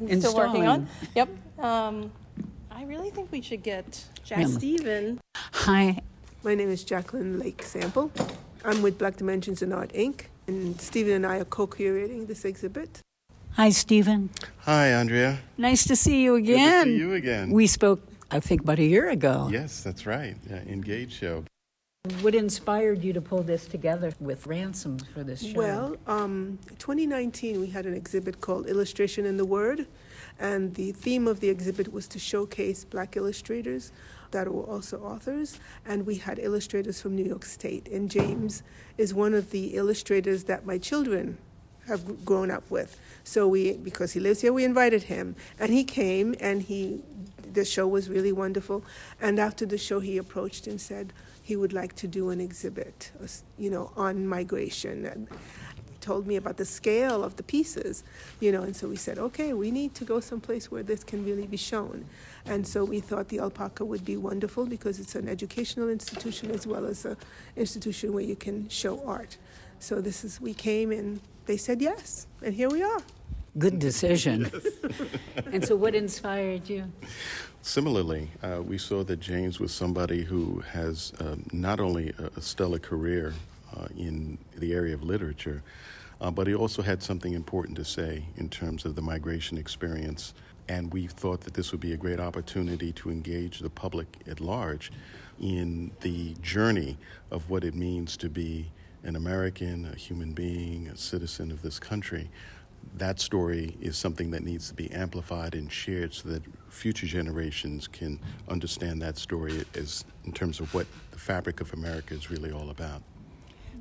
he's 0.00 0.18
still 0.20 0.34
working 0.36 0.66
on. 0.66 0.88
Yep. 1.14 1.28
Um, 1.58 2.10
I 2.70 2.84
really 2.84 3.10
think 3.10 3.30
we 3.30 3.40
should 3.42 3.62
get 3.62 4.04
Jack 4.24 4.38
Really? 4.38 4.52
Steven. 4.52 5.20
Hi, 5.36 6.00
My 6.42 6.54
name 6.54 6.70
is 6.70 6.82
Jacqueline 6.84 7.38
Lake 7.38 7.62
Sample. 7.62 8.10
I'm 8.64 8.82
with 8.82 8.98
Black 8.98 9.16
Dimensions 9.16 9.62
in 9.62 9.72
Art 9.72 9.92
Inc., 9.92 10.22
and 10.46 10.80
Stephen 10.80 11.12
and 11.12 11.26
I 11.26 11.38
are 11.38 11.44
co 11.44 11.66
curating 11.66 12.26
this 12.26 12.44
exhibit. 12.44 13.00
Hi, 13.60 13.68
Stephen. 13.68 14.30
Hi, 14.60 14.90
Andrea. 14.90 15.38
Nice 15.58 15.86
to 15.88 15.94
see 15.94 16.22
you 16.22 16.40
Good 16.40 16.46
to 16.46 16.52
again. 16.54 16.84
see 16.84 16.96
you 16.96 17.12
again. 17.12 17.50
We 17.50 17.66
spoke, 17.66 18.00
I 18.30 18.40
think, 18.40 18.62
about 18.62 18.78
a 18.78 18.84
year 18.84 19.10
ago. 19.10 19.50
yes, 19.52 19.82
that's 19.82 20.06
right. 20.06 20.34
Yeah, 20.48 20.62
Engage 20.62 21.12
show. 21.12 21.44
What 22.22 22.34
inspired 22.34 23.04
you 23.04 23.12
to 23.12 23.20
pull 23.20 23.42
this 23.42 23.66
together 23.66 24.14
with 24.18 24.46
Ransom 24.46 24.98
for 25.12 25.22
this 25.22 25.44
show? 25.44 25.58
Well, 25.58 25.96
um, 26.06 26.58
2019, 26.78 27.60
we 27.60 27.66
had 27.66 27.84
an 27.84 27.92
exhibit 27.92 28.40
called 28.40 28.66
Illustration 28.66 29.26
in 29.26 29.36
the 29.36 29.44
Word, 29.44 29.86
and 30.38 30.74
the 30.74 30.92
theme 30.92 31.28
of 31.28 31.40
the 31.40 31.50
exhibit 31.50 31.92
was 31.92 32.08
to 32.08 32.18
showcase 32.18 32.86
black 32.86 33.14
illustrators 33.14 33.92
that 34.30 34.48
were 34.48 34.64
also 34.64 35.02
authors, 35.02 35.60
and 35.84 36.06
we 36.06 36.14
had 36.14 36.38
illustrators 36.38 37.02
from 37.02 37.14
New 37.14 37.26
York 37.26 37.44
State. 37.44 37.88
And 37.88 38.10
James 38.10 38.62
is 38.96 39.12
one 39.12 39.34
of 39.34 39.50
the 39.50 39.76
illustrators 39.76 40.44
that 40.44 40.64
my 40.64 40.78
children 40.78 41.36
have 41.86 42.24
grown 42.24 42.50
up 42.50 42.70
with. 42.70 42.98
So 43.24 43.48
we, 43.48 43.74
because 43.74 44.12
he 44.12 44.20
lives 44.20 44.40
here, 44.40 44.52
we 44.52 44.64
invited 44.64 45.04
him, 45.04 45.36
and 45.58 45.72
he 45.72 45.84
came, 45.84 46.34
and 46.40 46.62
he, 46.62 47.02
the 47.52 47.64
show 47.64 47.86
was 47.86 48.08
really 48.08 48.32
wonderful. 48.32 48.84
And 49.20 49.38
after 49.38 49.66
the 49.66 49.78
show, 49.78 50.00
he 50.00 50.18
approached 50.18 50.66
and 50.66 50.80
said 50.80 51.12
he 51.42 51.56
would 51.56 51.72
like 51.72 51.96
to 51.96 52.06
do 52.06 52.30
an 52.30 52.40
exhibit, 52.40 53.10
you 53.58 53.70
know, 53.70 53.92
on 53.96 54.26
migration. 54.26 55.04
And 55.04 55.28
told 56.00 56.26
me 56.26 56.36
about 56.36 56.56
the 56.56 56.64
scale 56.64 57.22
of 57.22 57.36
the 57.36 57.42
pieces, 57.42 58.02
you 58.40 58.50
know, 58.50 58.62
and 58.62 58.74
so 58.74 58.88
we 58.88 58.96
said, 58.96 59.18
okay, 59.18 59.52
we 59.52 59.70
need 59.70 59.94
to 59.94 60.04
go 60.04 60.20
someplace 60.20 60.70
where 60.70 60.82
this 60.82 61.04
can 61.04 61.24
really 61.24 61.46
be 61.46 61.56
shown. 61.56 62.06
And 62.46 62.66
so 62.66 62.84
we 62.84 63.00
thought 63.00 63.28
the 63.28 63.38
Opalka 63.38 63.86
would 63.86 64.04
be 64.04 64.16
wonderful 64.16 64.66
because 64.66 64.98
it's 64.98 65.14
an 65.14 65.28
educational 65.28 65.88
institution 65.88 66.50
as 66.50 66.66
well 66.66 66.86
as 66.86 67.04
an 67.04 67.16
institution 67.56 68.12
where 68.12 68.24
you 68.24 68.36
can 68.36 68.68
show 68.68 69.04
art. 69.06 69.36
So 69.80 70.02
this 70.02 70.24
is, 70.24 70.40
we 70.40 70.52
came 70.52 70.92
and 70.92 71.20
they 71.46 71.56
said 71.56 71.80
yes, 71.80 72.26
and 72.42 72.54
here 72.54 72.68
we 72.68 72.82
are. 72.82 73.00
good 73.58 73.78
decision. 73.78 74.50
and 75.52 75.64
so, 75.64 75.74
what 75.74 75.94
inspired 75.94 76.68
you? 76.68 76.84
Similarly, 77.62 78.30
uh, 78.42 78.62
we 78.62 78.76
saw 78.76 79.02
that 79.04 79.20
James 79.20 79.58
was 79.58 79.72
somebody 79.72 80.22
who 80.22 80.60
has 80.72 81.12
uh, 81.18 81.36
not 81.50 81.80
only 81.80 82.12
a, 82.18 82.26
a 82.36 82.42
stellar 82.42 82.78
career 82.78 83.32
uh, 83.74 83.86
in 83.96 84.38
the 84.58 84.74
area 84.74 84.94
of 84.94 85.02
literature, 85.02 85.62
uh, 86.20 86.30
but 86.30 86.46
he 86.46 86.54
also 86.54 86.82
had 86.82 87.02
something 87.02 87.32
important 87.32 87.76
to 87.78 87.84
say 87.84 88.24
in 88.36 88.50
terms 88.50 88.84
of 88.84 88.94
the 88.94 89.02
migration 89.02 89.56
experience. 89.56 90.34
And 90.68 90.92
we 90.92 91.06
thought 91.06 91.40
that 91.40 91.54
this 91.54 91.72
would 91.72 91.80
be 91.80 91.94
a 91.94 91.96
great 91.96 92.20
opportunity 92.20 92.92
to 92.92 93.10
engage 93.10 93.60
the 93.60 93.70
public 93.70 94.18
at 94.28 94.40
large 94.40 94.92
in 95.40 95.90
the 96.02 96.34
journey 96.42 96.98
of 97.30 97.48
what 97.48 97.64
it 97.64 97.74
means 97.74 98.16
to 98.18 98.28
be 98.28 98.70
an 99.04 99.16
American, 99.16 99.86
a 99.86 99.96
human 99.96 100.32
being, 100.32 100.88
a 100.88 100.96
citizen 100.96 101.50
of 101.50 101.62
this 101.62 101.78
country 101.78 102.30
that 102.96 103.20
story 103.20 103.76
is 103.80 103.96
something 103.96 104.30
that 104.30 104.42
needs 104.42 104.68
to 104.68 104.74
be 104.74 104.90
amplified 104.90 105.54
and 105.54 105.70
shared 105.70 106.12
so 106.12 106.28
that 106.28 106.42
future 106.70 107.06
generations 107.06 107.86
can 107.88 108.18
understand 108.48 109.00
that 109.02 109.16
story 109.16 109.64
as 109.74 110.04
in 110.24 110.32
terms 110.32 110.60
of 110.60 110.72
what 110.74 110.86
the 111.12 111.18
fabric 111.18 111.60
of 111.60 111.72
America 111.72 112.14
is 112.14 112.30
really 112.30 112.50
all 112.50 112.70
about. 112.70 113.02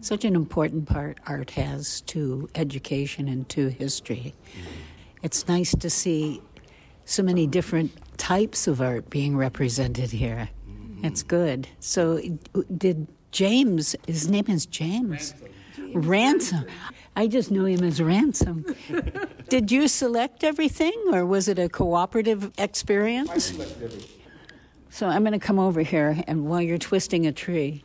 Such 0.01 0.23
an 0.23 0.35
important 0.35 0.87
part 0.87 1.17
art 1.27 1.51
has 1.51 2.01
to 2.01 2.49
education 2.55 3.27
and 3.27 3.47
to 3.49 3.67
history. 3.67 4.33
Mm-hmm. 4.51 4.69
It's 5.23 5.47
nice 5.47 5.75
to 5.75 5.89
see 5.89 6.41
so 7.03 7.23
many 7.23 7.47
different 7.47 7.91
types 8.17 8.67
of 8.67 8.81
art 8.81 9.09
being 9.09 9.35
represented 9.35 10.11
here. 10.11 10.49
Mm-hmm. 10.69 11.05
It's 11.05 11.23
good. 11.23 11.67
So, 11.79 12.21
did 12.77 13.07
James, 13.31 13.95
his 14.07 14.27
name 14.27 14.45
is 14.47 14.65
James. 14.65 15.33
Ransom. 15.77 16.09
Ransom. 16.09 16.65
I 17.15 17.27
just 17.27 17.51
knew 17.51 17.65
him 17.65 17.83
as 17.83 18.01
Ransom. 18.01 18.65
Did 19.49 19.71
you 19.71 19.87
select 19.87 20.43
everything, 20.43 20.93
or 21.11 21.25
was 21.25 21.47
it 21.47 21.59
a 21.59 21.69
cooperative 21.69 22.51
experience? 22.57 23.53
So 24.89 25.07
I'm 25.07 25.23
going 25.23 25.33
to 25.33 25.45
come 25.45 25.59
over 25.59 25.81
here, 25.81 26.23
and 26.27 26.47
while 26.47 26.61
you're 26.61 26.77
twisting 26.77 27.27
a 27.27 27.31
tree, 27.31 27.83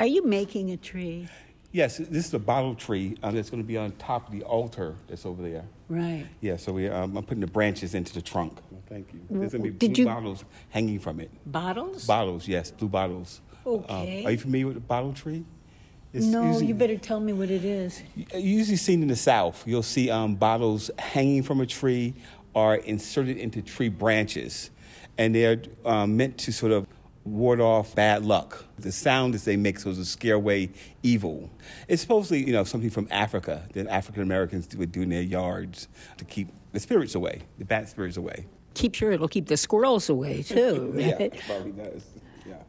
are 0.00 0.06
you 0.06 0.26
making 0.26 0.70
a 0.70 0.76
tree? 0.76 1.28
Yes, 1.72 1.96
this 1.96 2.26
is 2.26 2.34
a 2.34 2.38
bottle 2.38 2.74
tree 2.74 3.16
uh, 3.22 3.30
that's 3.32 3.50
going 3.50 3.62
to 3.62 3.66
be 3.66 3.76
on 3.76 3.92
top 3.92 4.28
of 4.28 4.32
the 4.32 4.42
altar 4.44 4.94
that's 5.08 5.26
over 5.26 5.42
there. 5.42 5.64
Right. 5.88 6.26
Yeah, 6.40 6.56
so 6.56 6.72
we, 6.72 6.88
um, 6.88 7.16
I'm 7.16 7.24
putting 7.24 7.40
the 7.40 7.48
branches 7.48 7.94
into 7.94 8.14
the 8.14 8.22
trunk. 8.22 8.58
Well, 8.70 8.82
thank 8.88 9.12
you. 9.12 9.20
There's 9.28 9.52
going 9.52 9.64
to 9.64 9.70
be 9.70 9.76
Did 9.76 9.94
blue 9.94 10.02
you... 10.04 10.08
bottles 10.08 10.44
hanging 10.70 11.00
from 11.00 11.20
it. 11.20 11.30
Bottles? 11.46 12.06
Bottles, 12.06 12.46
yes, 12.46 12.70
blue 12.70 12.88
bottles. 12.88 13.40
Okay. 13.66 14.20
Um, 14.20 14.26
are 14.26 14.30
you 14.32 14.38
familiar 14.38 14.66
with 14.66 14.76
the 14.76 14.80
bottle 14.80 15.12
tree? 15.12 15.44
It's 16.12 16.26
no, 16.26 16.44
usually, 16.44 16.66
you 16.66 16.74
better 16.74 16.96
tell 16.96 17.18
me 17.18 17.32
what 17.32 17.50
it 17.50 17.64
is. 17.64 18.02
Usually 18.32 18.76
seen 18.76 19.02
in 19.02 19.08
the 19.08 19.16
South, 19.16 19.66
you'll 19.66 19.82
see 19.82 20.10
um, 20.10 20.36
bottles 20.36 20.90
hanging 20.98 21.42
from 21.42 21.60
a 21.60 21.66
tree 21.66 22.14
or 22.54 22.76
inserted 22.76 23.36
into 23.36 23.60
tree 23.60 23.88
branches, 23.88 24.70
and 25.18 25.34
they're 25.34 25.60
um, 25.84 26.16
meant 26.16 26.38
to 26.38 26.52
sort 26.52 26.70
of 26.70 26.86
ward 27.24 27.60
off 27.60 27.94
bad 27.96 28.24
luck. 28.24 28.64
The 28.78 28.92
sound 28.92 29.34
that 29.34 29.44
they 29.44 29.56
make 29.56 29.80
so 29.80 29.92
to 29.92 30.04
scare 30.04 30.34
away 30.34 30.70
evil. 31.02 31.50
It's 31.88 32.02
supposedly, 32.02 32.44
you 32.44 32.52
know, 32.52 32.62
something 32.64 32.90
from 32.90 33.08
Africa 33.10 33.66
that 33.72 33.88
African 33.88 34.22
Americans 34.22 34.68
would 34.76 34.92
do 34.92 35.02
in 35.02 35.08
their 35.08 35.22
yards 35.22 35.88
to 36.18 36.24
keep 36.24 36.48
the 36.72 36.80
spirits 36.80 37.14
away, 37.14 37.42
the 37.58 37.64
bad 37.64 37.88
spirits 37.88 38.16
away. 38.16 38.46
Keep 38.74 38.94
sure 38.94 39.12
it'll 39.12 39.28
keep 39.28 39.46
the 39.46 39.56
squirrels 39.56 40.08
away 40.08 40.42
too. 40.42 40.92
Right? 40.94 41.32
yeah, 41.32 41.40
probably 41.46 41.72
does. 41.72 42.04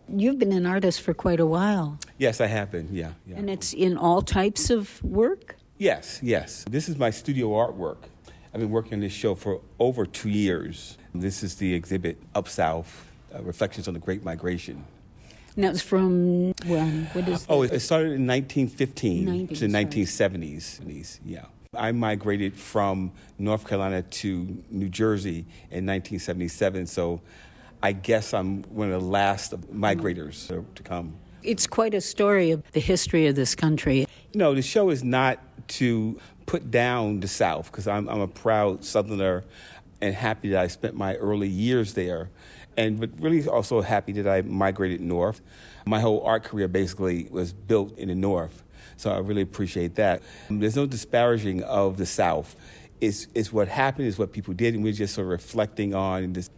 You've 0.07 0.37
been 0.37 0.51
an 0.51 0.65
artist 0.65 1.01
for 1.01 1.13
quite 1.13 1.39
a 1.39 1.45
while. 1.45 1.97
Yes, 2.17 2.39
I 2.39 2.45
have 2.45 2.71
been. 2.71 2.89
Yeah, 2.91 3.13
yeah. 3.27 3.37
And 3.37 3.49
it's 3.49 3.73
in 3.73 3.97
all 3.97 4.21
types 4.21 4.69
of 4.69 5.03
work? 5.03 5.55
Yes, 5.77 6.19
yes. 6.21 6.63
This 6.69 6.87
is 6.87 6.97
my 6.97 7.09
studio 7.09 7.49
artwork. 7.49 7.97
I've 8.53 8.61
been 8.61 8.69
working 8.69 8.93
on 8.93 8.99
this 9.01 9.11
show 9.11 9.35
for 9.35 9.61
over 9.79 10.05
two 10.05 10.29
years. 10.29 10.97
This 11.13 11.43
is 11.43 11.55
the 11.55 11.73
exhibit 11.73 12.17
Up 12.33 12.47
South 12.47 13.05
uh, 13.33 13.41
Reflections 13.41 13.87
on 13.87 13.93
the 13.93 13.99
Great 13.99 14.23
Migration. 14.23 14.85
Now 15.57 15.69
it's 15.69 15.81
from 15.81 16.53
when? 16.65 17.05
What 17.13 17.27
is 17.27 17.45
Oh, 17.49 17.63
it 17.63 17.79
started 17.79 18.13
in 18.13 18.27
1915 18.27 19.27
90s, 19.27 19.57
to 19.57 19.67
the 19.67 19.73
1970s. 19.73 21.19
Yeah. 21.25 21.45
I 21.77 21.91
migrated 21.91 22.55
from 22.55 23.11
North 23.37 23.67
Carolina 23.67 24.01
to 24.01 24.63
New 24.69 24.89
Jersey 24.89 25.39
in 25.71 25.85
1977, 25.85 26.87
so 26.87 27.21
I 27.85 27.91
guess 27.91 28.33
I'm 28.33 28.63
one 28.63 28.91
of 28.91 28.99
the 28.99 29.07
last 29.07 29.51
migrators 29.71 30.47
to 30.47 30.81
come. 30.81 31.19
It's 31.43 31.67
quite 31.67 31.93
a 31.93 32.01
story 32.01 32.49
of 32.49 32.63
the 32.71 32.79
history 32.79 33.27
of 33.27 33.35
this 33.35 33.53
country. 33.53 34.07
No, 34.33 34.55
the 34.55 34.63
show 34.63 34.89
is 34.89 35.03
not 35.03 35.37
to 35.67 36.19
put 36.47 36.71
down 36.71 37.19
the 37.19 37.27
South 37.27 37.69
because 37.71 37.87
I'm, 37.87 38.09
I'm 38.09 38.21
a 38.21 38.27
proud 38.27 38.83
Southerner 38.83 39.43
and 40.01 40.15
happy 40.15 40.49
that 40.49 40.61
I 40.61 40.65
spent 40.65 40.95
my 40.95 41.13
early 41.17 41.47
years 41.47 41.93
there. 41.93 42.31
And 42.75 42.99
but 42.99 43.11
really 43.19 43.47
also 43.47 43.81
happy 43.81 44.13
that 44.13 44.27
I 44.27 44.41
migrated 44.41 44.99
north. 44.99 45.41
My 45.85 45.99
whole 45.99 46.23
art 46.23 46.43
career 46.43 46.67
basically 46.67 47.27
was 47.29 47.53
built 47.53 47.95
in 47.99 48.07
the 48.07 48.15
north. 48.15 48.63
So 48.97 49.11
I 49.11 49.19
really 49.19 49.43
appreciate 49.43 49.93
that. 49.95 50.23
There's 50.49 50.75
no 50.75 50.87
disparaging 50.87 51.61
of 51.61 51.97
the 51.97 52.07
South. 52.07 52.55
It's, 52.99 53.27
it's 53.35 53.53
what 53.53 53.67
happened, 53.67 54.07
is 54.07 54.17
what 54.17 54.33
people 54.33 54.55
did, 54.55 54.73
and 54.73 54.83
we're 54.83 54.93
just 54.93 55.13
sort 55.13 55.25
of 55.25 55.31
reflecting 55.31 55.93
on 55.93 56.23
and 56.23 56.33
just 56.33 56.51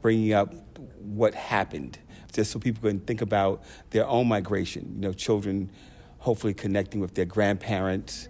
bringing 0.00 0.32
up 0.32 0.54
what 1.00 1.34
happened, 1.34 1.98
just 2.32 2.50
so 2.50 2.58
people 2.58 2.88
can 2.88 3.00
think 3.00 3.20
about 3.20 3.62
their 3.90 4.06
own 4.06 4.28
migration. 4.28 4.92
You 4.94 5.00
know, 5.00 5.12
children 5.12 5.70
hopefully 6.18 6.54
connecting 6.54 7.00
with 7.00 7.14
their 7.14 7.24
grandparents, 7.24 8.28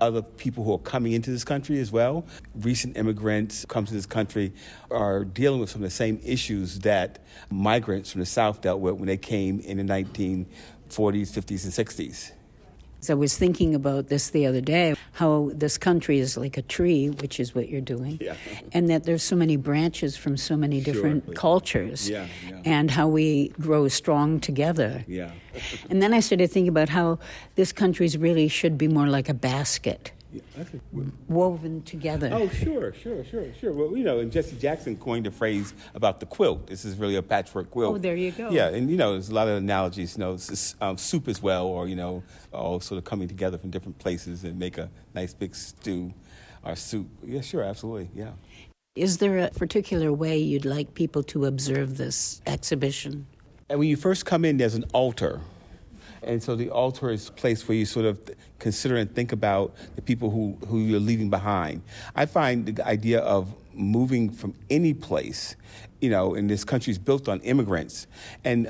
other 0.00 0.22
people 0.22 0.64
who 0.64 0.72
are 0.72 0.78
coming 0.78 1.12
into 1.12 1.30
this 1.30 1.44
country 1.44 1.78
as 1.78 1.92
well. 1.92 2.26
Recent 2.54 2.96
immigrants 2.96 3.64
come 3.66 3.84
to 3.84 3.92
this 3.92 4.06
country 4.06 4.52
are 4.90 5.24
dealing 5.24 5.60
with 5.60 5.70
some 5.70 5.82
of 5.82 5.88
the 5.88 5.94
same 5.94 6.20
issues 6.24 6.80
that 6.80 7.18
migrants 7.50 8.12
from 8.12 8.20
the 8.20 8.26
South 8.26 8.60
dealt 8.60 8.80
with 8.80 8.94
when 8.94 9.06
they 9.06 9.16
came 9.16 9.60
in 9.60 9.78
the 9.78 9.92
1940s, 9.92 10.46
50s, 10.90 11.64
and 11.64 11.72
60s. 11.72 12.32
I 13.08 13.14
was 13.14 13.36
thinking 13.36 13.74
about 13.74 14.08
this 14.08 14.30
the 14.30 14.46
other 14.46 14.60
day 14.60 14.94
how 15.12 15.50
this 15.54 15.78
country 15.78 16.18
is 16.18 16.36
like 16.36 16.58
a 16.58 16.62
tree, 16.62 17.08
which 17.08 17.40
is 17.40 17.54
what 17.54 17.68
you're 17.68 17.80
doing, 17.80 18.18
yeah. 18.20 18.34
and 18.72 18.88
that 18.90 19.04
there's 19.04 19.22
so 19.22 19.36
many 19.36 19.56
branches 19.56 20.16
from 20.16 20.36
so 20.36 20.56
many 20.56 20.80
different 20.80 21.24
sure. 21.24 21.34
cultures, 21.34 22.08
yeah, 22.08 22.26
yeah. 22.48 22.60
and 22.64 22.90
how 22.90 23.08
we 23.08 23.48
grow 23.60 23.88
strong 23.88 24.40
together. 24.40 25.04
Yeah. 25.08 25.30
and 25.88 26.02
then 26.02 26.12
I 26.12 26.20
started 26.20 26.50
thinking 26.50 26.68
about 26.68 26.90
how 26.90 27.18
this 27.54 27.72
country 27.72 28.08
really 28.18 28.48
should 28.48 28.76
be 28.76 28.88
more 28.88 29.06
like 29.06 29.28
a 29.28 29.34
basket. 29.34 30.12
Yeah, 30.32 30.42
woven 31.28 31.82
together. 31.82 32.30
Oh, 32.32 32.48
sure, 32.48 32.92
sure, 32.94 33.24
sure, 33.24 33.46
sure. 33.58 33.72
Well, 33.72 33.96
you 33.96 34.04
know, 34.04 34.20
and 34.20 34.30
Jesse 34.30 34.56
Jackson 34.56 34.96
coined 34.96 35.26
a 35.26 35.30
phrase 35.30 35.74
about 35.94 36.20
the 36.20 36.26
quilt. 36.26 36.68
This 36.68 36.84
is 36.84 36.96
really 36.96 37.16
a 37.16 37.22
patchwork 37.22 37.70
quilt. 37.70 37.96
Oh, 37.96 37.98
there 37.98 38.14
you 38.14 38.30
go. 38.30 38.50
Yeah, 38.50 38.68
and 38.68 38.88
you 38.88 38.96
know, 38.96 39.12
there's 39.12 39.30
a 39.30 39.34
lot 39.34 39.48
of 39.48 39.56
analogies. 39.56 40.16
You 40.16 40.24
know, 40.24 40.38
um, 40.80 40.96
soup 40.96 41.26
as 41.26 41.42
well, 41.42 41.66
or 41.66 41.88
you 41.88 41.96
know, 41.96 42.22
all 42.52 42.78
sort 42.78 42.98
of 42.98 43.04
coming 43.04 43.26
together 43.26 43.58
from 43.58 43.70
different 43.70 43.98
places 43.98 44.44
and 44.44 44.58
make 44.58 44.78
a 44.78 44.88
nice 45.14 45.34
big 45.34 45.54
stew 45.54 46.14
or 46.62 46.76
soup. 46.76 47.08
Yeah, 47.24 47.40
sure, 47.40 47.64
absolutely. 47.64 48.10
Yeah. 48.14 48.30
Is 48.94 49.18
there 49.18 49.38
a 49.38 49.50
particular 49.50 50.12
way 50.12 50.38
you'd 50.38 50.64
like 50.64 50.94
people 50.94 51.22
to 51.24 51.46
observe 51.46 51.96
this 51.96 52.40
exhibition? 52.46 53.26
And 53.68 53.78
when 53.78 53.88
you 53.88 53.96
first 53.96 54.26
come 54.26 54.44
in, 54.44 54.56
there's 54.56 54.74
an 54.74 54.84
altar 54.92 55.40
and 56.22 56.42
so 56.42 56.54
the 56.54 56.70
altar 56.70 57.10
is 57.10 57.28
a 57.28 57.32
place 57.32 57.66
where 57.66 57.76
you 57.76 57.86
sort 57.86 58.06
of 58.06 58.18
consider 58.58 58.96
and 58.96 59.12
think 59.14 59.32
about 59.32 59.74
the 59.96 60.02
people 60.02 60.30
who, 60.30 60.58
who 60.68 60.78
you're 60.78 61.00
leaving 61.00 61.30
behind. 61.30 61.82
I 62.14 62.26
find 62.26 62.66
the 62.66 62.86
idea 62.86 63.20
of 63.20 63.54
moving 63.72 64.30
from 64.30 64.54
any 64.68 64.94
place, 64.94 65.56
you 66.00 66.10
know, 66.10 66.34
in 66.34 66.46
this 66.46 66.64
country 66.64 66.90
is 66.90 66.98
built 66.98 67.28
on 67.28 67.40
immigrants. 67.40 68.06
And 68.44 68.68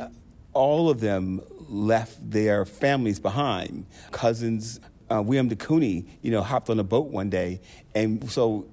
all 0.52 0.90
of 0.90 1.00
them 1.00 1.40
left 1.68 2.30
their 2.30 2.64
families 2.64 3.18
behind. 3.20 3.86
Cousins, 4.10 4.80
uh, 5.10 5.22
William 5.22 5.48
de 5.48 5.56
Kooning, 5.56 6.06
you 6.22 6.30
know, 6.30 6.42
hopped 6.42 6.70
on 6.70 6.78
a 6.78 6.84
boat 6.84 7.08
one 7.08 7.30
day. 7.30 7.60
And 7.94 8.30
so 8.30 8.68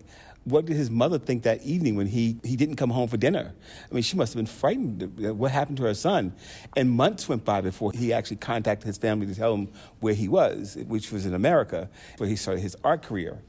what 0.47 0.65
did 0.65 0.77
his 0.77 0.89
mother 0.89 1.19
think 1.19 1.43
that 1.43 1.61
evening 1.63 1.95
when 1.95 2.07
he, 2.07 2.37
he 2.43 2.55
didn't 2.55 2.77
come 2.77 2.89
home 2.89 3.09
for 3.09 3.17
dinner? 3.17 3.53
I 3.89 3.93
mean, 3.93 4.03
she 4.03 4.15
must 4.15 4.33
have 4.33 4.37
been 4.37 4.45
frightened. 4.45 5.17
What 5.37 5.51
happened 5.51 5.77
to 5.77 5.83
her 5.83 5.93
son? 5.93 6.33
And 6.77 6.89
months 6.89 7.27
went 7.27 7.43
by 7.43 7.59
before 7.59 7.91
he 7.91 8.13
actually 8.13 8.37
contacted 8.37 8.87
his 8.87 8.97
family 8.97 9.27
to 9.27 9.35
tell 9.35 9.51
them 9.51 9.67
where 9.99 10.13
he 10.13 10.29
was, 10.29 10.77
which 10.87 11.11
was 11.11 11.25
in 11.25 11.33
America, 11.33 11.89
where 12.17 12.29
he 12.29 12.37
started 12.37 12.61
his 12.61 12.77
art 12.83 13.03
career. 13.03 13.41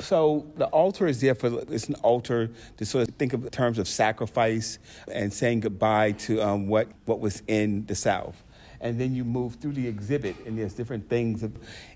So 0.00 0.46
the 0.56 0.66
altar 0.66 1.08
is 1.08 1.20
there 1.20 1.34
for 1.34 1.60
it's 1.70 1.88
an 1.88 1.96
altar 1.96 2.50
to 2.76 2.86
sort 2.86 3.08
of 3.08 3.14
think 3.16 3.32
of 3.32 3.50
terms 3.50 3.78
of 3.78 3.88
sacrifice 3.88 4.78
and 5.12 5.32
saying 5.32 5.60
goodbye 5.60 6.12
to 6.12 6.40
um, 6.40 6.68
what 6.68 6.88
what 7.04 7.20
was 7.20 7.42
in 7.48 7.84
the 7.86 7.94
South. 7.94 8.42
And 8.80 9.00
then 9.00 9.14
you 9.14 9.24
move 9.24 9.56
through 9.56 9.72
the 9.72 9.86
exhibit, 9.86 10.36
and 10.46 10.58
there's 10.58 10.74
different 10.74 11.08
things. 11.08 11.44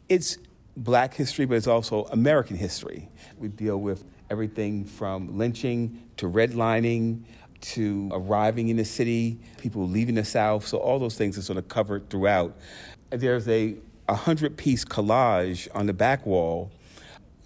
It's 0.08 0.38
Black 0.76 1.14
history, 1.14 1.44
but 1.44 1.56
it's 1.56 1.66
also 1.66 2.04
American 2.04 2.56
history. 2.56 3.08
We 3.36 3.48
deal 3.48 3.78
with 3.78 4.04
everything 4.30 4.84
from 4.84 5.36
lynching 5.36 6.02
to 6.16 6.26
redlining 6.26 7.22
to 7.60 8.08
arriving 8.12 8.68
in 8.68 8.76
the 8.76 8.84
city, 8.84 9.38
people 9.58 9.86
leaving 9.88 10.14
the 10.14 10.24
South. 10.24 10.66
So 10.66 10.78
all 10.78 10.98
those 10.98 11.16
things 11.16 11.36
are 11.36 11.42
sort 11.42 11.58
of 11.58 11.68
covered 11.68 12.08
throughout. 12.08 12.56
There's 13.10 13.48
a 13.48 13.76
100 14.06 14.56
piece 14.56 14.84
collage 14.84 15.68
on 15.74 15.86
the 15.86 15.92
back 15.92 16.24
wall 16.24 16.70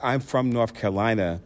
I'm 0.02 0.20
from 0.20 0.50
North 0.50 0.74
Carolina, 0.74 1.40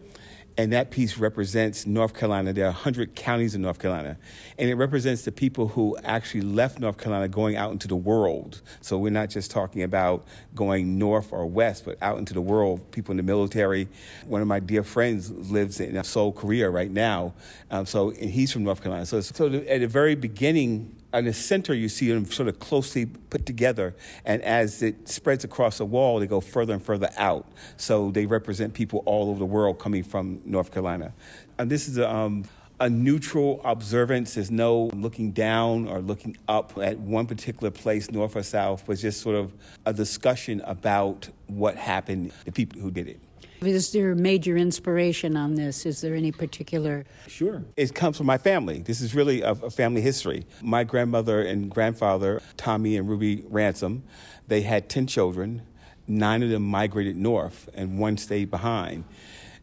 and 0.59 0.73
that 0.73 0.91
piece 0.91 1.19
represents 1.19 1.87
North 1.87 2.15
Carolina. 2.15 2.53
There 2.53 2.65
are 2.65 2.73
100 2.73 3.15
counties 3.15 3.55
in 3.55 3.63
North 3.63 3.79
Carolina, 3.79 4.17
and 4.59 4.71
it 4.71 4.75
represents 4.75 5.23
the 5.23 5.33
people 5.33 5.69
who 5.69 5.97
actually 6.03 6.41
left 6.41 6.79
North 6.79 6.97
Carolina 6.97 7.29
going 7.29 7.57
out 7.57 7.73
into 7.73 7.87
the 7.87 7.97
world. 7.97 8.63
So 8.81 8.97
we're 8.97 9.11
not 9.11 9.29
just 9.29 9.51
talking 9.51 9.83
about 9.83 10.27
going 10.55 10.99
north 10.99 11.33
or 11.33 11.45
west, 11.47 11.85
but 11.85 11.99
out 12.01 12.19
into 12.19 12.33
the 12.33 12.41
world, 12.41 12.91
people 12.91 13.13
in 13.13 13.19
the 13.19 13.23
military. 13.23 13.89
One 14.25 14.41
of 14.41 14.49
my 14.49 14.61
dear 14.61 14.83
friends 14.83 15.31
lives 15.31 15.81
in 15.81 16.03
Seoul, 16.05 16.33
Korea 16.33 16.71
right 16.71 16.91
now, 16.91 17.35
um, 17.71 17.85
so 17.85 18.11
and 18.11 18.31
he's 18.31 18.53
from 18.53 18.65
North 18.65 18.83
Carolina. 18.83 19.05
So, 19.07 19.21
so 19.21 19.47
at 19.47 19.81
the 19.81 19.89
very 19.89 20.15
beginning, 20.15 20.97
in 21.19 21.25
the 21.25 21.33
center, 21.33 21.75
you 21.75 21.89
see 21.89 22.11
them 22.13 22.27
sort 22.27 22.49
of 22.49 22.59
closely 22.59 23.07
put 23.07 23.47
together, 23.47 23.95
and 24.25 24.43
as 24.43 24.83
it 24.83 25.09
spreads 25.09 25.45
across 25.45 25.79
the 25.79 25.85
wall, 25.85 26.21
they 26.21 26.27
go 26.27 26.41
further 26.41 26.73
and 26.73 26.83
further 26.83 27.11
out. 27.17 27.47
So 27.77 28.11
they 28.11 28.27
represent 28.27 28.75
people 28.75 29.03
all 29.07 29.31
over 29.31 29.39
the 29.39 29.47
world 29.47 29.79
coming 29.79 30.03
from 30.03 30.41
North 30.45 30.73
Carolina. 30.73 31.13
And 31.59 31.71
this 31.71 31.89
is 31.89 31.99
a, 31.99 32.11
um, 32.11 32.45
a 32.81 32.91
neutral 32.91 33.61
observance. 33.65 34.35
There's 34.35 34.51
no 34.51 34.91
looking 34.95 35.33
down 35.33 35.89
or 35.89 36.01
looking 36.01 36.37
up 36.49 36.77
at 36.79 36.99
one 36.99 37.27
particular 37.27 37.71
place, 37.71 38.11
north 38.11 38.37
or 38.37 38.43
south, 38.43 38.85
but 38.87 38.99
just 38.99 39.21
sort 39.21 39.37
of 39.37 39.53
a 39.87 39.93
discussion 39.93 40.61
about 40.65 41.29
what 41.47 41.77
happened, 41.77 42.33
the 42.45 42.53
people 42.53 42.81
who 42.81 42.91
did 42.91 43.09
it. 43.09 43.21
Is 43.61 43.93
there 43.93 44.13
a 44.13 44.17
major 44.17 44.57
inspiration 44.57 45.37
on 45.37 45.55
this? 45.55 45.87
Is 45.87 46.01
there 46.01 46.15
any 46.15 46.33
particular? 46.33 47.05
Sure. 47.27 47.63
It 47.77 47.95
comes 47.95 48.17
from 48.17 48.27
my 48.27 48.39
family. 48.39 48.81
This 48.81 49.01
is 49.01 49.15
really 49.15 49.43
a, 49.43 49.53
a, 49.53 49.71
family 49.71 50.01
history. 50.01 50.47
My 50.63 50.85
grandmother 50.85 51.41
and 51.43 51.71
grandfather, 51.71 52.43
Tommy 52.57 52.97
and 52.97 53.09
Ruby 53.09 53.45
Ransom, 53.49 54.03
they 54.47 54.63
had 54.63 54.89
10 54.89 55.07
children. 55.07 55.63
Nine 56.07 56.43
of 56.43 56.51
them 56.51 56.63
migrated 56.63 57.17
north, 57.17 57.69
and 57.75 57.99
one 57.99 58.17
stayed 58.17 58.51
behind. 58.51 59.05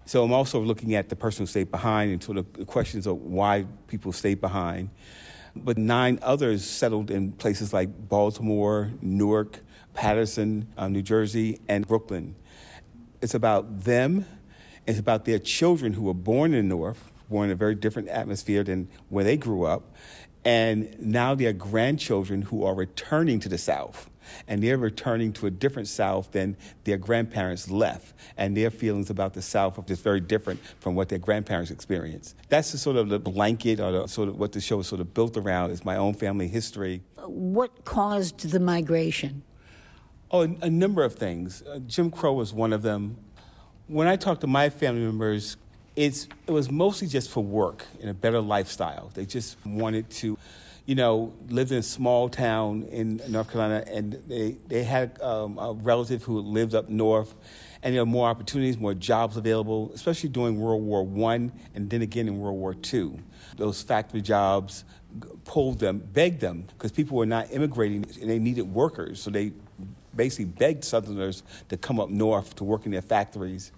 So 0.06 0.24
I'm 0.24 0.34
also 0.34 0.60
looking 0.60 0.96
at 0.96 1.08
the 1.08 1.16
person 1.16 1.44
who 1.44 1.48
stayed 1.48 1.72
behind 1.72 2.12
and 2.12 2.22
sort 2.22 2.38
of 2.38 2.52
the 2.54 2.66
questions 2.66 3.08
of 3.08 3.18
why 3.18 3.66
people 3.88 4.12
stayed 4.12 4.42
behind. 4.42 4.90
But 5.56 5.78
nine 5.78 6.20
others 6.22 6.66
settled 6.66 7.12
in 7.12 7.32
places 7.32 7.72
like 7.72 8.10
Baltimore, 8.10 8.92
Newark, 9.02 9.60
Paterson, 9.94 10.68
uh, 10.78 10.88
New 10.88 11.04
Jersey, 11.04 11.60
and 11.70 11.88
Brooklyn. 11.88 12.36
It's 13.24 13.34
about 13.34 13.86
them. 13.86 14.26
It's 14.86 15.00
about 15.00 15.24
their 15.24 15.40
children 15.40 15.94
who 15.94 16.04
were 16.04 16.14
born 16.14 16.54
in 16.54 16.68
the 16.68 16.76
North, 16.76 17.14
born 17.30 17.46
in 17.46 17.52
a 17.54 17.56
very 17.56 17.74
different 17.74 18.10
atmosphere 18.10 18.66
than 18.66 18.90
where 19.08 19.24
they 19.24 19.38
grew 19.38 19.64
up. 19.64 19.96
And 20.44 20.94
now 21.00 21.34
their 21.34 21.54
grandchildren 21.54 22.42
who 22.42 22.66
are 22.66 22.76
returning 22.76 23.40
to 23.40 23.48
the 23.48 23.58
South. 23.58 24.10
And 24.46 24.62
they're 24.62 24.78
returning 24.78 25.32
to 25.34 25.48
a 25.48 25.52
different 25.52 25.88
South 25.88 26.34
than 26.34 26.58
their 26.84 26.98
grandparents 26.98 27.72
left. 27.72 28.14
And 28.36 28.58
their 28.58 28.70
feelings 28.70 29.10
about 29.10 29.36
the 29.36 29.42
South 29.42 29.80
are 29.80 29.84
just 29.84 30.04
very 30.04 30.20
different 30.20 30.60
from 30.82 30.94
what 30.94 31.08
their 31.08 31.20
grandparents 31.20 31.72
experienced. 31.72 32.36
That's 32.50 32.74
the 32.74 32.78
sort 32.78 32.98
of 32.98 33.08
the 33.08 33.20
blanket 33.20 33.80
or 33.80 33.92
the, 33.94 34.08
sort 34.08 34.28
of 34.28 34.38
what 34.38 34.52
the 34.52 34.60
show 34.60 34.82
is 34.82 34.88
sort 34.88 35.00
of 35.00 35.14
built 35.14 35.38
around 35.38 35.72
is 35.72 35.86
my 35.86 35.96
own 35.96 36.14
family 36.14 36.50
history. 36.50 37.04
What 37.26 37.86
caused 37.86 38.52
the 38.52 38.60
migration? 38.60 39.44
Oh, 40.36 40.42
a, 40.42 40.70
number 40.70 41.04
of 41.04 41.14
things. 41.14 41.62
Uh, 41.62 41.78
Jim 41.86 42.10
Crow 42.10 42.34
was 42.34 42.52
one 42.52 42.74
of 42.74 42.82
them. 42.82 43.18
When 43.86 44.08
I 44.08 44.16
talked 44.16 44.42
to 44.42 44.48
my 44.48 44.72
family 44.72 45.02
members, 45.02 45.58
it's, 45.96 46.28
it 46.48 46.52
was 46.52 46.72
mostly 46.72 47.08
just 47.08 47.30
for 47.30 47.44
work 47.44 47.86
and 48.02 48.10
a 48.10 48.16
better 48.16 48.42
lifestyle. 48.42 49.12
They 49.14 49.28
just 49.28 49.64
wanted 49.64 50.10
to, 50.10 50.40
you 50.88 50.96
know, 50.96 51.34
lived 51.50 51.72
in 51.72 51.78
a 51.78 51.84
small 51.84 52.30
town 52.30 52.82
in 52.90 53.22
North 53.28 53.52
Carolina, 53.52 53.84
and 53.86 54.14
they, 54.28 54.58
they 54.68 54.84
had 54.84 55.22
um, 55.22 55.60
a 55.60 55.74
relative 55.74 56.24
who 56.24 56.40
lived 56.40 56.74
up 56.74 56.90
north, 56.90 57.36
and 57.84 57.94
there 57.94 58.02
were 58.02 58.08
more 58.08 58.28
opportunities, 58.28 58.76
more 58.76 58.96
jobs 58.96 59.38
available, 59.38 59.92
especially 59.94 60.30
during 60.30 60.60
World 60.60 60.82
War 60.82 61.06
One, 61.06 61.52
and 61.76 61.92
then 61.92 62.02
again 62.02 62.28
in 62.28 62.40
World 62.40 62.58
War 62.58 62.74
Two. 62.74 63.20
Those 63.58 63.84
factory 63.84 64.24
jobs 64.24 64.84
pulled 65.46 65.78
them, 65.78 66.00
begged 66.00 66.42
them, 66.42 66.66
because 66.70 66.92
people 66.92 67.18
were 67.18 67.28
not 67.28 67.52
immigrating, 67.52 68.04
and 68.20 68.28
they 68.28 68.40
needed 68.40 68.64
workers, 68.64 69.22
so 69.22 69.30
they 69.30 69.52
basically 70.16 70.46
begged 70.46 70.84
Southerners 70.84 71.44
to 71.70 71.78
come 71.78 72.00
up 72.00 72.10
north 72.10 72.56
to 72.56 72.64
work 72.64 72.86
in 72.86 72.92
their 72.92 73.02
factories. 73.02 73.72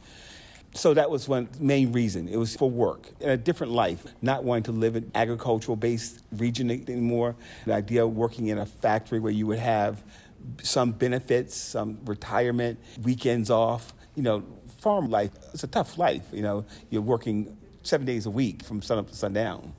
So 0.73 0.93
that 0.93 1.09
was 1.09 1.27
one 1.29 1.47
main 1.57 1.93
reason. 1.93 2.27
It 2.27 2.36
was 2.36 2.55
for 2.55 2.69
work 2.69 3.09
in 3.21 3.29
a 3.29 3.38
different 3.38 3.71
life, 3.71 4.05
not 4.21 4.43
wanting 4.43 4.63
to 4.63 4.73
live 4.73 4.97
in 4.97 5.09
agricultural 5.15 5.77
based 5.77 6.21
region 6.33 6.69
anymore. 6.69 7.36
The 7.65 7.73
idea 7.73 8.03
of 8.03 8.15
working 8.15 8.47
in 8.47 8.57
a 8.57 8.65
factory 8.65 9.19
where 9.19 9.31
you 9.31 9.47
would 9.47 9.59
have 9.59 10.03
some 10.61 10.91
benefits, 10.91 11.55
some 11.55 11.99
retirement, 12.03 12.77
weekends 13.01 13.49
off. 13.49 13.93
You 14.15 14.23
know, 14.23 14.43
farm 14.79 15.09
life, 15.09 15.31
it's 15.53 15.63
a 15.63 15.67
tough 15.67 15.97
life. 15.97 16.25
You 16.33 16.41
know, 16.41 16.65
you're 16.89 17.01
working 17.01 17.57
seven 17.83 18.05
days 18.05 18.25
a 18.25 18.29
week 18.29 18.61
from 18.63 18.81
sun 18.81 18.97
up 18.97 19.09
to 19.09 19.15
sundown. 19.15 19.73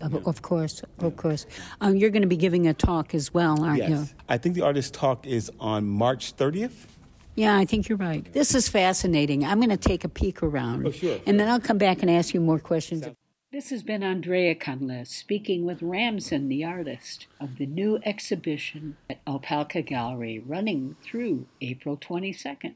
Of 0.00 0.42
course, 0.42 0.82
of 1.00 1.16
course. 1.16 1.46
Um, 1.80 1.96
you're 1.96 2.10
going 2.10 2.22
to 2.22 2.28
be 2.28 2.36
giving 2.36 2.66
a 2.66 2.74
talk 2.74 3.14
as 3.14 3.32
well, 3.34 3.62
aren't 3.62 3.78
yes. 3.78 3.90
you? 3.90 4.06
I 4.28 4.38
think 4.38 4.54
the 4.54 4.62
artist 4.62 4.94
talk 4.94 5.26
is 5.26 5.50
on 5.60 5.86
March 5.86 6.36
30th. 6.36 6.86
Yeah, 7.34 7.56
I 7.56 7.64
think 7.64 7.88
you're 7.88 7.98
right. 7.98 8.30
This 8.32 8.54
is 8.54 8.68
fascinating. 8.68 9.44
I'm 9.44 9.58
going 9.58 9.70
to 9.70 9.76
take 9.76 10.02
a 10.02 10.08
peek 10.08 10.42
around. 10.42 10.86
Oh, 10.86 10.90
sure. 10.90 11.20
And 11.24 11.38
then 11.38 11.48
I'll 11.48 11.60
come 11.60 11.78
back 11.78 12.02
and 12.02 12.10
ask 12.10 12.34
you 12.34 12.40
more 12.40 12.58
questions. 12.58 13.06
This 13.52 13.70
has 13.70 13.82
been 13.82 14.02
Andrea 14.02 14.54
Cunliffe 14.54 15.06
speaking 15.06 15.64
with 15.64 15.80
Ransom, 15.80 16.48
the 16.48 16.64
artist, 16.64 17.28
of 17.40 17.56
the 17.56 17.64
new 17.64 17.98
exhibition 18.04 18.96
at 19.08 19.24
Opalka 19.24 19.86
Gallery 19.86 20.38
running 20.38 20.96
through 21.00 21.46
April 21.60 21.96
22nd. 21.96 22.74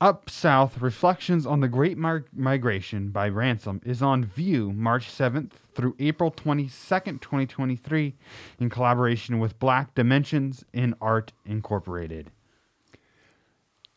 Up 0.00 0.30
South 0.30 0.80
Reflections 0.80 1.44
on 1.44 1.58
the 1.58 1.66
Great 1.66 1.98
Migration 1.98 3.08
by 3.08 3.28
Ransom 3.28 3.80
is 3.84 4.00
on 4.00 4.24
view 4.24 4.72
March 4.72 5.08
7th 5.08 5.50
through 5.74 5.96
April 5.98 6.30
22nd, 6.30 7.20
2023, 7.20 8.14
in 8.60 8.70
collaboration 8.70 9.40
with 9.40 9.58
Black 9.58 9.96
Dimensions 9.96 10.64
in 10.72 10.94
Art 11.00 11.32
Incorporated. 11.44 12.30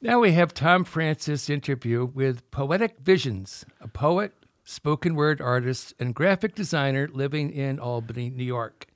Now 0.02 0.22
we 0.22 0.32
have 0.32 0.56
Tom 0.56 0.86
Francis 0.86 1.52
interview 1.52 2.04
with 2.06 2.50
Poetic 2.50 2.98
Visions, 3.00 3.64
a 3.80 3.88
poet, 3.88 4.34
spoken 4.64 5.14
word 5.14 5.40
artist, 5.40 5.94
and 6.00 6.16
graphic 6.16 6.56
designer 6.56 7.10
living 7.14 7.52
in 7.52 7.78
Albany, 7.78 8.32
New 8.32 8.44
York. 8.44 8.88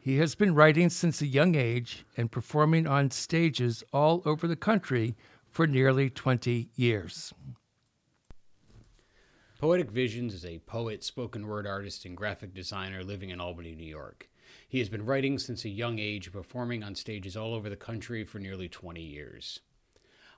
He 0.00 0.18
has 0.18 0.34
been 0.34 0.56
writing 0.56 0.90
since 0.90 1.22
a 1.22 1.26
young 1.28 1.54
age 1.54 2.04
and 2.16 2.32
performing 2.32 2.88
on 2.88 3.12
stages 3.12 3.84
all 3.92 4.20
over 4.24 4.48
the 4.48 4.56
country 4.56 5.14
for 5.52 5.66
nearly 5.66 6.08
20 6.10 6.70
years. 6.74 7.32
Poetic 9.60 9.90
Visions 9.90 10.34
is 10.34 10.44
a 10.44 10.58
poet, 10.60 11.04
spoken 11.04 11.46
word 11.46 11.66
artist, 11.66 12.04
and 12.04 12.16
graphic 12.16 12.52
designer 12.52 13.04
living 13.04 13.30
in 13.30 13.40
Albany, 13.40 13.76
New 13.76 13.86
York. 13.86 14.28
He 14.66 14.80
has 14.80 14.88
been 14.88 15.04
writing 15.04 15.38
since 15.38 15.64
a 15.64 15.68
young 15.68 15.98
age, 16.00 16.32
performing 16.32 16.82
on 16.82 16.96
stages 16.96 17.36
all 17.36 17.54
over 17.54 17.68
the 17.68 17.76
country 17.76 18.24
for 18.24 18.38
nearly 18.38 18.68
20 18.68 19.00
years. 19.00 19.60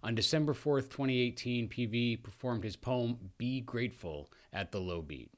On 0.03 0.15
December 0.15 0.53
4th, 0.53 0.91
2018, 0.91 1.69
PV 1.69 2.23
performed 2.23 2.65
his 2.65 2.77
poem 2.77 3.31
Be 3.39 3.61
Grateful 3.63 4.31
at 4.53 4.73
the 4.73 4.81
Low 4.81 5.01
Beat. 5.01 5.31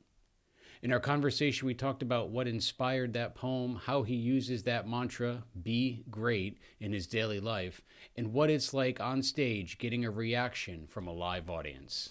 In 0.83 0.93
our 0.93 1.01
conversation, 1.01 1.66
we 1.66 1.74
talked 1.74 2.03
about 2.03 2.29
what 2.29 2.47
inspired 2.47 3.14
that 3.14 3.35
poem, 3.35 3.81
how 3.85 4.03
he 4.03 4.14
uses 4.14 4.64
that 4.64 4.89
mantra, 4.89 5.45
be 5.62 6.05
great, 6.11 6.59
in 6.81 6.93
his 6.93 7.07
daily 7.07 7.41
life, 7.41 7.81
and 8.16 8.33
what 8.33 8.51
it's 8.51 8.74
like 8.74 9.01
on 9.01 9.22
stage 9.22 9.79
getting 9.79 10.05
a 10.05 10.11
reaction 10.11 10.87
from 10.87 11.07
a 11.07 11.12
live 11.12 11.49
audience. 11.49 12.11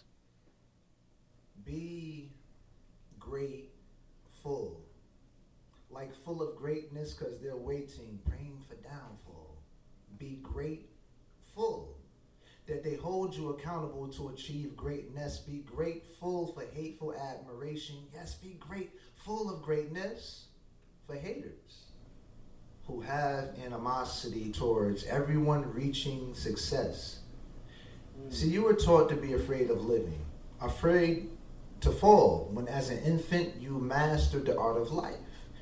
Be 1.64 2.32
great, 3.20 3.70
full. 4.42 4.82
Like 5.92 6.14
full 6.14 6.42
of 6.42 6.56
greatness 6.56 7.14
because 7.14 7.40
they're 7.40 7.56
waiting, 7.56 8.20
praying 8.28 8.58
for 8.68 8.76
downfall. 8.76 9.62
Be 10.18 10.40
great, 10.42 10.90
full 11.54 11.98
that 12.68 12.84
they 12.84 12.96
hold 12.96 13.36
you 13.36 13.50
accountable 13.50 14.08
to 14.10 14.30
achieve 14.30 14.76
greatness. 14.76 15.38
Be 15.38 15.60
grateful 15.60 16.48
for 16.48 16.64
hateful 16.74 17.14
admiration. 17.14 17.96
Yes, 18.14 18.36
be 18.36 18.58
grateful 18.60 19.54
of 19.54 19.62
greatness 19.62 20.48
for 21.06 21.16
haters 21.16 21.86
who 22.88 23.02
have 23.02 23.50
animosity 23.64 24.52
towards 24.52 25.04
everyone 25.06 25.72
reaching 25.74 26.34
success. 26.36 27.20
Mm. 28.20 28.34
See, 28.34 28.50
you 28.50 28.64
were 28.64 28.74
taught 28.74 29.10
to 29.10 29.16
be 29.16 29.34
afraid 29.34 29.70
of 29.70 29.86
living, 29.86 30.26
afraid 30.62 31.30
to 31.82 31.92
fall 31.92 32.50
when, 32.54 32.68
as 32.68 32.90
an 32.90 33.00
infant, 33.00 33.56
you 33.60 33.72
mastered 33.80 34.46
the 34.46 34.58
art 34.58 34.78
of 34.78 34.92
life. 34.92 35.18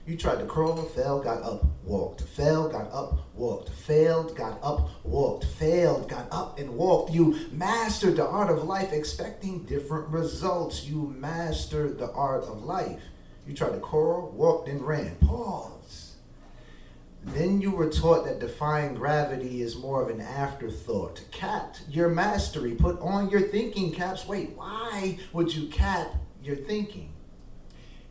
You 0.06 0.18
tried 0.18 0.40
to 0.40 0.46
crawl, 0.46 0.76
fell, 0.84 1.22
got 1.22 1.42
up, 1.44 1.66
walked, 1.86 2.24
fell, 2.24 2.68
got 2.68 2.92
up, 2.92 3.20
walked, 3.34 3.70
failed, 3.70 4.36
got 4.36 4.60
up, 4.62 4.90
walked, 5.06 5.46
failed, 5.46 6.10
got 6.10 6.28
up, 6.30 6.60
and 6.60 6.76
walked. 6.76 7.14
You 7.14 7.40
mastered 7.54 8.18
the 8.18 8.28
art 8.28 8.50
of 8.50 8.66
life, 8.66 8.92
expecting 8.92 9.64
different 9.64 10.10
results. 10.10 10.84
You 10.84 11.16
mastered 11.18 12.00
the 12.00 12.12
art 12.12 12.44
of 12.44 12.66
life. 12.66 13.02
You 13.48 13.54
tried 13.54 13.76
to 13.76 13.80
crawl, 13.80 14.34
walked, 14.36 14.68
and 14.68 14.82
ran. 14.82 15.16
Pause. 15.22 16.16
Then 17.24 17.62
you 17.62 17.72
were 17.72 17.90
taught 17.90 18.26
that 18.26 18.40
defying 18.40 18.96
gravity 18.96 19.62
is 19.62 19.78
more 19.78 20.04
of 20.04 20.10
an 20.10 20.20
afterthought. 20.20 21.24
Cap 21.32 21.78
your 21.90 22.10
mastery. 22.10 22.76
Put 22.76 23.00
on 23.00 23.30
your 23.30 23.40
thinking 23.40 23.94
caps. 23.94 24.28
Wait, 24.28 24.50
why 24.58 25.18
would 25.32 25.56
you 25.56 25.68
cap 25.68 26.14
your 26.44 26.58
thinking? 26.58 27.13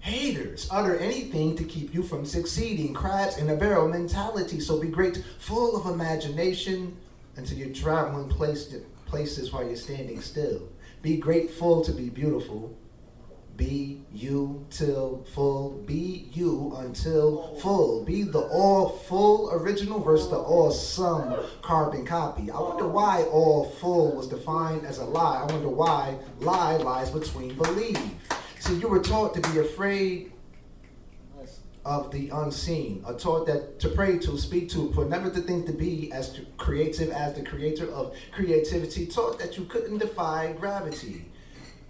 Haters 0.03 0.67
utter 0.69 0.97
anything 0.97 1.55
to 1.55 1.63
keep 1.63 1.95
you 1.95 2.03
from 2.03 2.27
succeeding. 2.27 2.93
Crabs 2.93 3.39
in 3.39 3.49
a 3.49 3.55
barrel 3.55 3.87
mentality. 3.87 4.59
So 4.59 4.81
be 4.81 4.89
great, 4.89 5.23
full 5.39 5.77
of 5.77 5.87
imagination 5.87 6.97
until 7.37 7.57
you're 7.57 7.73
traveling 7.73 8.29
place, 8.29 8.75
places 9.07 9.53
while 9.53 9.65
you're 9.65 9.77
standing 9.77 10.21
still. 10.21 10.69
Be 11.03 11.19
grateful 11.19 11.85
to 11.85 11.93
be 11.93 12.11
beautiful. 12.11 12.77
Be 13.57 14.01
you 14.13 14.67
till 14.71 15.25
full. 15.35 15.71
Be 15.87 16.29
you 16.33 16.75
until 16.79 17.55
full. 17.61 18.05
Be 18.05 18.25
the 18.25 18.41
all 18.41 18.89
full 18.89 19.53
original 19.53 20.01
versus 20.01 20.31
the 20.31 20.37
all 20.37 20.73
some 20.73 21.37
carbon 21.61 22.05
copy. 22.05 22.51
I 22.51 22.59
wonder 22.59 22.89
why 22.89 23.23
all 23.31 23.67
full 23.67 24.17
was 24.17 24.27
defined 24.27 24.85
as 24.85 24.99
a 24.99 25.05
lie. 25.05 25.43
I 25.43 25.53
wonder 25.53 25.69
why 25.69 26.17
lie 26.41 26.77
lies 26.77 27.11
between 27.11 27.55
believe. 27.55 28.11
You 28.81 28.89
were 28.89 29.03
taught 29.03 29.35
to 29.35 29.41
be 29.53 29.59
afraid 29.59 30.33
of 31.85 32.11
the 32.11 32.31
unseen, 32.31 33.05
a 33.07 33.15
taught 33.15 33.47
that 33.47 33.79
to 33.81 33.89
pray 33.89 34.19
to, 34.19 34.39
speak 34.39 34.71
to, 34.71 34.93
for 34.93 35.05
never 35.05 35.31
to 35.31 35.41
think 35.41 35.67
to 35.67 35.73
be 35.73 36.13
as 36.13 36.31
to 36.33 36.43
creative 36.57 37.11
as 37.11 37.35
the 37.35 37.43
creator 37.43 37.91
of 37.91 38.17
creativity, 38.31 39.07
taught 39.07 39.39
that 39.41 39.59
you 39.59 39.65
couldn't 39.65 39.99
defy 39.99 40.53
gravity 40.59 41.27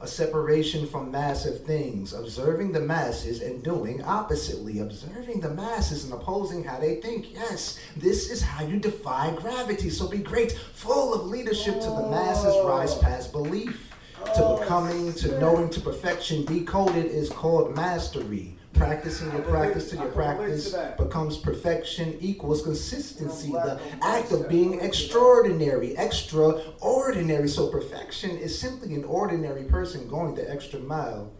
a 0.02 0.06
separation 0.06 0.84
from 0.88 1.12
massive 1.12 1.64
things, 1.64 2.12
observing 2.12 2.72
the 2.72 2.80
masses 2.80 3.40
and 3.40 3.62
doing 3.62 4.02
oppositely, 4.02 4.80
observing 4.80 5.40
the 5.40 5.50
masses 5.50 6.04
and 6.04 6.12
opposing 6.12 6.64
how 6.64 6.80
they 6.80 6.96
think. 6.96 7.32
Yes, 7.32 7.78
this 7.96 8.28
is 8.28 8.42
how 8.42 8.64
you 8.64 8.80
defy 8.80 9.32
gravity. 9.36 9.90
So 9.90 10.08
be 10.08 10.18
great, 10.18 10.52
full 10.74 11.14
of 11.14 11.26
leadership 11.26 11.74
to 11.74 11.86
the 11.86 12.08
masses, 12.10 12.56
rise 12.64 12.96
past 12.98 13.30
belief. 13.30 13.91
To 14.34 14.58
becoming, 14.58 15.12
to 15.14 15.38
knowing, 15.38 15.68
to 15.70 15.80
perfection, 15.80 16.44
decoded 16.44 17.06
is 17.06 17.28
called 17.28 17.76
mastery. 17.76 18.56
Practicing 18.72 19.30
your 19.32 19.42
practice 19.42 19.90
to 19.90 19.96
your 19.96 20.08
practice 20.08 20.74
becomes 20.96 21.36
perfection 21.36 22.16
equals 22.20 22.62
consistency. 22.62 23.52
The 23.52 23.78
act 24.00 24.32
of 24.32 24.48
being 24.48 24.80
extraordinary, 24.80 25.94
extraordinary. 25.96 27.48
So 27.48 27.68
perfection 27.68 28.30
is 28.30 28.58
simply 28.58 28.94
an 28.94 29.04
ordinary 29.04 29.64
person 29.64 30.08
going 30.08 30.34
the 30.34 30.50
extra 30.50 30.80
mile 30.80 31.30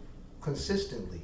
consistently. 0.42 1.22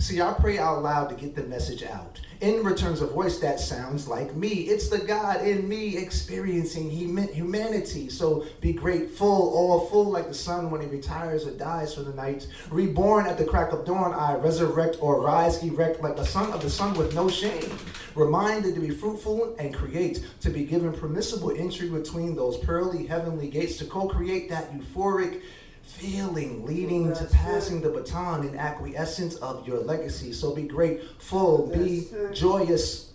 See, 0.00 0.22
I 0.22 0.32
pray 0.32 0.58
out 0.58 0.84
loud 0.84 1.08
to 1.08 1.16
get 1.16 1.34
the 1.34 1.42
message 1.42 1.82
out. 1.82 2.20
In 2.40 2.62
returns 2.62 3.00
a 3.00 3.06
voice 3.06 3.40
that 3.40 3.58
sounds 3.58 4.06
like 4.06 4.36
me. 4.36 4.48
It's 4.48 4.88
the 4.88 4.98
God 5.00 5.44
in 5.44 5.68
me 5.68 5.96
experiencing 5.96 6.88
he 6.88 7.04
meant 7.04 7.34
humanity. 7.34 8.08
So 8.08 8.46
be 8.60 8.72
grateful, 8.72 9.26
all 9.26 9.86
full 9.86 10.04
like 10.04 10.28
the 10.28 10.34
sun 10.34 10.70
when 10.70 10.80
he 10.80 10.86
retires 10.86 11.48
or 11.48 11.50
dies 11.50 11.96
for 11.96 12.02
the 12.02 12.14
night. 12.14 12.46
Reborn 12.70 13.26
at 13.26 13.38
the 13.38 13.44
crack 13.44 13.72
of 13.72 13.84
dawn, 13.84 14.14
I 14.14 14.36
resurrect 14.36 14.98
or 15.00 15.20
rise 15.20 15.60
erect 15.64 16.00
like 16.00 16.14
the 16.14 16.24
son 16.24 16.52
of 16.52 16.62
the 16.62 16.70
sun 16.70 16.96
with 16.96 17.12
no 17.12 17.28
shame. 17.28 17.76
Reminded 18.14 18.76
to 18.76 18.80
be 18.80 18.90
fruitful 18.90 19.56
and 19.58 19.74
create, 19.74 20.24
to 20.42 20.50
be 20.50 20.64
given 20.64 20.92
permissible 20.92 21.50
entry 21.50 21.88
between 21.88 22.36
those 22.36 22.56
pearly 22.58 23.04
heavenly 23.04 23.48
gates, 23.48 23.78
to 23.78 23.84
co 23.84 24.06
create 24.06 24.48
that 24.48 24.72
euphoric 24.72 25.42
feeling 25.88 26.66
leading 26.66 27.14
to 27.14 27.24
passing 27.24 27.80
the 27.80 27.88
baton 27.88 28.46
in 28.46 28.54
acquiescence 28.56 29.36
of 29.36 29.66
your 29.66 29.78
legacy. 29.78 30.32
So 30.32 30.54
be 30.54 30.62
grateful, 30.62 31.66
be 31.66 32.06
joyous 32.32 33.12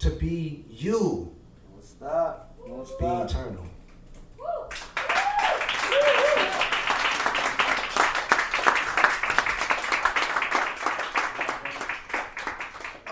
to 0.00 0.10
be 0.10 0.64
you. 0.68 1.32
Be 2.00 3.06
eternal. 3.06 3.66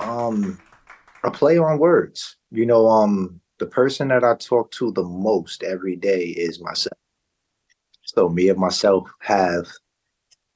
Um, 0.00 0.60
a 1.22 1.30
play 1.30 1.56
on 1.56 1.78
words. 1.78 2.36
You 2.50 2.66
know, 2.66 2.88
um, 2.88 3.40
the 3.58 3.66
person 3.66 4.08
that 4.08 4.24
I 4.24 4.34
talk 4.34 4.70
to 4.72 4.92
the 4.92 5.04
most 5.04 5.62
every 5.62 5.96
day 5.96 6.24
is 6.24 6.60
myself. 6.60 6.98
So 8.04 8.28
me 8.28 8.48
and 8.48 8.58
myself 8.58 9.08
have 9.20 9.66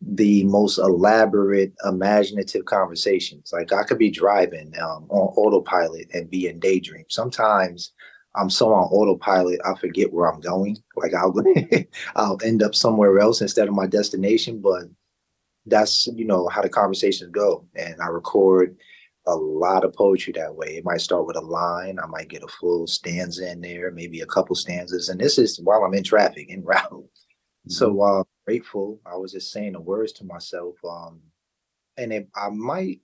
the 0.01 0.45
most 0.45 0.79
elaborate, 0.79 1.73
imaginative 1.85 2.65
conversations. 2.67 3.51
Like 3.53 3.73
I 3.73 3.83
could 3.83 3.99
be 3.99 4.11
driving 4.11 4.73
um, 4.81 5.07
on 5.09 5.35
autopilot 5.37 6.09
and 6.15 6.31
be 6.31 6.47
in 6.47 6.61
daydream. 6.61 7.05
Sometimes 7.09 7.93
I'm 8.37 8.51
so 8.51 8.73
on 8.73 8.85
autopilot, 8.85 9.61
I 9.65 9.75
forget 9.79 10.13
where 10.13 10.31
I'm 10.33 10.41
going. 10.41 10.77
Like 10.97 11.15
I'll 11.15 11.35
I'll 12.17 12.39
end 12.45 12.63
up 12.63 12.75
somewhere 12.75 13.19
else 13.19 13.41
instead 13.41 13.69
of 13.69 13.75
my 13.75 13.87
destination. 13.87 14.61
But 14.61 14.85
that's 15.67 16.07
you 16.15 16.25
know 16.25 16.49
how 16.49 16.63
the 16.63 16.69
conversations 16.69 17.31
go, 17.31 17.67
and 17.75 17.97
I 18.01 18.07
record 18.07 18.77
a 19.27 19.35
lot 19.35 19.85
of 19.85 19.93
poetry 19.93 20.33
that 20.37 20.55
way. 20.55 20.77
It 20.77 20.85
might 20.85 21.01
start 21.01 21.27
with 21.27 21.37
a 21.37 21.41
line. 21.41 21.99
I 22.03 22.07
might 22.07 22.29
get 22.29 22.43
a 22.43 22.49
full 22.49 22.87
stanza 22.87 23.51
in 23.51 23.61
there, 23.61 23.91
maybe 23.91 24.21
a 24.21 24.27
couple 24.27 24.55
stanzas, 24.55 25.09
and 25.09 25.21
this 25.21 25.39
is 25.39 25.59
while 25.61 25.83
I'm 25.85 25.95
in 25.95 26.05
traffic 26.05 26.49
en 26.51 26.63
route. 26.63 27.05
So 27.69 28.03
uh 28.03 28.25
grateful. 28.47 29.01
I 29.07 29.17
was 29.17 29.33
just 29.33 29.53
saying 29.53 29.75
the 29.75 29.81
words 29.81 30.13
to 30.15 30.25
myself. 30.25 30.77
Um 30.89 31.21
and 31.99 32.13
it, 32.13 32.29
I 32.37 32.51
might 32.51 33.01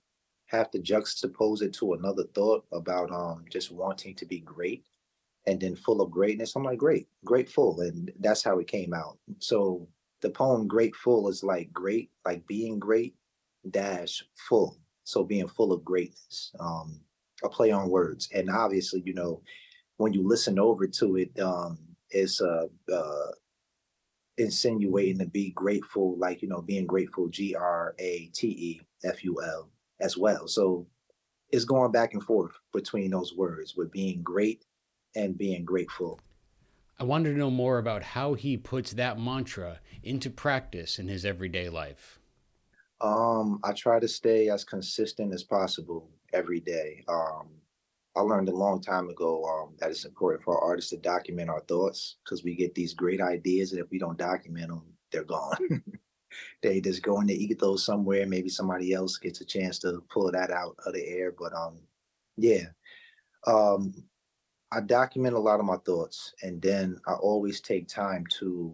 have 0.47 0.71
to 0.71 0.79
juxtapose 0.79 1.61
it 1.61 1.73
to 1.75 1.93
another 1.93 2.25
thought 2.35 2.65
about 2.73 3.11
um 3.11 3.45
just 3.49 3.71
wanting 3.71 4.15
to 4.15 4.25
be 4.25 4.39
great 4.41 4.85
and 5.47 5.59
then 5.59 5.75
full 5.75 6.01
of 6.01 6.11
greatness. 6.11 6.55
I'm 6.55 6.63
like, 6.63 6.77
great, 6.79 7.07
grateful. 7.23 7.81
And 7.81 8.11
that's 8.19 8.43
how 8.43 8.59
it 8.59 8.67
came 8.67 8.93
out. 8.93 9.17
So 9.39 9.87
the 10.21 10.29
poem 10.29 10.67
Grateful 10.67 11.29
is 11.29 11.43
like 11.43 11.71
great, 11.73 12.11
like 12.25 12.45
being 12.47 12.79
great, 12.79 13.15
dash 13.71 14.23
full. 14.49 14.79
So 15.03 15.23
being 15.23 15.47
full 15.47 15.71
of 15.71 15.85
greatness. 15.85 16.51
Um, 16.59 17.01
a 17.43 17.49
play 17.49 17.71
on 17.71 17.89
words. 17.89 18.29
And 18.33 18.49
obviously, 18.49 19.03
you 19.05 19.13
know, 19.13 19.41
when 19.97 20.13
you 20.13 20.27
listen 20.27 20.59
over 20.59 20.87
to 20.87 21.17
it, 21.17 21.39
um, 21.39 21.77
it's 22.09 22.41
a, 22.41 22.69
uh, 22.93 23.27
insinuating 24.37 25.19
to 25.19 25.25
be 25.25 25.51
grateful, 25.51 26.17
like, 26.17 26.41
you 26.41 26.47
know, 26.47 26.61
being 26.61 26.85
grateful, 26.85 27.27
G 27.27 27.55
R 27.55 27.95
A 27.99 28.29
T 28.33 28.47
E 28.47 28.81
F 29.03 29.23
U 29.23 29.41
L 29.41 29.69
as 29.99 30.17
well. 30.17 30.47
So 30.47 30.87
it's 31.51 31.65
going 31.65 31.91
back 31.91 32.13
and 32.13 32.23
forth 32.23 32.51
between 32.73 33.11
those 33.11 33.33
words 33.33 33.75
with 33.75 33.91
being 33.91 34.21
great 34.21 34.65
and 35.15 35.37
being 35.37 35.63
grateful. 35.63 36.19
I 36.99 37.03
wanted 37.03 37.33
to 37.33 37.37
know 37.37 37.51
more 37.51 37.77
about 37.77 38.03
how 38.03 38.33
he 38.33 38.57
puts 38.57 38.93
that 38.93 39.19
mantra 39.19 39.79
into 40.03 40.29
practice 40.29 40.97
in 40.97 41.07
his 41.07 41.25
everyday 41.25 41.69
life. 41.69 42.19
Um, 43.01 43.59
I 43.63 43.73
try 43.73 43.99
to 43.99 44.07
stay 44.07 44.49
as 44.49 44.63
consistent 44.63 45.33
as 45.33 45.43
possible 45.43 46.09
every 46.33 46.61
day. 46.61 47.03
Um, 47.07 47.49
I 48.15 48.21
learned 48.21 48.47
a 48.47 48.55
long 48.55 48.81
time 48.81 49.09
ago 49.09 49.43
um, 49.43 49.75
that 49.79 49.91
it's 49.91 50.05
important 50.05 50.43
for 50.43 50.57
artists 50.63 50.91
to 50.91 50.97
document 50.97 51.49
our 51.49 51.59
thoughts 51.61 52.15
because 52.23 52.43
we 52.43 52.55
get 52.55 52.73
these 52.73 52.93
great 52.93 53.19
ideas, 53.19 53.71
and 53.71 53.81
if 53.81 53.89
we 53.91 53.99
don't 53.99 54.17
document 54.17 54.69
them, 54.69 54.83
they're 55.11 55.25
gone. 55.25 55.83
they 56.61 56.79
just 56.79 57.01
go 57.01 57.19
in 57.19 57.27
the 57.27 57.43
ethos 57.43 57.85
somewhere. 57.85 58.25
Maybe 58.25 58.47
somebody 58.47 58.93
else 58.93 59.17
gets 59.17 59.41
a 59.41 59.45
chance 59.45 59.79
to 59.79 60.03
pull 60.09 60.31
that 60.31 60.49
out 60.49 60.75
of 60.85 60.93
the 60.93 61.05
air. 61.05 61.33
But 61.37 61.53
um, 61.53 61.79
yeah, 62.37 62.67
um, 63.47 63.93
I 64.71 64.79
document 64.79 65.35
a 65.35 65.39
lot 65.39 65.59
of 65.59 65.65
my 65.65 65.77
thoughts, 65.85 66.33
and 66.41 66.61
then 66.61 66.99
I 67.07 67.13
always 67.13 67.59
take 67.59 67.89
time 67.89 68.25
to 68.39 68.73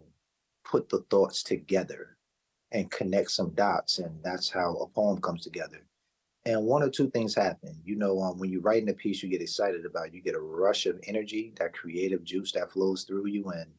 put 0.63 0.87
the 0.87 1.03
thoughts 1.09 1.41
together 1.41 2.17
and 2.71 2.91
connect 2.91 3.31
some 3.31 3.49
dots, 3.55 3.97
and 3.97 4.23
that's 4.23 4.51
how 4.51 4.75
a 4.75 4.87
poem 4.87 5.19
comes 5.19 5.41
together 5.43 5.83
and 6.45 6.63
one 6.63 6.81
or 6.81 6.89
two 6.89 7.09
things 7.09 7.35
happen. 7.35 7.75
You 7.83 7.95
know, 7.95 8.19
um, 8.19 8.39
when 8.39 8.49
you're 8.49 8.61
writing 8.61 8.89
a 8.89 8.93
piece 8.93 9.21
you 9.21 9.29
get 9.29 9.41
excited 9.41 9.85
about, 9.85 10.13
you 10.13 10.21
get 10.21 10.35
a 10.35 10.39
rush 10.39 10.85
of 10.85 10.99
energy, 11.05 11.53
that 11.59 11.73
creative 11.73 12.23
juice 12.23 12.51
that 12.53 12.71
flows 12.71 13.03
through 13.03 13.27
you, 13.27 13.49
and 13.49 13.69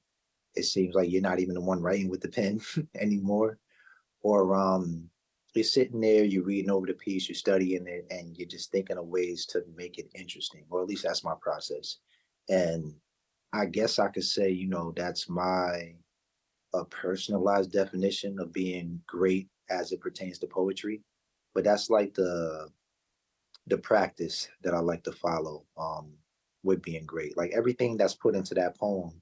it 0.55 0.65
seems 0.65 0.95
like 0.95 1.11
you're 1.11 1.23
not 1.23 1.41
even 1.41 1.55
the 1.55 1.61
one 1.61 1.83
writing 1.83 2.09
with 2.09 2.21
the 2.21 2.29
pen 2.29 2.61
anymore. 3.01 3.59
Or 4.23 4.55
um, 4.55 5.09
you're 5.55 5.65
sitting 5.65 6.01
there, 6.01 6.25
you're 6.25 6.45
reading 6.45 6.71
over 6.71 6.87
the 6.87 6.95
piece, 6.95 7.29
you're 7.29 7.35
studying 7.35 7.87
it, 7.89 8.07
and 8.11 8.37
you're 8.37 8.49
just 8.49 8.71
thinking 8.71 8.97
of 8.97 9.07
ways 9.07 9.45
to 9.47 9.65
make 9.77 9.99
it 9.99 10.09
interesting. 10.15 10.65
Or 10.71 10.83
at 10.83 10.89
least 10.89 11.03
that's 11.03 11.25
my 11.25 11.35
process. 11.41 11.99
And 12.49 12.95
I 13.53 13.67
guess 13.67 13.99
I 13.99 14.09
could 14.09 14.25
say, 14.25 14.51
you 14.51 14.69
know, 14.69 14.93
that's 14.97 15.29
my 15.29 15.95
a 16.75 16.85
personalized 16.87 17.73
definition 17.73 18.39
of 18.39 18.53
being 18.53 19.01
great 19.07 19.49
as 19.69 19.93
it 19.93 20.01
pertains 20.01 20.39
to 20.39 20.47
poetry 20.47 21.03
but 21.55 21.65
that's 21.65 21.91
like 21.91 22.15
the 22.15 22.69
the 23.69 23.79
practice 23.79 24.49
that 24.65 24.75
I 24.75 24.81
like 24.81 25.05
to 25.05 25.13
follow 25.13 25.65
um, 25.79 26.13
with 26.65 26.83
being 26.83 27.07
great. 27.07 27.37
Like 27.37 27.53
everything 27.55 27.97
that's 27.97 28.15
put 28.15 28.35
into 28.35 28.55
that 28.55 28.77
poem 28.77 29.21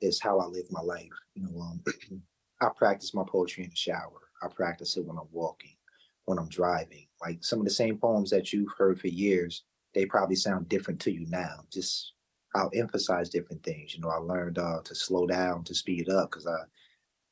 is 0.00 0.20
how 0.20 0.40
I 0.40 0.46
live 0.46 0.66
my 0.70 0.80
life. 0.80 1.12
You 1.34 1.44
know, 1.44 1.60
um, 1.60 1.82
I 2.60 2.68
practice 2.76 3.14
my 3.14 3.22
poetry 3.26 3.64
in 3.64 3.70
the 3.70 3.76
shower. 3.76 4.30
I 4.42 4.48
practice 4.48 4.96
it 4.96 5.04
when 5.04 5.16
I'm 5.16 5.28
walking, 5.30 5.76
when 6.24 6.38
I'm 6.38 6.48
driving. 6.48 7.06
Like 7.20 7.44
some 7.44 7.60
of 7.60 7.64
the 7.64 7.70
same 7.70 7.98
poems 7.98 8.30
that 8.30 8.52
you've 8.52 8.72
heard 8.76 9.00
for 9.00 9.08
years, 9.08 9.64
they 9.94 10.04
probably 10.04 10.36
sound 10.36 10.68
different 10.68 11.00
to 11.00 11.12
you 11.12 11.26
now. 11.28 11.64
Just 11.72 12.12
I'll 12.54 12.70
emphasize 12.74 13.28
different 13.28 13.62
things. 13.62 13.94
You 13.94 14.00
know, 14.00 14.08
I 14.08 14.16
learned 14.16 14.58
uh, 14.58 14.80
to 14.84 14.94
slow 14.94 15.26
down, 15.26 15.64
to 15.64 15.74
speed 15.74 16.08
up, 16.08 16.30
because 16.30 16.46
I, 16.46 16.56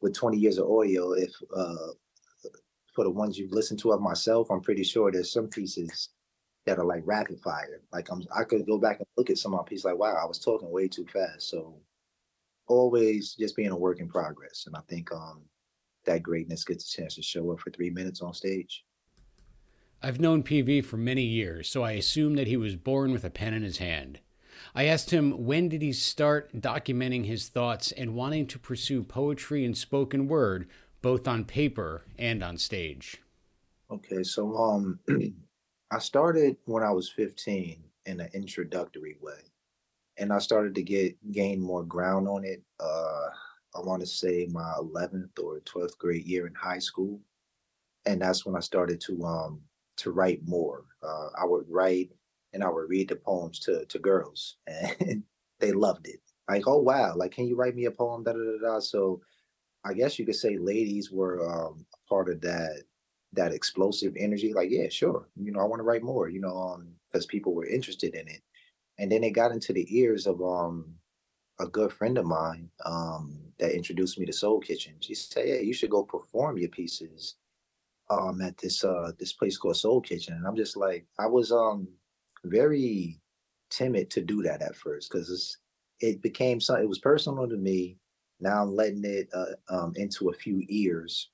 with 0.00 0.14
20 0.14 0.36
years 0.36 0.58
of 0.58 0.70
audio, 0.70 1.12
if 1.12 1.30
uh, 1.56 1.92
for 2.94 3.04
the 3.04 3.10
ones 3.10 3.38
you've 3.38 3.52
listened 3.52 3.80
to 3.80 3.92
of 3.92 4.00
myself, 4.00 4.50
I'm 4.50 4.60
pretty 4.60 4.84
sure 4.84 5.10
there's 5.10 5.32
some 5.32 5.48
pieces 5.48 6.10
that 6.64 6.78
are 6.78 6.84
like 6.84 7.02
rapid 7.04 7.40
fire. 7.40 7.82
Like 7.92 8.10
I'm, 8.10 8.22
I 8.34 8.44
could 8.44 8.66
go 8.66 8.78
back 8.78 8.98
and 8.98 9.06
look 9.16 9.30
at 9.30 9.38
some 9.38 9.52
of 9.52 9.60
my 9.60 9.68
pieces, 9.68 9.84
like 9.84 9.98
wow, 9.98 10.16
I 10.20 10.26
was 10.26 10.38
talking 10.38 10.70
way 10.70 10.88
too 10.88 11.06
fast. 11.12 11.50
So 11.50 11.74
always 12.66 13.34
just 13.34 13.56
being 13.56 13.70
a 13.70 13.76
work 13.76 14.00
in 14.00 14.08
progress, 14.08 14.64
and 14.66 14.76
I 14.76 14.80
think 14.88 15.12
um, 15.12 15.42
that 16.06 16.22
greatness 16.22 16.64
gets 16.64 16.92
a 16.92 16.96
chance 16.96 17.16
to 17.16 17.22
show 17.22 17.50
up 17.50 17.60
for 17.60 17.70
three 17.70 17.90
minutes 17.90 18.22
on 18.22 18.32
stage. 18.32 18.84
I've 20.02 20.20
known 20.20 20.42
PV 20.42 20.84
for 20.84 20.96
many 20.96 21.22
years, 21.22 21.68
so 21.68 21.82
I 21.82 21.92
assume 21.92 22.34
that 22.36 22.46
he 22.46 22.56
was 22.56 22.76
born 22.76 23.12
with 23.12 23.24
a 23.24 23.30
pen 23.30 23.54
in 23.54 23.62
his 23.62 23.78
hand. 23.78 24.20
I 24.74 24.84
asked 24.84 25.10
him 25.10 25.44
when 25.44 25.68
did 25.68 25.82
he 25.82 25.92
start 25.92 26.52
documenting 26.60 27.24
his 27.24 27.48
thoughts 27.48 27.90
and 27.92 28.14
wanting 28.14 28.46
to 28.48 28.58
pursue 28.58 29.02
poetry 29.02 29.64
and 29.64 29.76
spoken 29.76 30.28
word 30.28 30.68
both 31.04 31.28
on 31.28 31.44
paper 31.44 32.02
and 32.18 32.42
on 32.42 32.56
stage. 32.56 33.20
Okay, 33.90 34.22
so 34.22 34.56
um 34.56 34.98
I 35.92 35.98
started 35.98 36.56
when 36.64 36.82
I 36.82 36.92
was 36.92 37.10
15 37.10 37.84
in 38.06 38.20
an 38.20 38.30
introductory 38.32 39.18
way. 39.20 39.52
And 40.16 40.32
I 40.32 40.38
started 40.38 40.74
to 40.76 40.82
get 40.82 41.14
gain 41.30 41.60
more 41.60 41.84
ground 41.84 42.26
on 42.26 42.42
it. 42.42 42.62
Uh 42.80 43.26
I 43.76 43.80
want 43.80 44.00
to 44.00 44.06
say 44.06 44.48
my 44.50 44.72
11th 44.78 45.38
or 45.42 45.60
12th 45.60 45.98
grade 45.98 46.24
year 46.24 46.46
in 46.46 46.54
high 46.54 46.78
school. 46.78 47.20
And 48.06 48.22
that's 48.22 48.46
when 48.46 48.56
I 48.56 48.60
started 48.60 48.98
to 49.02 49.22
um 49.24 49.60
to 49.96 50.10
write 50.10 50.40
more. 50.46 50.86
Uh, 51.02 51.28
I 51.38 51.44
would 51.44 51.66
write 51.68 52.12
and 52.54 52.64
I 52.64 52.70
would 52.70 52.88
read 52.88 53.08
the 53.08 53.16
poems 53.16 53.58
to 53.60 53.84
to 53.84 53.98
girls, 53.98 54.56
and 54.66 55.22
they 55.60 55.72
loved 55.72 56.06
it. 56.08 56.20
Like, 56.48 56.66
oh 56.66 56.80
wow, 56.80 57.14
like 57.14 57.32
can 57.32 57.46
you 57.46 57.56
write 57.56 57.76
me 57.76 57.84
a 57.84 57.90
poem? 57.90 58.24
Da 58.24 58.32
da 58.32 58.38
da 58.38 58.58
da. 58.66 58.80
So, 58.80 59.20
I 59.84 59.92
guess 59.94 60.18
you 60.18 60.26
could 60.26 60.36
say 60.36 60.56
ladies 60.58 61.10
were 61.10 61.40
um, 61.48 61.86
part 62.08 62.28
of 62.28 62.40
that 62.42 62.82
that 63.32 63.52
explosive 63.52 64.14
energy. 64.18 64.52
Like, 64.52 64.70
yeah, 64.70 64.88
sure, 64.88 65.28
you 65.36 65.52
know, 65.52 65.60
I 65.60 65.64
want 65.64 65.80
to 65.80 65.84
write 65.84 66.02
more. 66.02 66.28
You 66.28 66.40
know, 66.40 66.56
um, 66.56 66.88
because 67.10 67.26
people 67.26 67.54
were 67.54 67.66
interested 67.66 68.14
in 68.14 68.28
it, 68.28 68.42
and 68.98 69.10
then 69.12 69.24
it 69.24 69.30
got 69.32 69.52
into 69.52 69.72
the 69.72 69.86
ears 69.96 70.26
of 70.26 70.42
um 70.42 70.96
a 71.60 71.66
good 71.68 71.92
friend 71.92 72.18
of 72.18 72.26
mine 72.26 72.70
um 72.86 73.40
that 73.58 73.74
introduced 73.74 74.18
me 74.18 74.26
to 74.26 74.32
Soul 74.32 74.60
Kitchen. 74.60 74.94
She 75.00 75.14
said, 75.14 75.48
"Yeah, 75.48 75.60
you 75.60 75.74
should 75.74 75.90
go 75.90 76.04
perform 76.04 76.58
your 76.58 76.70
pieces 76.70 77.36
um 78.10 78.40
at 78.42 78.58
this 78.58 78.84
uh 78.84 79.12
this 79.18 79.32
place 79.32 79.56
called 79.58 79.76
Soul 79.76 80.00
Kitchen." 80.00 80.34
And 80.34 80.46
I'm 80.46 80.56
just 80.56 80.76
like, 80.76 81.06
I 81.18 81.26
was 81.26 81.52
um 81.52 81.88
very 82.44 83.20
timid 83.70 84.10
to 84.10 84.20
do 84.22 84.42
that 84.42 84.62
at 84.62 84.76
first 84.76 85.10
because 85.10 85.58
it 86.00 86.22
became 86.22 86.60
something. 86.60 86.84
It 86.84 86.88
was 86.88 86.98
personal 86.98 87.48
to 87.48 87.56
me. 87.56 87.98
Now 88.44 88.62
I'm 88.62 88.76
letting 88.76 89.04
it 89.04 89.30
uh, 89.32 89.54
um, 89.70 89.94
into 89.96 90.28
a 90.28 90.34
few 90.34 90.62
ears, 90.68 91.30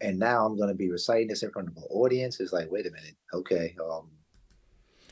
and 0.00 0.16
now 0.16 0.46
I'm 0.46 0.56
going 0.56 0.68
to 0.68 0.76
be 0.76 0.88
reciting 0.88 1.26
this 1.26 1.42
in 1.42 1.50
front 1.50 1.66
of 1.66 1.76
an 1.76 1.82
audience. 1.90 2.38
It's 2.38 2.52
like, 2.52 2.70
wait 2.70 2.86
a 2.86 2.90
minute, 2.92 3.16
okay. 3.34 3.74
Um, 3.84 4.08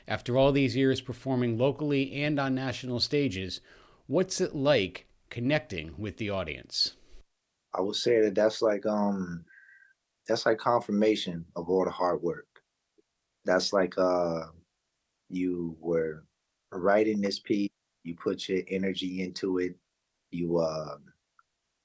After 0.07 0.39
all 0.39 0.53
these 0.53 0.77
years 0.77 1.01
performing 1.01 1.59
locally 1.59 2.23
and 2.23 2.39
on 2.39 2.55
national 2.55 3.01
stages, 3.01 3.61
what's 4.07 4.41
it 4.41 4.55
like 4.55 5.09
connecting 5.29 5.95
with 5.99 6.19
the 6.19 6.31
audience? 6.31 6.95
I 7.75 7.81
would 7.81 7.97
say 7.97 8.21
that 8.21 8.37
that's 8.37 8.63
like 8.63 8.87
um, 8.87 9.45
that's 10.29 10.47
like 10.47 10.59
confirmation 10.59 11.47
of 11.57 11.69
all 11.69 11.85
the 11.85 11.91
hard 11.91 12.23
work. 12.23 12.47
That's 13.45 13.73
like 13.73 13.99
uh, 13.99 14.43
you 15.29 15.77
were 15.81 16.23
writing 16.71 17.21
this 17.21 17.41
piece, 17.41 17.71
you 18.05 18.15
put 18.15 18.49
your 18.49 18.63
energy 18.69 19.21
into 19.21 19.59
it, 19.59 19.75
you 20.31 20.59
uh, 20.59 20.95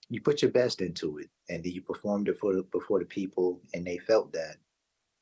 you 0.10 0.22
put 0.22 0.42
your 0.42 0.52
best 0.52 0.82
into 0.82 1.18
it, 1.18 1.30
and 1.50 1.64
then 1.64 1.72
you 1.72 1.82
performed 1.82 2.30
it 2.30 2.38
for 2.38 2.54
the, 2.54 2.64
before 2.64 3.00
the 3.00 3.06
people, 3.06 3.62
and 3.74 3.86
they 3.86 3.98
felt 3.98 4.32
that. 4.34 4.58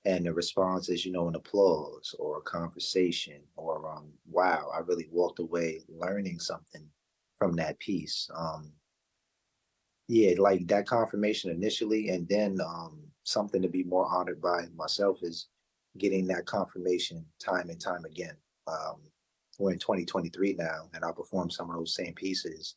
And 0.05 0.25
the 0.25 0.34
response 0.34 0.89
is, 0.89 1.05
you 1.05 1.13
know, 1.13 1.29
an 1.29 1.36
applause 1.36 2.13
or 2.19 2.38
a 2.38 2.41
conversation 2.41 3.41
or 3.55 3.89
um, 3.89 4.11
wow, 4.29 4.69
I 4.75 4.79
really 4.79 5.07
walked 5.09 5.39
away 5.39 5.81
learning 5.88 6.39
something 6.39 6.86
from 7.39 7.55
that 7.55 7.79
piece. 7.79 8.29
Um, 8.36 8.73
yeah, 10.09 10.34
like 10.38 10.67
that 10.67 10.86
confirmation 10.86 11.51
initially, 11.51 12.09
and 12.09 12.27
then 12.27 12.59
um, 12.61 12.99
something 13.23 13.61
to 13.61 13.69
be 13.69 13.84
more 13.84 14.05
honored 14.05 14.41
by 14.41 14.65
myself 14.75 15.19
is 15.21 15.47
getting 15.97 16.27
that 16.27 16.45
confirmation 16.45 17.25
time 17.39 17.69
and 17.69 17.79
time 17.79 18.03
again. 18.03 18.36
Um, 18.67 18.97
we're 19.59 19.71
in 19.71 19.79
2023 19.79 20.55
now, 20.59 20.89
and 20.93 21.05
I 21.05 21.11
perform 21.11 21.49
some 21.49 21.69
of 21.69 21.77
those 21.77 21.95
same 21.95 22.13
pieces, 22.13 22.75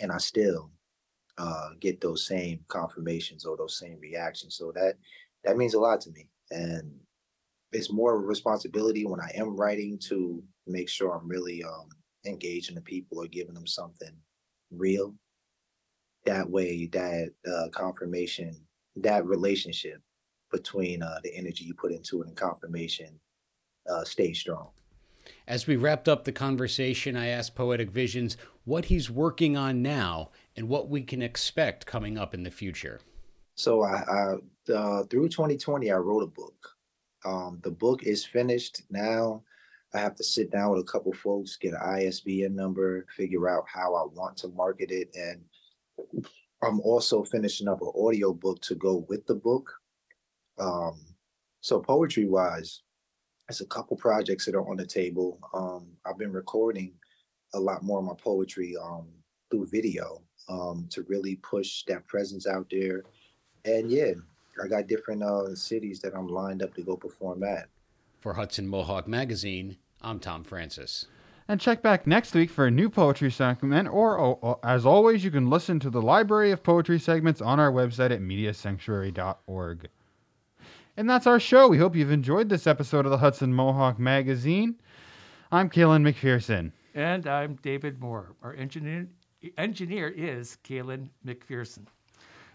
and 0.00 0.12
I 0.12 0.18
still 0.18 0.70
uh, 1.38 1.70
get 1.80 2.00
those 2.00 2.26
same 2.26 2.60
confirmations 2.68 3.44
or 3.44 3.56
those 3.56 3.78
same 3.78 3.98
reactions. 4.00 4.56
So 4.56 4.72
that 4.74 4.94
that 5.44 5.56
means 5.56 5.74
a 5.74 5.80
lot 5.80 6.00
to 6.02 6.10
me, 6.10 6.28
and 6.50 6.92
it's 7.72 7.92
more 7.92 8.16
of 8.16 8.22
a 8.22 8.26
responsibility 8.26 9.04
when 9.06 9.20
I 9.20 9.30
am 9.34 9.56
writing 9.56 9.98
to 10.08 10.42
make 10.66 10.88
sure 10.88 11.12
I'm 11.12 11.28
really 11.28 11.62
um, 11.62 11.88
engaging 12.26 12.74
the 12.74 12.80
people 12.82 13.18
or 13.18 13.26
giving 13.26 13.54
them 13.54 13.66
something 13.66 14.12
real. 14.70 15.14
That 16.24 16.50
way, 16.50 16.86
that 16.92 17.30
uh, 17.50 17.68
confirmation, 17.70 18.56
that 18.96 19.24
relationship 19.24 20.02
between 20.50 21.02
uh, 21.02 21.20
the 21.22 21.34
energy 21.34 21.64
you 21.64 21.74
put 21.74 21.92
into 21.92 22.22
it 22.22 22.28
and 22.28 22.36
confirmation 22.36 23.20
uh, 23.88 24.04
stay 24.04 24.32
strong. 24.32 24.70
As 25.46 25.66
we 25.66 25.76
wrapped 25.76 26.08
up 26.08 26.24
the 26.24 26.32
conversation, 26.32 27.16
I 27.16 27.26
asked 27.28 27.54
Poetic 27.54 27.90
Visions 27.90 28.36
what 28.64 28.86
he's 28.86 29.10
working 29.10 29.56
on 29.56 29.82
now 29.82 30.30
and 30.58 30.68
what 30.68 30.88
we 30.88 31.02
can 31.02 31.22
expect 31.22 31.86
coming 31.86 32.18
up 32.18 32.34
in 32.34 32.42
the 32.42 32.50
future. 32.50 33.00
So, 33.54 33.84
I, 33.84 34.02
I 34.02 34.72
uh, 34.72 35.04
through 35.04 35.28
2020, 35.28 35.90
I 35.90 35.96
wrote 35.96 36.24
a 36.24 36.26
book. 36.26 36.70
Um, 37.24 37.60
the 37.62 37.70
book 37.70 38.02
is 38.02 38.24
finished 38.24 38.82
now. 38.90 39.44
I 39.94 40.00
have 40.00 40.16
to 40.16 40.24
sit 40.24 40.50
down 40.50 40.72
with 40.72 40.80
a 40.80 40.90
couple 40.92 41.12
folks, 41.12 41.56
get 41.56 41.74
an 41.74 41.80
ISBN 41.80 42.56
number, 42.56 43.06
figure 43.16 43.48
out 43.48 43.64
how 43.72 43.94
I 43.94 44.04
want 44.12 44.36
to 44.38 44.48
market 44.48 44.90
it, 44.90 45.08
and 45.14 45.40
I'm 46.62 46.80
also 46.80 47.22
finishing 47.22 47.68
up 47.68 47.80
an 47.80 47.92
audio 47.96 48.32
book 48.32 48.60
to 48.62 48.74
go 48.74 49.06
with 49.08 49.24
the 49.26 49.36
book. 49.36 49.72
Um, 50.58 51.00
so 51.60 51.78
poetry 51.78 52.26
wise, 52.26 52.82
there's 53.48 53.60
a 53.60 53.66
couple 53.66 53.96
projects 53.96 54.44
that 54.46 54.56
are 54.56 54.68
on 54.68 54.76
the 54.76 54.86
table. 54.86 55.38
Um, 55.54 55.86
I've 56.04 56.18
been 56.18 56.32
recording 56.32 56.94
a 57.54 57.60
lot 57.60 57.84
more 57.84 58.00
of 58.00 58.04
my 58.04 58.14
poetry 58.18 58.74
um, 58.76 59.06
through 59.50 59.68
video 59.70 60.22
um, 60.48 60.86
to 60.90 61.02
really 61.02 61.36
push 61.36 61.82
that 61.84 62.06
presence 62.06 62.46
out 62.46 62.66
there. 62.70 63.02
And 63.64 63.90
yeah, 63.90 64.12
I 64.62 64.68
got 64.68 64.86
different 64.86 65.22
uh, 65.22 65.54
cities 65.54 66.00
that 66.00 66.14
I'm 66.14 66.28
lined 66.28 66.62
up 66.62 66.74
to 66.74 66.82
go 66.82 66.96
perform 66.96 67.42
at. 67.42 67.68
For 68.18 68.34
Hudson 68.34 68.66
Mohawk 68.66 69.06
Magazine, 69.06 69.76
I'm 70.02 70.18
Tom 70.18 70.44
Francis. 70.44 71.06
And 71.50 71.60
check 71.60 71.80
back 71.80 72.06
next 72.06 72.34
week 72.34 72.50
for 72.50 72.66
a 72.66 72.70
new 72.70 72.90
poetry 72.90 73.30
segment, 73.30 73.88
or 73.88 74.20
oh, 74.20 74.60
as 74.62 74.84
always, 74.84 75.24
you 75.24 75.30
can 75.30 75.48
listen 75.48 75.80
to 75.80 75.88
the 75.88 76.02
library 76.02 76.50
of 76.50 76.62
poetry 76.62 76.98
segments 76.98 77.40
on 77.40 77.58
our 77.58 77.72
website 77.72 78.10
at 78.10 78.20
mediasanctuary.org. 78.20 79.88
And 80.98 81.08
that's 81.08 81.26
our 81.26 81.40
show. 81.40 81.68
We 81.68 81.78
hope 81.78 81.96
you've 81.96 82.10
enjoyed 82.10 82.48
this 82.48 82.66
episode 82.66 83.06
of 83.06 83.10
the 83.10 83.18
Hudson 83.18 83.54
Mohawk 83.54 83.98
Magazine. 83.98 84.74
I'm 85.50 85.70
Kalen 85.70 86.06
McPherson. 86.06 86.72
And 86.94 87.26
I'm 87.26 87.54
David 87.62 88.00
Moore. 88.00 88.34
Our 88.42 88.52
engineer, 88.54 89.08
engineer 89.56 90.08
is 90.08 90.58
Kalen 90.64 91.08
McPherson. 91.24 91.86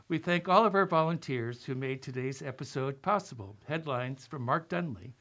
We 0.10 0.18
thank 0.18 0.50
all 0.50 0.66
of 0.66 0.76
our 0.76 0.86
volunteers 0.86 1.64
who 1.64 1.76
made 1.76 2.02
today's 2.02 2.42
episode 2.42 3.02
possible. 3.02 3.56
Headlines 3.68 4.26
from 4.26 4.44
Mark 4.44 4.70
Dunley. 4.70 5.14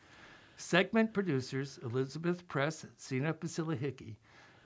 Segment 0.56 1.12
producers 1.12 1.78
Elizabeth 1.82 2.46
Press, 2.48 2.84
Sina 2.96 3.32
Basilahicki, 3.32 4.16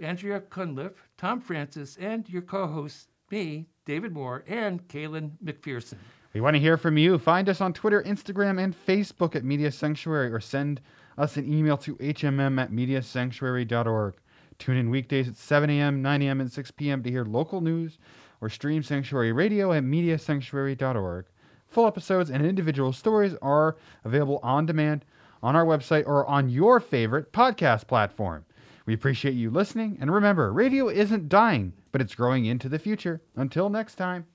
Andrea 0.01 0.41
Cunliffe, 0.41 1.09
Tom 1.17 1.41
Francis, 1.41 1.97
and 1.99 2.29
your 2.29 2.43
co 2.43 2.67
hosts, 2.67 3.09
me, 3.31 3.67
David 3.85 4.13
Moore, 4.13 4.45
and 4.47 4.87
Kalen 4.89 5.33
McPherson. 5.45 5.99
We 6.33 6.41
want 6.41 6.55
to 6.55 6.61
hear 6.61 6.77
from 6.77 6.99
you. 6.99 7.19
Find 7.19 7.49
us 7.49 7.61
on 7.61 7.73
Twitter, 7.73 8.03
Instagram, 8.03 8.63
and 8.63 8.75
Facebook 8.87 9.35
at 9.37 9.45
Media 9.45 9.71
Sanctuary 9.71 10.33
or 10.33 10.41
send 10.41 10.81
us 11.17 11.37
an 11.37 11.51
email 11.51 11.79
to 11.79 11.95
hmm 11.95 12.59
at 12.59 12.71
mediasanctuary.org. 12.71 14.15
Tune 14.59 14.77
in 14.77 14.91
weekdays 14.91 15.29
at 15.29 15.37
7 15.37 15.69
a.m., 15.71 16.03
9 16.03 16.23
a.m., 16.23 16.41
and 16.41 16.51
6 16.51 16.71
p.m. 16.73 17.03
to 17.03 17.11
hear 17.11 17.25
local 17.25 17.61
news 17.61 17.99
or 18.41 18.49
stream 18.49 18.83
Sanctuary 18.83 19.33
Radio 19.33 19.73
at 19.73 19.83
mediasanctuary.org. 19.83 21.27
Full 21.69 21.87
episodes 21.87 22.31
and 22.31 22.45
individual 22.45 22.93
stories 22.93 23.35
are 23.43 23.77
available 24.05 24.41
on 24.43 24.67
demand 24.67 25.05
on 25.43 25.57
our 25.57 25.65
website 25.65 26.07
or 26.07 26.27
on 26.27 26.49
your 26.49 26.81
favorite 26.81 27.33
podcast 27.33 27.87
platform. 27.87 28.45
We 28.87 28.95
appreciate 28.95 29.35
you 29.35 29.51
listening, 29.51 29.99
and 30.01 30.13
remember, 30.13 30.53
radio 30.53 30.89
isn't 30.89 31.29
dying, 31.29 31.73
but 31.91 32.01
it's 32.01 32.15
growing 32.15 32.47
into 32.47 32.69
the 32.69 32.79
future. 32.79 33.21
Until 33.35 33.69
next 33.69 33.97
time. 33.97 34.27